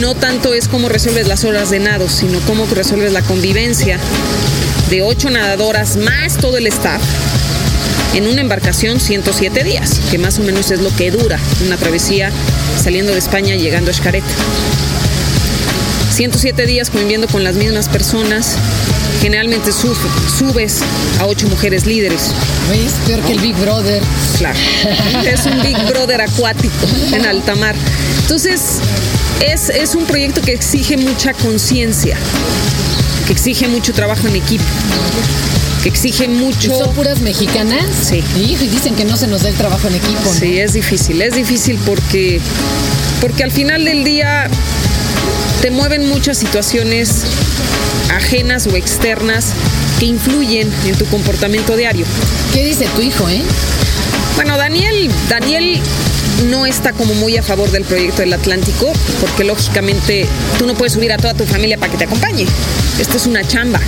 ¿no? 0.00 0.14
Tanto 0.14 0.52
es 0.54 0.66
cómo 0.66 0.88
resuelves 0.88 1.28
las 1.28 1.44
horas 1.44 1.70
de 1.70 1.78
nado, 1.78 2.08
sino 2.08 2.40
cómo 2.40 2.66
resuelves 2.66 3.12
la 3.12 3.22
convivencia 3.22 3.98
de 4.90 5.02
ocho 5.02 5.30
nadadoras 5.30 5.96
más 5.96 6.38
todo 6.38 6.56
el 6.56 6.66
staff 6.66 7.02
en 8.14 8.26
una 8.26 8.40
embarcación 8.40 9.00
107 9.00 9.64
días, 9.64 10.00
que 10.10 10.18
más 10.18 10.38
o 10.38 10.42
menos 10.42 10.70
es 10.70 10.80
lo 10.80 10.94
que 10.96 11.10
dura 11.10 11.38
una 11.64 11.76
travesía 11.76 12.30
saliendo 12.82 13.12
de 13.12 13.18
España 13.18 13.54
llegando 13.54 13.90
a 13.90 13.94
Xcaret. 13.94 14.24
107 16.12 16.66
días 16.66 16.90
conviviendo 16.90 17.26
con 17.26 17.42
las 17.44 17.54
mismas 17.56 17.88
personas. 17.88 18.56
Generalmente 19.20 19.72
sub- 19.72 19.96
subes 20.38 20.78
a 21.20 21.26
ocho 21.26 21.48
mujeres 21.48 21.86
líderes. 21.86 22.20
¿Ves? 22.70 22.92
Peor 23.06 23.20
que 23.20 23.32
el 23.32 23.40
Big 23.40 23.54
Brother. 23.56 24.02
Claro. 24.38 24.58
Es 25.26 25.46
un 25.46 25.62
Big 25.62 25.76
Brother 25.86 26.20
acuático 26.20 26.74
en 27.12 27.24
alta 27.24 27.54
mar. 27.54 27.74
Entonces, 28.20 28.60
es, 29.46 29.68
es 29.70 29.94
un 29.94 30.04
proyecto 30.04 30.42
que 30.42 30.52
exige 30.52 30.96
mucha 30.96 31.32
conciencia, 31.34 32.16
que 33.26 33.32
exige 33.32 33.68
mucho 33.68 33.92
trabajo 33.92 34.26
en 34.28 34.36
equipo, 34.36 34.64
que 35.82 35.88
exige 35.88 36.24
¿Y 36.24 36.28
mucho... 36.28 36.76
son 36.78 36.94
puras 36.94 37.20
mexicanas? 37.20 37.84
Sí. 38.08 38.22
Y 38.36 38.54
dicen 38.56 38.94
que 38.94 39.04
no 39.04 39.16
se 39.16 39.26
nos 39.26 39.42
da 39.42 39.48
el 39.48 39.54
trabajo 39.54 39.88
en 39.88 39.94
equipo, 39.96 40.20
¿no? 40.24 40.32
Sí, 40.32 40.58
es 40.58 40.72
difícil, 40.74 41.20
es 41.22 41.34
difícil 41.34 41.78
porque, 41.86 42.40
porque 43.20 43.42
al 43.44 43.50
final 43.50 43.84
del 43.84 44.04
día 44.04 44.48
te 45.60 45.70
mueven 45.70 46.08
muchas 46.08 46.38
situaciones 46.38 47.22
ajenas 48.14 48.66
o 48.66 48.76
externas 48.76 49.46
que 49.98 50.06
influyen 50.06 50.70
en 50.86 50.96
tu 50.96 51.06
comportamiento 51.06 51.76
diario. 51.76 52.04
¿Qué 52.52 52.64
dice 52.64 52.86
tu 52.94 53.02
hijo, 53.02 53.28
eh? 53.28 53.42
Bueno, 54.36 54.56
Daniel, 54.56 55.10
Daniel 55.28 55.80
no 56.50 56.66
está 56.66 56.92
como 56.92 57.14
muy 57.14 57.36
a 57.36 57.42
favor 57.42 57.70
del 57.70 57.84
proyecto 57.84 58.22
del 58.22 58.32
Atlántico, 58.32 58.92
porque 59.20 59.44
lógicamente 59.44 60.26
tú 60.58 60.66
no 60.66 60.74
puedes 60.74 60.94
subir 60.94 61.12
a 61.12 61.16
toda 61.16 61.34
tu 61.34 61.44
familia 61.44 61.78
para 61.78 61.92
que 61.92 61.98
te 61.98 62.04
acompañe. 62.04 62.46
Esta 62.98 63.16
es 63.16 63.26
una 63.26 63.46
chamba. 63.46 63.80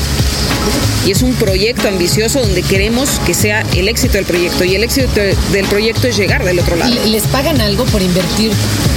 Y 1.06 1.10
es 1.10 1.22
un 1.22 1.34
proyecto 1.34 1.88
ambicioso 1.88 2.40
donde 2.40 2.62
queremos 2.62 3.20
que 3.26 3.34
sea 3.34 3.62
el 3.74 3.88
éxito 3.88 4.14
del 4.14 4.24
proyecto. 4.24 4.64
Y 4.64 4.74
el 4.74 4.84
éxito 4.84 5.08
del 5.52 5.66
proyecto 5.66 6.08
es 6.08 6.16
llegar 6.16 6.44
del 6.44 6.58
otro 6.58 6.76
lado. 6.76 6.94
¿Y 7.04 7.10
les 7.10 7.24
pagan 7.24 7.60
algo 7.60 7.84
por 7.86 8.00
invertir, 8.00 8.52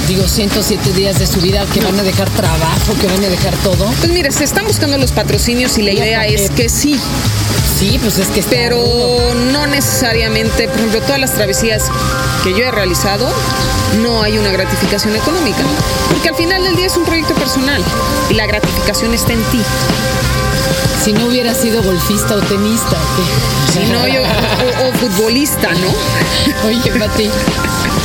digo, 0.08 0.26
107 0.26 0.92
días 0.94 1.18
de 1.18 1.26
su 1.26 1.40
vida, 1.40 1.64
que 1.72 1.80
van 1.80 1.98
a 1.98 2.02
dejar 2.02 2.28
trabajo, 2.30 2.94
que 3.00 3.06
van 3.06 3.22
a 3.24 3.28
dejar 3.28 3.54
todo? 3.56 3.84
Pues 4.00 4.10
mira, 4.10 4.30
se 4.30 4.44
están 4.44 4.66
buscando 4.66 4.96
los 4.98 5.12
patrocinios 5.12 5.76
y 5.78 5.82
la 5.82 5.92
idea 5.92 6.26
es 6.26 6.50
que 6.50 6.68
sí, 6.68 6.98
Sí, 7.78 7.96
pues 8.02 8.18
es 8.18 8.26
que 8.28 8.40
está 8.40 8.50
pero 8.56 8.76
rudo. 8.82 9.34
no 9.52 9.66
necesariamente, 9.68 10.66
por 10.66 10.78
ejemplo, 10.78 11.00
todas 11.02 11.20
las 11.20 11.32
travesías 11.34 11.84
que 12.42 12.50
yo 12.50 12.64
he 12.64 12.70
realizado, 12.72 13.28
no 14.02 14.20
hay 14.22 14.36
una 14.36 14.50
gratificación 14.50 15.14
económica, 15.14 15.62
porque 16.10 16.30
al 16.30 16.34
final 16.34 16.64
del 16.64 16.74
día 16.74 16.86
es 16.86 16.96
un 16.96 17.04
proyecto 17.04 17.34
personal 17.34 17.80
y 18.30 18.34
la 18.34 18.46
gratificación 18.46 19.14
está 19.14 19.32
en 19.32 19.42
ti. 19.44 19.60
Si 21.04 21.12
no 21.12 21.26
hubiera 21.26 21.54
sido 21.54 21.80
golfista 21.82 22.34
o 22.34 22.40
tenista, 22.40 22.96
¿o 22.96 23.16
qué? 23.16 23.72
Si 23.80 23.92
no, 23.92 24.08
yo, 24.08 24.22
o, 24.84 24.88
o 24.88 24.92
futbolista, 24.94 25.68
¿no? 25.74 26.66
Oye, 26.66 26.90
Pati, 26.98 27.30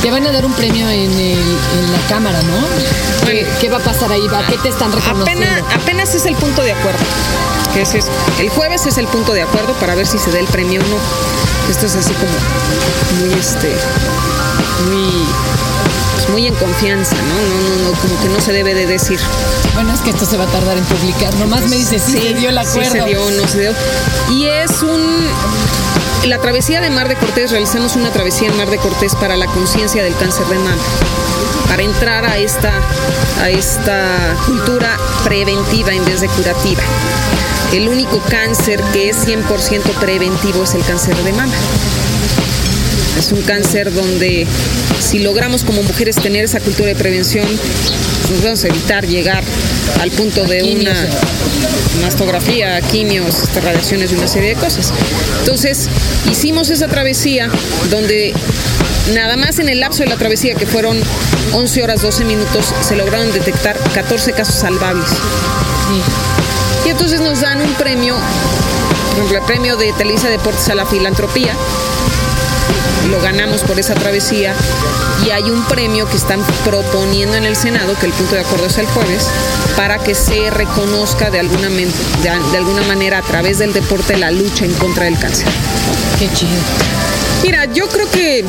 te 0.04 0.10
van 0.10 0.26
a 0.26 0.32
dar 0.32 0.44
un 0.44 0.52
premio 0.52 0.86
en, 0.90 1.10
el- 1.12 1.38
en 1.38 1.92
la 1.92 1.98
cámara, 2.10 2.38
¿no? 2.42 3.26
¿Qué, 3.58 3.70
va 3.70 3.78
a 3.78 3.80
pasar 3.80 4.12
ahí? 4.12 4.26
¿A 4.28 4.46
qué 4.46 4.58
te 4.58 4.68
están 4.68 4.92
reconociendo? 4.92 5.46
Apenas, 5.46 5.74
apenas 5.74 6.14
es 6.14 6.26
el 6.26 6.34
punto 6.36 6.60
de 6.60 6.72
acuerdo. 6.72 6.98
Que 7.72 7.80
es 7.82 7.94
eso. 7.94 8.10
El 8.38 8.50
jueves 8.50 8.84
es 8.84 8.98
el 8.98 9.06
punto 9.06 9.32
de 9.32 9.40
acuerdo 9.40 9.72
para 9.80 9.94
ver 9.94 10.06
si 10.06 10.18
se 10.18 10.30
da 10.30 10.38
el 10.40 10.46
premio 10.46 10.82
o 10.82 10.84
no. 10.84 10.98
Esto 11.70 11.86
es 11.86 11.96
así 11.96 12.12
como 12.12 12.32
muy 13.20 13.32
este. 13.40 13.74
Muy. 14.90 15.24
pues 16.16 16.28
muy 16.28 16.46
en 16.48 16.54
confianza, 16.56 17.16
¿no? 17.16 17.22
No, 17.34 17.76
no, 17.84 17.90
no, 17.92 17.98
como 17.98 18.20
que 18.20 18.28
no 18.28 18.40
se 18.42 18.52
debe 18.52 18.74
de 18.74 18.86
decir. 18.86 19.18
Bueno, 19.72 19.94
es 19.94 20.00
que 20.02 20.10
esto 20.10 20.26
se 20.26 20.36
va 20.36 20.44
a 20.44 20.48
tardar 20.48 20.76
en 20.76 20.84
publicar. 20.84 21.34
Nomás 21.36 21.62
me 21.62 21.76
dices, 21.76 22.02
sí, 22.06 22.12
se 22.18 22.34
dio 22.34 22.50
el 22.50 22.58
acuerdo. 22.58 22.92
Sí 22.92 22.98
se 22.98 23.04
dio, 23.06 23.30
no 23.30 23.48
se 23.48 23.58
dio. 23.58 23.72
Y 24.30 24.44
es 24.48 24.82
un... 24.82 25.00
La 26.26 26.38
travesía 26.38 26.80
de 26.80 26.88
Mar 26.88 27.08
de 27.08 27.16
Cortés, 27.16 27.50
realizamos 27.50 27.96
una 27.96 28.10
travesía 28.10 28.48
en 28.48 28.56
Mar 28.56 28.70
de 28.70 28.78
Cortés 28.78 29.14
para 29.14 29.36
la 29.36 29.46
conciencia 29.46 30.02
del 30.02 30.16
cáncer 30.16 30.46
de 30.46 30.56
mama, 30.58 30.82
para 31.68 31.82
entrar 31.82 32.24
a 32.24 32.38
esta, 32.38 32.72
a 33.42 33.50
esta 33.50 34.34
cultura 34.46 34.96
preventiva 35.22 35.92
en 35.92 36.02
vez 36.06 36.22
de 36.22 36.28
curativa. 36.28 36.82
El 37.74 37.88
único 37.88 38.20
cáncer 38.20 38.80
que 38.94 39.10
es 39.10 39.26
100% 39.26 39.82
preventivo 40.00 40.64
es 40.64 40.72
el 40.74 40.82
cáncer 40.84 41.14
de 41.16 41.32
mama. 41.34 41.54
Es 43.18 43.30
un 43.30 43.42
cáncer 43.42 43.92
donde 43.92 44.46
si 45.00 45.18
logramos 45.18 45.62
como 45.62 45.82
mujeres 45.82 46.16
tener 46.16 46.46
esa 46.46 46.60
cultura 46.60 46.88
de 46.88 46.96
prevención, 46.96 47.46
nos 48.30 48.42
vamos 48.42 48.64
a 48.64 48.68
evitar 48.68 49.06
llegar 49.06 49.44
al 50.00 50.10
punto 50.10 50.44
de 50.44 50.62
una. 50.62 50.94
Mastografía, 52.02 52.80
quimios, 52.80 53.42
este, 53.42 53.60
radiaciones 53.60 54.12
y 54.12 54.14
una 54.16 54.28
serie 54.28 54.50
de 54.50 54.56
cosas. 54.56 54.92
Entonces, 55.40 55.88
hicimos 56.30 56.70
esa 56.70 56.88
travesía 56.88 57.48
donde 57.90 58.34
nada 59.14 59.36
más 59.36 59.58
en 59.58 59.68
el 59.68 59.80
lapso 59.80 60.02
de 60.02 60.08
la 60.08 60.16
travesía, 60.16 60.54
que 60.54 60.66
fueron 60.66 60.98
11 61.52 61.82
horas 61.82 62.02
12 62.02 62.24
minutos, 62.24 62.72
se 62.80 62.96
lograron 62.96 63.32
detectar 63.32 63.78
14 63.94 64.32
casos 64.32 64.54
salvables. 64.54 65.08
Y 66.86 66.90
entonces 66.90 67.20
nos 67.20 67.40
dan 67.40 67.60
un 67.60 67.72
premio, 67.74 68.14
por 68.14 69.18
ejemplo, 69.18 69.38
el 69.38 69.44
premio 69.44 69.76
de 69.76 69.92
Televisa 69.92 70.28
Deportes 70.28 70.68
a 70.68 70.74
la 70.74 70.86
filantropía. 70.86 71.54
Lo 73.14 73.20
ganamos 73.22 73.62
por 73.62 73.78
esa 73.78 73.94
travesía 73.94 74.54
y 75.24 75.30
hay 75.30 75.44
un 75.48 75.62
premio 75.66 76.08
que 76.10 76.16
están 76.16 76.40
proponiendo 76.64 77.36
en 77.36 77.44
el 77.44 77.54
Senado, 77.54 77.94
que 77.98 78.06
el 78.06 78.12
punto 78.12 78.34
de 78.34 78.40
acuerdo 78.40 78.66
es 78.66 78.76
el 78.78 78.86
jueves, 78.86 79.28
para 79.76 79.98
que 79.98 80.16
se 80.16 80.50
reconozca 80.50 81.30
de 81.30 81.38
alguna, 81.38 81.70
men- 81.70 81.92
de, 82.24 82.30
de 82.50 82.58
alguna 82.58 82.82
manera 82.82 83.18
a 83.18 83.22
través 83.22 83.58
del 83.58 83.72
deporte 83.72 84.16
la 84.16 84.32
lucha 84.32 84.64
en 84.64 84.72
contra 84.74 85.04
del 85.04 85.16
cáncer. 85.16 85.46
Qué 86.18 86.28
chido. 86.32 86.50
Mira, 87.44 87.66
yo 87.66 87.86
creo 87.88 88.10
que, 88.10 88.44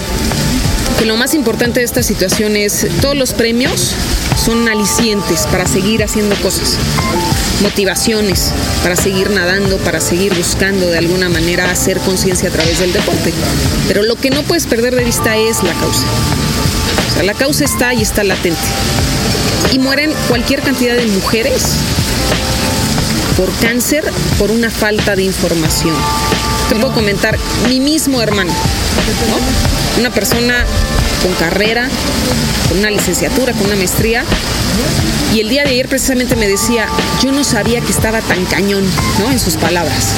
que 0.97 1.05
lo 1.05 1.15
más 1.15 1.35
importante 1.35 1.81
de 1.81 1.85
esta 1.85 2.01
situación 2.01 2.55
es 2.55 2.87
todos 3.01 3.15
los 3.15 3.33
premios 3.33 3.93
son 4.43 4.67
alicientes 4.67 5.41
para 5.51 5.67
seguir 5.67 6.03
haciendo 6.03 6.35
cosas, 6.37 6.77
motivaciones 7.61 8.51
para 8.83 8.95
seguir 8.95 9.29
nadando, 9.31 9.77
para 9.77 9.99
seguir 9.99 10.33
buscando 10.35 10.89
de 10.89 10.97
alguna 10.97 11.29
manera 11.29 11.69
hacer 11.69 11.99
conciencia 11.99 12.49
a 12.49 12.51
través 12.51 12.79
del 12.79 12.93
deporte. 12.93 13.33
Pero 13.87 14.03
lo 14.03 14.15
que 14.15 14.29
no 14.29 14.43
puedes 14.43 14.67
perder 14.67 14.95
de 14.95 15.03
vista 15.03 15.35
es 15.37 15.63
la 15.63 15.73
causa. 15.73 16.05
O 17.09 17.13
sea, 17.13 17.23
la 17.23 17.33
causa 17.33 17.65
está 17.65 17.93
y 17.93 18.01
está 18.01 18.23
latente. 18.23 18.59
Y 19.71 19.79
mueren 19.79 20.11
cualquier 20.27 20.61
cantidad 20.61 20.95
de 20.95 21.07
mujeres 21.07 21.63
por 23.37 23.51
cáncer 23.59 24.03
por 24.37 24.51
una 24.51 24.69
falta 24.69 25.15
de 25.15 25.23
información. 25.23 25.95
Te 26.69 26.75
puedo 26.75 26.93
comentar, 26.93 27.37
mi 27.69 27.79
mismo 27.79 28.21
hermano, 28.21 28.51
¿no? 28.51 29.99
una 29.99 30.09
persona 30.09 30.65
con 31.21 31.33
carrera, 31.33 31.89
con 32.67 32.79
una 32.79 32.89
licenciatura, 32.89 33.53
con 33.53 33.65
una 33.65 33.75
maestría, 33.75 34.23
y 35.33 35.39
el 35.41 35.49
día 35.49 35.63
de 35.63 35.71
ayer 35.71 35.87
precisamente 35.87 36.35
me 36.35 36.47
decía, 36.47 36.87
yo 37.23 37.31
no 37.31 37.43
sabía 37.43 37.81
que 37.81 37.91
estaba 37.91 38.21
tan 38.21 38.45
cañón, 38.45 38.83
¿no? 39.19 39.31
En 39.31 39.39
sus 39.39 39.55
palabras. 39.55 40.13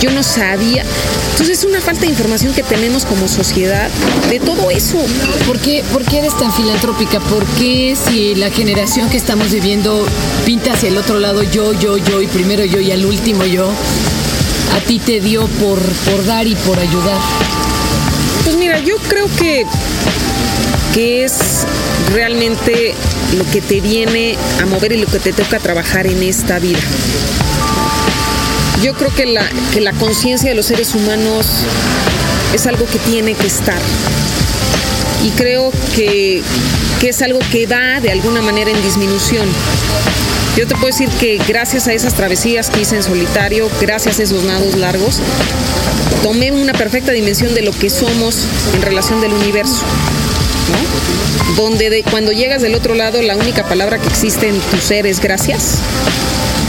Yo 0.00 0.10
no 0.10 0.22
sabía. 0.22 0.84
Entonces 1.30 1.58
es 1.58 1.64
una 1.64 1.80
falta 1.80 2.02
de 2.02 2.08
información 2.08 2.52
que 2.52 2.62
tenemos 2.62 3.06
como 3.06 3.26
sociedad 3.26 3.88
de 4.28 4.38
todo 4.38 4.70
eso. 4.70 4.98
¿Por 5.46 5.58
qué, 5.58 5.82
¿Por 5.92 6.04
qué 6.04 6.18
eres 6.18 6.36
tan 6.36 6.52
filantrópica? 6.52 7.20
¿Por 7.20 7.44
qué 7.58 7.96
si 7.96 8.34
la 8.34 8.50
generación 8.50 9.08
que 9.08 9.16
estamos 9.16 9.50
viviendo 9.50 10.06
pinta 10.44 10.74
hacia 10.74 10.90
el 10.90 10.98
otro 10.98 11.18
lado 11.18 11.42
yo, 11.42 11.72
yo, 11.72 11.96
yo 11.96 12.20
y 12.20 12.26
primero 12.26 12.64
yo 12.64 12.80
y 12.80 12.92
al 12.92 13.06
último 13.06 13.44
yo, 13.46 13.70
a 14.76 14.80
ti 14.80 14.98
te 14.98 15.20
dio 15.20 15.46
por, 15.46 15.80
por 15.80 16.24
dar 16.26 16.46
y 16.46 16.54
por 16.54 16.78
ayudar? 16.78 17.18
Pues 18.44 18.56
mira, 18.56 18.78
yo 18.80 18.96
creo 19.08 19.26
que, 19.38 19.64
que 20.94 21.24
es 21.24 21.66
realmente 22.12 22.94
lo 23.36 23.44
que 23.50 23.60
te 23.60 23.80
viene 23.80 24.36
a 24.62 24.66
mover 24.66 24.92
y 24.92 24.98
lo 24.98 25.08
que 25.08 25.18
te 25.18 25.32
toca 25.32 25.58
trabajar 25.58 26.06
en 26.06 26.22
esta 26.22 26.60
vida. 26.60 26.78
Yo 28.80 28.94
creo 28.94 29.12
que 29.12 29.26
la, 29.26 29.44
que 29.72 29.80
la 29.80 29.92
conciencia 29.92 30.50
de 30.50 30.54
los 30.54 30.66
seres 30.66 30.94
humanos 30.94 31.46
es 32.54 32.66
algo 32.68 32.86
que 32.86 33.00
tiene 33.00 33.34
que 33.34 33.48
estar. 33.48 33.80
Y 35.24 35.30
creo 35.30 35.72
que, 35.96 36.42
que 37.00 37.08
es 37.08 37.22
algo 37.22 37.40
que 37.50 37.66
va 37.66 38.00
de 38.00 38.12
alguna 38.12 38.40
manera 38.40 38.70
en 38.70 38.80
disminución. 38.80 39.48
Yo 40.56 40.68
te 40.68 40.76
puedo 40.76 40.86
decir 40.86 41.08
que 41.18 41.40
gracias 41.48 41.88
a 41.88 41.92
esas 41.92 42.14
travesías 42.14 42.70
que 42.70 42.82
hice 42.82 42.94
en 42.94 43.02
solitario, 43.02 43.68
gracias 43.80 44.20
a 44.20 44.22
esos 44.22 44.44
nados 44.44 44.76
largos, 44.76 45.20
tomé 46.22 46.52
una 46.52 46.72
perfecta 46.72 47.10
dimensión 47.10 47.52
de 47.52 47.62
lo 47.62 47.72
que 47.72 47.90
somos 47.90 48.46
en 48.74 48.82
relación 48.82 49.20
del 49.20 49.32
universo. 49.32 49.82
Donde 51.56 51.90
de- 51.90 52.02
cuando 52.02 52.32
llegas 52.32 52.62
del 52.62 52.74
otro 52.74 52.94
lado, 52.94 53.20
la 53.22 53.36
única 53.36 53.64
palabra 53.68 53.98
que 53.98 54.08
existe 54.08 54.48
en 54.48 54.58
tu 54.60 54.78
ser 54.78 55.06
es 55.06 55.20
gracias. 55.20 55.78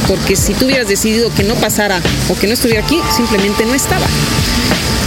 Porque 0.08 0.36
si 0.36 0.54
tú 0.54 0.66
hubieras 0.66 0.88
decidido 0.88 1.34
que 1.34 1.44
no 1.44 1.56
pasara 1.56 2.00
o 2.30 2.36
que 2.36 2.48
no 2.48 2.54
estuviera 2.54 2.84
aquí, 2.84 3.00
simplemente 3.16 3.66
no 3.66 3.74
estaba. 3.74 4.06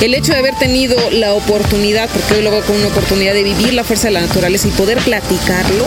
El 0.00 0.14
hecho 0.14 0.32
de 0.32 0.38
haber 0.38 0.54
tenido 0.56 0.96
la 1.10 1.34
oportunidad, 1.34 2.08
porque 2.10 2.34
hoy 2.34 2.42
lo 2.42 2.50
veo 2.50 2.62
como 2.64 2.78
una 2.78 2.88
oportunidad 2.88 3.32
de 3.32 3.42
vivir 3.44 3.74
la 3.74 3.84
fuerza 3.84 4.08
de 4.08 4.14
la 4.14 4.20
naturaleza 4.20 4.68
y 4.68 4.70
poder 4.72 4.98
platicarlo, 4.98 5.84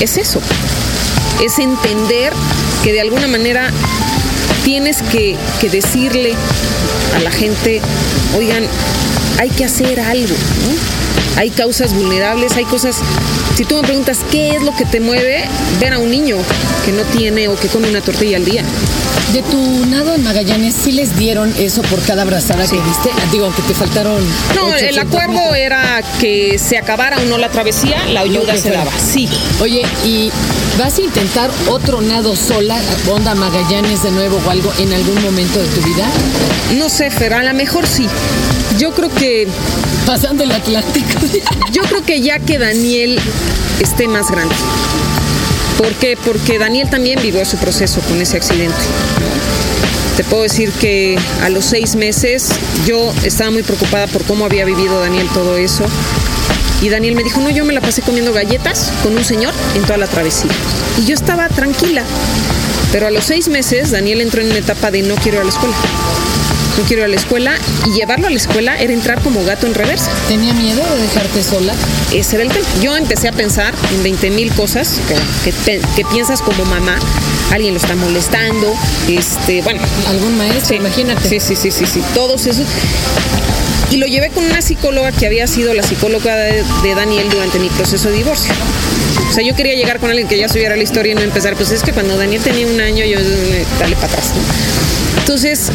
es 0.00 0.16
eso. 0.16 0.40
Es 1.44 1.58
entender 1.58 2.32
que 2.82 2.92
de 2.92 3.00
alguna 3.00 3.26
manera 3.26 3.70
tienes 4.64 4.98
que, 5.02 5.36
decirle 5.70 6.34
a 7.16 7.20
la 7.20 7.30
gente, 7.30 7.80
oigan, 8.36 8.64
hay 9.38 9.50
que 9.50 9.64
hacer 9.64 10.00
algo. 10.00 10.34
Hay 11.36 11.50
causas 11.50 11.94
vulnerables, 11.94 12.52
hay 12.56 12.64
cosas... 12.64 12.96
Si 13.56 13.64
tú 13.64 13.76
me 13.76 13.82
preguntas 13.82 14.18
qué 14.30 14.56
es 14.56 14.62
lo 14.62 14.74
que 14.76 14.84
te 14.84 15.00
mueve, 15.00 15.44
ver 15.80 15.92
a 15.92 15.98
un 15.98 16.10
niño 16.10 16.36
que 16.84 16.92
no 16.92 17.02
tiene 17.04 17.48
o 17.48 17.56
que 17.56 17.68
come 17.68 17.88
una 17.88 18.00
tortilla 18.00 18.36
al 18.36 18.44
día. 18.44 18.64
De 19.32 19.42
tu 19.42 19.86
nado 19.86 20.14
en 20.14 20.22
Magallanes, 20.22 20.74
¿sí 20.74 20.92
les 20.92 21.16
dieron 21.16 21.52
eso 21.58 21.82
por 21.82 22.00
cada 22.02 22.22
abrazada 22.22 22.66
que 22.66 22.76
diste? 22.80 23.10
Ah, 23.12 23.28
Digo, 23.32 23.46
aunque 23.46 23.62
te 23.62 23.74
faltaron. 23.74 24.22
No, 24.54 24.68
el 24.68 24.98
800 24.98 24.98
acuerdo 25.06 25.32
metros. 25.32 25.56
era 25.56 26.02
que 26.20 26.58
se 26.58 26.78
acabara 26.78 27.16
o 27.18 27.24
no 27.24 27.38
la 27.38 27.48
travesía, 27.48 28.04
la 28.08 28.20
ayuda 28.20 28.56
se 28.56 28.70
daba. 28.70 28.90
Sí. 28.98 29.28
Oye, 29.60 29.82
¿y 30.04 30.30
vas 30.78 30.98
a 30.98 31.02
intentar 31.02 31.50
otro 31.68 32.00
nado 32.00 32.36
sola, 32.36 32.76
onda 33.10 33.34
Magallanes 33.34 34.02
de 34.02 34.10
nuevo 34.10 34.40
o 34.44 34.50
algo 34.50 34.72
en 34.78 34.92
algún 34.92 35.20
momento 35.22 35.58
de 35.58 35.66
tu 35.68 35.80
vida? 35.80 36.06
No 36.76 36.88
sé, 36.88 37.10
Fer, 37.10 37.34
a 37.34 37.42
lo 37.42 37.54
mejor 37.54 37.86
sí. 37.86 38.06
Yo 38.78 38.92
creo 38.92 39.08
que 39.08 39.48
Pasando 40.06 40.44
el 40.44 40.52
Atlántico. 40.52 41.08
Yo 41.72 41.82
creo 41.82 42.04
que 42.04 42.20
ya 42.20 42.38
que 42.38 42.58
Daniel 42.58 43.18
esté 43.80 44.06
más 44.06 44.30
grande. 44.30 44.54
¿Por 45.78 45.92
qué? 45.94 46.18
Porque 46.22 46.58
Daniel 46.58 46.90
también 46.90 47.20
vivió 47.22 47.44
su 47.46 47.56
proceso 47.56 48.00
con 48.02 48.20
ese 48.20 48.36
accidente. 48.36 48.76
Te 50.16 50.24
puedo 50.24 50.42
decir 50.42 50.70
que 50.72 51.18
a 51.42 51.48
los 51.48 51.64
seis 51.64 51.96
meses 51.96 52.50
yo 52.86 53.12
estaba 53.24 53.50
muy 53.50 53.62
preocupada 53.62 54.06
por 54.08 54.24
cómo 54.24 54.44
había 54.44 54.66
vivido 54.66 55.00
Daniel 55.00 55.26
todo 55.32 55.56
eso. 55.56 55.84
Y 56.82 56.90
Daniel 56.90 57.14
me 57.14 57.24
dijo, 57.24 57.40
no, 57.40 57.48
yo 57.48 57.64
me 57.64 57.72
la 57.72 57.80
pasé 57.80 58.02
comiendo 58.02 58.32
galletas 58.34 58.92
con 59.02 59.16
un 59.16 59.24
señor 59.24 59.54
en 59.74 59.82
toda 59.82 59.96
la 59.96 60.06
travesía. 60.06 60.50
Y 61.00 61.06
yo 61.06 61.14
estaba 61.14 61.48
tranquila. 61.48 62.04
Pero 62.92 63.06
a 63.06 63.10
los 63.10 63.24
seis 63.24 63.48
meses 63.48 63.90
Daniel 63.90 64.20
entró 64.20 64.42
en 64.42 64.50
una 64.50 64.58
etapa 64.58 64.90
de 64.90 65.02
no 65.02 65.14
quiero 65.16 65.38
ir 65.38 65.40
a 65.40 65.44
la 65.44 65.50
escuela. 65.50 65.74
No 66.78 66.84
quiero 66.84 67.02
ir 67.02 67.06
a 67.06 67.08
la 67.08 67.16
escuela. 67.16 67.54
Y 67.86 67.92
llevarlo 67.92 68.26
a 68.26 68.30
la 68.30 68.36
escuela 68.36 68.76
era 68.80 68.92
entrar 68.92 69.20
como 69.22 69.44
gato 69.44 69.66
en 69.66 69.74
reversa. 69.74 70.10
¿Tenía 70.28 70.52
miedo 70.54 70.82
de 70.94 71.02
dejarte 71.02 71.42
sola? 71.42 71.72
Ese 72.12 72.36
era 72.36 72.44
el 72.44 72.50
tema. 72.50 72.66
Yo 72.82 72.96
empecé 72.96 73.28
a 73.28 73.32
pensar 73.32 73.74
en 73.94 74.02
20 74.02 74.30
mil 74.30 74.52
cosas 74.52 75.00
que, 75.08 75.14
que 75.44 75.52
te- 75.64 75.80
que 75.96 76.04
piensas 76.06 76.40
como 76.42 76.64
mamá. 76.64 76.98
Alguien 77.52 77.74
lo 77.74 77.80
está 77.80 77.94
molestando. 77.94 78.72
Este, 79.08 79.62
bueno. 79.62 79.80
¿Algún 80.08 80.36
maestro? 80.36 80.66
Sí, 80.68 80.74
Imagínate. 80.76 81.28
Sí, 81.28 81.38
sí, 81.40 81.54
sí, 81.56 81.70
sí, 81.70 81.86
sí. 81.86 82.02
Todos 82.14 82.46
esos. 82.46 82.66
Y 83.90 83.98
lo 83.98 84.06
llevé 84.06 84.30
con 84.30 84.44
una 84.44 84.60
psicóloga 84.60 85.12
que 85.12 85.26
había 85.26 85.46
sido 85.46 85.72
la 85.74 85.82
psicóloga 85.84 86.34
de, 86.34 86.64
de 86.82 86.94
Daniel 86.96 87.28
durante 87.30 87.60
mi 87.60 87.68
proceso 87.68 88.08
de 88.08 88.16
divorcio. 88.16 88.52
O 89.30 89.32
sea, 89.32 89.44
yo 89.44 89.54
quería 89.54 89.74
llegar 89.74 90.00
con 90.00 90.10
alguien 90.10 90.26
que 90.26 90.36
ya 90.38 90.48
supiera 90.48 90.74
la 90.76 90.82
historia 90.82 91.12
y 91.12 91.14
no 91.14 91.20
empezar. 91.20 91.54
Pues 91.54 91.70
es 91.70 91.82
que 91.84 91.92
cuando 91.92 92.16
Daniel 92.16 92.42
tenía 92.42 92.66
un 92.66 92.80
año, 92.80 93.04
yo 93.04 93.18
dale 93.78 93.94
para 93.94 94.08
atrás. 94.08 94.32
¿no? 94.34 95.20
Entonces, 95.20 95.68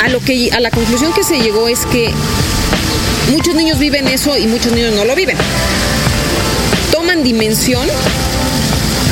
a 0.00 0.08
lo 0.08 0.20
que 0.20 0.50
a 0.52 0.60
la 0.60 0.70
conclusión 0.70 1.12
que 1.12 1.22
se 1.22 1.38
llegó 1.40 1.68
es 1.68 1.80
que 1.86 2.10
muchos 3.30 3.54
niños 3.54 3.78
viven 3.78 4.08
eso 4.08 4.36
y 4.36 4.46
muchos 4.46 4.72
niños 4.72 4.94
no 4.94 5.04
lo 5.04 5.14
viven. 5.14 5.36
Toman 6.90 7.22
dimensión 7.22 7.86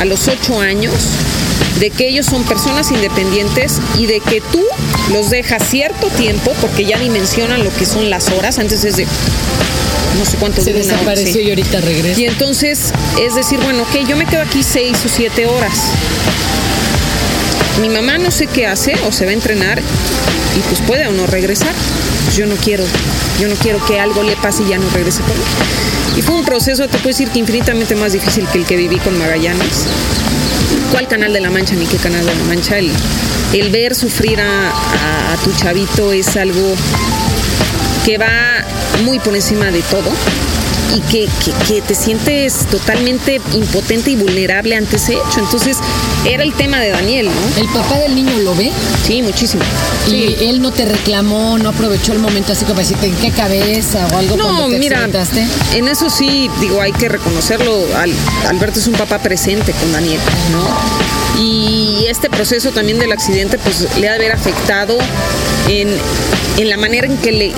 a 0.01 0.05
los 0.05 0.28
ocho 0.28 0.61
años 0.61 0.93
de 1.80 1.91
que 1.91 2.09
ellos 2.09 2.26
son 2.26 2.43
personas 2.45 2.91
independientes 2.91 3.80
y 3.99 4.07
de 4.07 4.20
que 4.20 4.41
tú 4.41 4.62
los 5.12 5.30
dejas 5.30 5.62
cierto 5.68 6.09
tiempo 6.09 6.53
porque 6.61 6.84
ya 6.84 6.99
dimensionan 6.99 7.62
lo 7.62 7.72
que 7.74 7.86
son 7.86 8.11
las 8.11 8.30
horas. 8.30 8.59
Antes 8.59 8.84
es 8.84 8.97
de 8.97 9.07
no 10.18 10.24
sé 10.24 10.36
cuánto 10.39 10.62
Se 10.62 10.70
hora, 10.70 10.78
desapareció 10.80 11.34
sí. 11.34 11.43
y 11.43 11.51
ahorita 11.51 11.80
regresa. 11.80 12.20
Y 12.20 12.24
entonces 12.24 12.93
es 13.20 13.34
decir, 13.34 13.61
bueno, 13.61 13.82
ok, 13.82 14.09
yo 14.09 14.16
me 14.16 14.26
quedo 14.26 14.43
aquí 14.43 14.62
seis 14.62 14.97
o 15.05 15.09
siete 15.09 15.47
horas. 15.47 15.74
Mi 17.80 17.89
mamá 17.89 18.18
no 18.18 18.30
sé 18.30 18.47
qué 18.47 18.66
hace 18.66 18.95
o 19.07 19.12
se 19.12 19.24
va 19.24 19.30
a 19.30 19.34
entrenar 19.34 19.80
pues 20.62 20.80
puede 20.82 21.06
o 21.06 21.12
no 21.12 21.26
regresar. 21.26 21.72
Pues 22.24 22.36
yo 22.36 22.46
no 22.46 22.56
quiero, 22.56 22.84
yo 23.40 23.48
no 23.48 23.54
quiero 23.56 23.84
que 23.86 23.98
algo 24.00 24.22
le 24.22 24.36
pase 24.36 24.62
y 24.62 24.68
ya 24.68 24.78
no 24.78 24.88
regrese 24.90 25.22
por 25.22 25.36
mí. 25.36 25.44
Y 26.16 26.22
fue 26.22 26.34
un 26.34 26.44
proceso, 26.44 26.88
te 26.88 26.98
puedo 26.98 27.09
decir 27.09 27.28
que 27.28 27.38
infinitamente 27.38 27.94
más 27.94 28.12
difícil 28.12 28.46
que 28.48 28.59
el 28.59 28.64
que 28.64 28.76
viví 28.76 28.98
con 28.98 29.16
Magallanes. 29.18 29.86
¿Cuál 30.90 31.06
canal 31.06 31.32
de 31.32 31.40
la 31.40 31.50
Mancha 31.50 31.74
ni 31.74 31.86
qué 31.86 31.96
canal 31.96 32.24
de 32.24 32.34
la 32.34 32.44
Mancha? 32.44 32.78
El, 32.78 32.90
el 33.52 33.70
ver 33.70 33.94
sufrir 33.94 34.40
a 34.40 35.36
tu 35.44 35.52
chavito 35.52 36.12
es 36.12 36.36
algo 36.36 36.74
que 38.04 38.18
va 38.18 38.64
muy 39.04 39.18
por 39.18 39.36
encima 39.36 39.70
de 39.70 39.82
todo 39.82 40.11
y 40.97 41.01
que, 41.01 41.28
que- 41.45 41.53
que 41.66 41.80
te 41.82 41.95
sientes 41.95 42.66
totalmente 42.70 43.41
impotente 43.55 44.11
y 44.11 44.16
vulnerable 44.16 44.74
ante 44.76 44.97
ese 44.97 45.14
hecho. 45.14 45.41
Entonces, 45.41 45.76
era 46.26 46.43
el 46.43 46.55
tema 46.55 46.78
de 46.80 46.91
Daniel, 46.91 47.26
¿no? 47.26 47.61
¿El 47.62 47.68
papá 47.68 47.99
del 47.99 48.14
niño 48.14 48.32
lo 48.43 48.55
ve? 48.55 48.72
Sí, 49.07 49.22
muchísimo. 49.22 49.62
Y 50.07 50.11
Sí. 50.11 50.36
él 50.41 50.61
no 50.62 50.72
te 50.72 50.84
reclamó, 50.84 51.59
no 51.59 51.68
aprovechó 51.70 52.12
el 52.12 52.18
momento 52.18 52.53
así 52.53 52.64
como 52.64 52.80
decirte 52.80 53.07
en 53.07 53.14
qué 53.16 53.30
cabeza 53.30 54.07
o 54.12 54.16
algo 54.18 54.36
No, 54.36 54.68
te 54.68 54.78
mira, 54.78 55.09
en 55.74 55.89
eso 55.89 56.11
sí, 56.11 56.51
digo, 56.61 56.80
hay 56.80 56.93
que 56.93 57.09
reconocerlo. 57.09 57.86
Al- 57.97 58.12
Alberto 58.49 58.80
es 58.80 58.86
un 58.86 58.95
papá 58.95 59.18
presente 59.18 59.72
con 59.72 59.93
Daniel, 59.93 60.20
¿no? 60.53 61.41
Y 61.43 62.07
este 62.09 62.28
proceso 62.30 62.70
también 62.72 62.99
del 62.99 63.12
accidente, 63.12 63.59
pues 63.59 63.86
le 63.99 64.09
ha 64.09 64.12
de 64.12 64.18
haber 64.18 64.32
afectado 64.32 64.99
en, 65.68 66.68
la 66.68 66.76
manera 66.76 67.06
en 67.06 67.16
que, 67.18 67.32
le, 67.32 67.52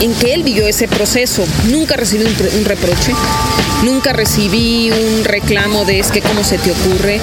en 0.00 0.14
que 0.14 0.34
él 0.34 0.42
vivió 0.42 0.66
ese 0.66 0.88
proceso. 0.88 1.44
Nunca 1.70 1.96
recibí 1.96 2.24
un, 2.24 2.64
reproche, 2.64 3.12
nunca 3.84 4.12
recibí 4.12 4.90
un 4.90 5.24
reclamo 5.24 5.84
de 5.84 6.00
es 6.00 6.10
que 6.10 6.20
cómo 6.20 6.42
se 6.44 6.58
te 6.58 6.72
ocurre. 6.72 7.20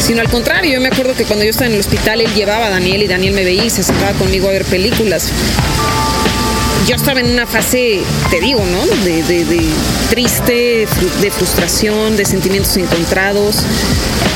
Sino 0.00 0.20
al 0.20 0.30
contrario, 0.30 0.72
yo 0.72 0.80
me 0.80 0.88
acuerdo 0.88 1.14
que 1.14 1.24
cuando 1.24 1.44
yo 1.44 1.50
estaba 1.50 1.66
en 1.66 1.74
el 1.74 1.80
hospital, 1.80 2.20
él 2.20 2.32
llevaba 2.34 2.66
a 2.66 2.70
Daniel 2.70 3.02
y 3.02 3.06
Daniel 3.06 3.34
me 3.34 3.44
veía 3.44 3.64
y 3.64 3.70
se 3.70 3.82
sentaba 3.82 4.12
conmigo 4.12 4.48
a 4.48 4.52
ver 4.52 4.64
películas 4.64 5.30
yo 6.86 6.96
estaba 6.96 7.20
en 7.20 7.30
una 7.30 7.46
fase, 7.46 8.00
te 8.30 8.40
digo, 8.40 8.64
¿no? 8.66 8.84
De, 9.04 9.22
triste, 10.08 10.88
de 11.20 11.30
frustración, 11.30 12.16
de 12.16 12.24
sentimientos 12.24 12.76
encontrados, 12.76 13.64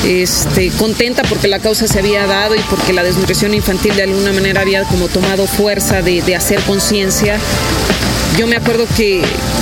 este, 0.05 0.69
contenta 0.71 1.23
porque 1.23 1.47
la 1.47 1.59
causa 1.59 1.87
se 1.87 1.99
había 1.99 2.25
dado 2.27 2.55
y 2.55 2.59
porque 2.69 2.93
la 2.93 3.03
desnutrición 3.03 3.53
infantil 3.53 3.95
de 3.95 4.03
alguna 4.03 4.31
manera 4.33 4.61
había 4.61 4.83
como 4.83 5.07
tomado 5.07 5.47
fuerza 5.47 6.01
de, 6.01 6.21
de 6.21 6.35
hacer 6.35 6.59
conciencia. 6.61 7.37
Yo 8.37 8.47
me 8.47 8.55
acuerdo 8.55 8.85
que, 8.97 9.21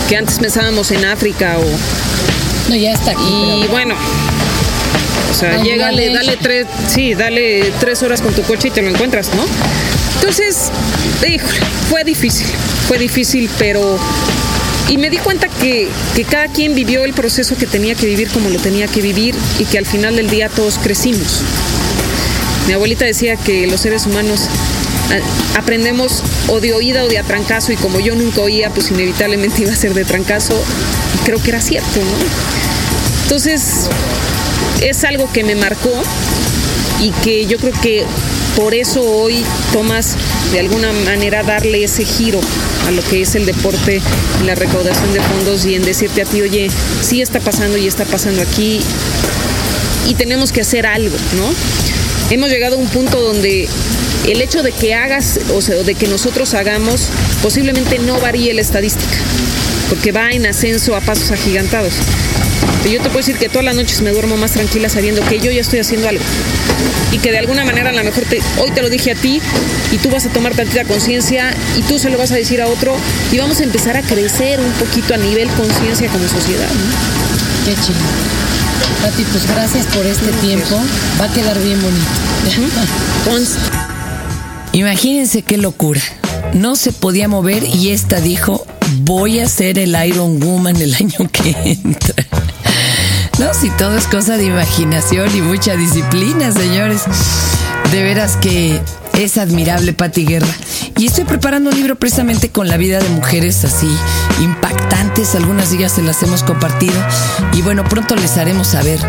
que 0.09 0.17
antes 0.17 0.39
pensábamos 0.39 0.91
en 0.91 1.05
África 1.05 1.57
o, 1.59 2.69
No, 2.69 2.75
ya 2.75 2.93
está 2.93 3.11
aquí. 3.11 3.21
y 3.23 3.59
pero- 3.61 3.71
bueno, 3.71 3.95
o 5.31 5.33
sea, 5.33 5.61
llégale, 5.63 6.13
dale 6.13 6.37
tres, 6.37 6.67
sí, 6.87 7.13
dale 7.13 7.71
tres 7.79 8.01
horas 8.03 8.21
con 8.21 8.33
tu 8.33 8.41
coche 8.43 8.67
y 8.69 8.71
te 8.71 8.81
lo 8.81 8.89
encuentras, 8.89 9.29
¿no? 9.35 9.43
Entonces, 10.15 10.71
híjole, 11.27 11.59
fue 11.89 12.03
difícil, 12.03 12.47
fue 12.87 12.97
difícil, 12.97 13.49
pero... 13.59 13.97
Y 14.89 14.97
me 14.97 15.09
di 15.09 15.17
cuenta 15.17 15.47
que, 15.47 15.89
que 16.15 16.23
cada 16.23 16.47
quien 16.47 16.75
vivió 16.75 17.05
el 17.05 17.13
proceso 17.13 17.55
que 17.57 17.65
tenía 17.65 17.95
que 17.95 18.05
vivir 18.05 18.29
como 18.29 18.49
lo 18.49 18.59
tenía 18.59 18.87
que 18.87 19.01
vivir 19.01 19.35
y 19.59 19.65
que 19.65 19.77
al 19.77 19.85
final 19.85 20.15
del 20.15 20.29
día 20.29 20.49
todos 20.49 20.77
crecimos. 20.77 21.41
Mi 22.67 22.73
abuelita 22.73 23.05
decía 23.05 23.35
que 23.35 23.67
los 23.67 23.81
seres 23.81 24.05
humanos 24.05 24.47
aprendemos 25.55 26.23
o 26.47 26.59
de 26.59 26.73
oída 26.73 27.03
o 27.03 27.07
de 27.07 27.17
atrancazo 27.17 27.71
y 27.71 27.75
como 27.75 27.99
yo 27.99 28.15
nunca 28.15 28.41
oía, 28.41 28.69
pues 28.69 28.91
inevitablemente 28.91 29.61
iba 29.63 29.73
a 29.73 29.75
ser 29.75 29.93
de 29.93 30.05
trancazo 30.05 30.53
y 31.15 31.25
creo 31.25 31.41
que 31.41 31.49
era 31.49 31.61
cierto, 31.61 31.99
¿no? 31.99 33.23
Entonces, 33.23 33.89
es 34.81 35.03
algo 35.03 35.31
que 35.31 35.43
me 35.43 35.55
marcó 35.55 35.91
y 37.01 37.11
que 37.23 37.45
yo 37.45 37.57
creo 37.57 37.73
que 37.81 38.05
por 38.55 38.73
eso 38.73 39.01
hoy 39.01 39.43
tomas 39.71 40.15
de 40.51 40.59
alguna 40.59 40.91
manera 40.91 41.43
darle 41.43 41.83
ese 41.83 42.05
giro 42.05 42.39
a 42.87 42.91
lo 42.91 43.01
que 43.03 43.21
es 43.21 43.35
el 43.35 43.45
deporte, 43.45 44.01
la 44.45 44.55
recaudación 44.55 45.13
de 45.13 45.21
fondos 45.21 45.65
y 45.65 45.75
en 45.75 45.83
decirte 45.83 46.21
a 46.21 46.25
ti, 46.25 46.41
oye, 46.41 46.69
sí 47.01 47.21
está 47.21 47.39
pasando 47.39 47.77
y 47.77 47.87
está 47.87 48.05
pasando 48.05 48.41
aquí 48.41 48.79
y 50.07 50.15
tenemos 50.15 50.51
que 50.51 50.61
hacer 50.61 50.85
algo, 50.85 51.15
¿no? 51.35 51.53
Hemos 52.29 52.49
llegado 52.49 52.75
a 52.75 52.79
un 52.79 52.87
punto 52.87 53.21
donde 53.21 53.67
el 54.27 54.41
hecho 54.41 54.63
de 54.63 54.71
que 54.71 54.93
hagas, 54.93 55.39
o 55.53 55.61
sea, 55.61 55.75
de 55.75 55.95
que 55.95 56.07
nosotros 56.07 56.53
hagamos, 56.53 57.09
posiblemente 57.41 57.99
no 57.99 58.19
varíe 58.19 58.53
la 58.53 58.61
estadística, 58.61 59.17
porque 59.89 60.11
va 60.11 60.31
en 60.31 60.45
ascenso 60.45 60.95
a 60.95 61.01
pasos 61.01 61.31
agigantados. 61.31 61.93
Pero 62.83 62.95
yo 62.95 63.01
te 63.01 63.09
puedo 63.09 63.19
decir 63.19 63.37
que 63.37 63.47
todas 63.47 63.63
las 63.63 63.75
noches 63.75 64.01
me 64.01 64.11
duermo 64.11 64.35
más 64.35 64.51
tranquila 64.51 64.89
sabiendo 64.89 65.23
que 65.23 65.39
yo 65.39 65.51
ya 65.51 65.61
estoy 65.61 65.79
haciendo 65.79 66.09
algo. 66.09 66.23
Y 67.13 67.19
que 67.19 67.31
de 67.31 67.37
alguna 67.37 67.63
manera 67.63 67.91
a 67.91 67.93
lo 67.93 68.03
mejor 68.03 68.25
hoy 68.59 68.71
te 68.71 68.81
lo 68.81 68.89
dije 68.89 69.11
a 69.11 69.15
ti 69.15 69.41
y 69.91 69.97
tú 69.97 70.09
vas 70.09 70.25
a 70.25 70.29
tomar 70.29 70.53
tantita 70.53 70.83
conciencia 70.83 71.55
y 71.77 71.81
tú 71.83 71.97
se 71.97 72.09
lo 72.09 72.17
vas 72.17 72.31
a 72.31 72.35
decir 72.35 72.61
a 72.61 72.67
otro 72.67 72.95
y 73.31 73.37
vamos 73.37 73.61
a 73.61 73.63
empezar 73.63 73.95
a 73.95 74.01
crecer 74.01 74.59
un 74.59 74.71
poquito 74.73 75.13
a 75.13 75.17
nivel 75.17 75.47
conciencia 75.49 76.09
como 76.09 76.27
sociedad. 76.27 76.67
Qué 77.65 77.71
chido. 77.73 77.99
Pati, 79.01 79.23
pues 79.23 79.47
gracias 79.47 79.85
por 79.87 80.05
este 80.05 80.31
tiempo. 80.45 80.81
Va 81.21 81.25
a 81.25 81.33
quedar 81.33 81.57
bien 81.61 81.81
bonito. 81.81 82.05
Imagínense 84.73 85.41
qué 85.43 85.57
locura. 85.57 86.01
No 86.53 86.75
se 86.75 86.91
podía 86.91 87.29
mover 87.29 87.63
y 87.63 87.91
esta 87.91 88.19
dijo, 88.19 88.65
voy 88.97 89.39
a 89.39 89.47
ser 89.47 89.79
el 89.79 89.95
Iron 90.05 90.39
Woman 90.39 90.75
el 90.77 90.93
año 90.95 91.29
que 91.31 91.55
entra. 91.63 92.42
No, 93.39 93.53
si 93.53 93.69
todo 93.71 93.97
es 93.97 94.05
cosa 94.07 94.37
de 94.37 94.45
imaginación 94.45 95.35
y 95.35 95.41
mucha 95.41 95.75
disciplina, 95.75 96.51
señores. 96.51 97.03
De 97.91 98.03
veras 98.03 98.37
que 98.37 98.79
es 99.17 99.37
admirable 99.37 99.93
Patti 99.93 100.25
Guerra. 100.25 100.47
Y 100.97 101.07
estoy 101.07 101.23
preparando 101.23 101.71
un 101.71 101.75
libro 101.75 101.95
precisamente 101.95 102.49
con 102.49 102.67
la 102.67 102.77
vida 102.77 102.99
de 102.99 103.09
mujeres 103.09 103.65
así 103.65 103.89
impactantes. 104.41 105.35
Algunas 105.35 105.71
de 105.71 105.77
ellas 105.77 105.93
se 105.93 106.03
las 106.03 106.21
hemos 106.23 106.43
compartido. 106.43 106.93
Y 107.53 107.63
bueno, 107.63 107.83
pronto 107.83 108.15
les 108.15 108.37
haremos 108.37 108.67
saber 108.67 108.99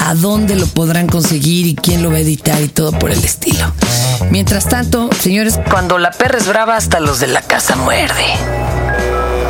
a 0.00 0.14
dónde 0.14 0.56
lo 0.56 0.66
podrán 0.66 1.08
conseguir 1.08 1.66
y 1.66 1.74
quién 1.74 2.02
lo 2.02 2.10
va 2.10 2.16
a 2.16 2.20
editar 2.20 2.60
y 2.62 2.68
todo 2.68 2.92
por 2.92 3.10
el 3.10 3.22
estilo. 3.24 3.72
Mientras 4.30 4.68
tanto, 4.68 5.10
señores, 5.20 5.58
cuando 5.70 5.98
la 5.98 6.12
perra 6.12 6.38
es 6.38 6.46
brava, 6.46 6.76
hasta 6.76 7.00
los 7.00 7.18
de 7.18 7.26
la 7.26 7.42
casa 7.42 7.76
muerde. 7.76 8.24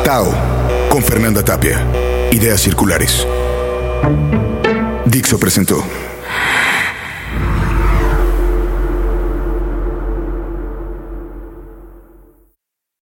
Tao, 0.03 0.33
con 0.89 1.03
Fernanda 1.03 1.45
Tapia. 1.45 1.85
Ideas 2.31 2.61
circulares. 2.61 3.27
Dixo 5.05 5.37
presentó. 5.37 5.83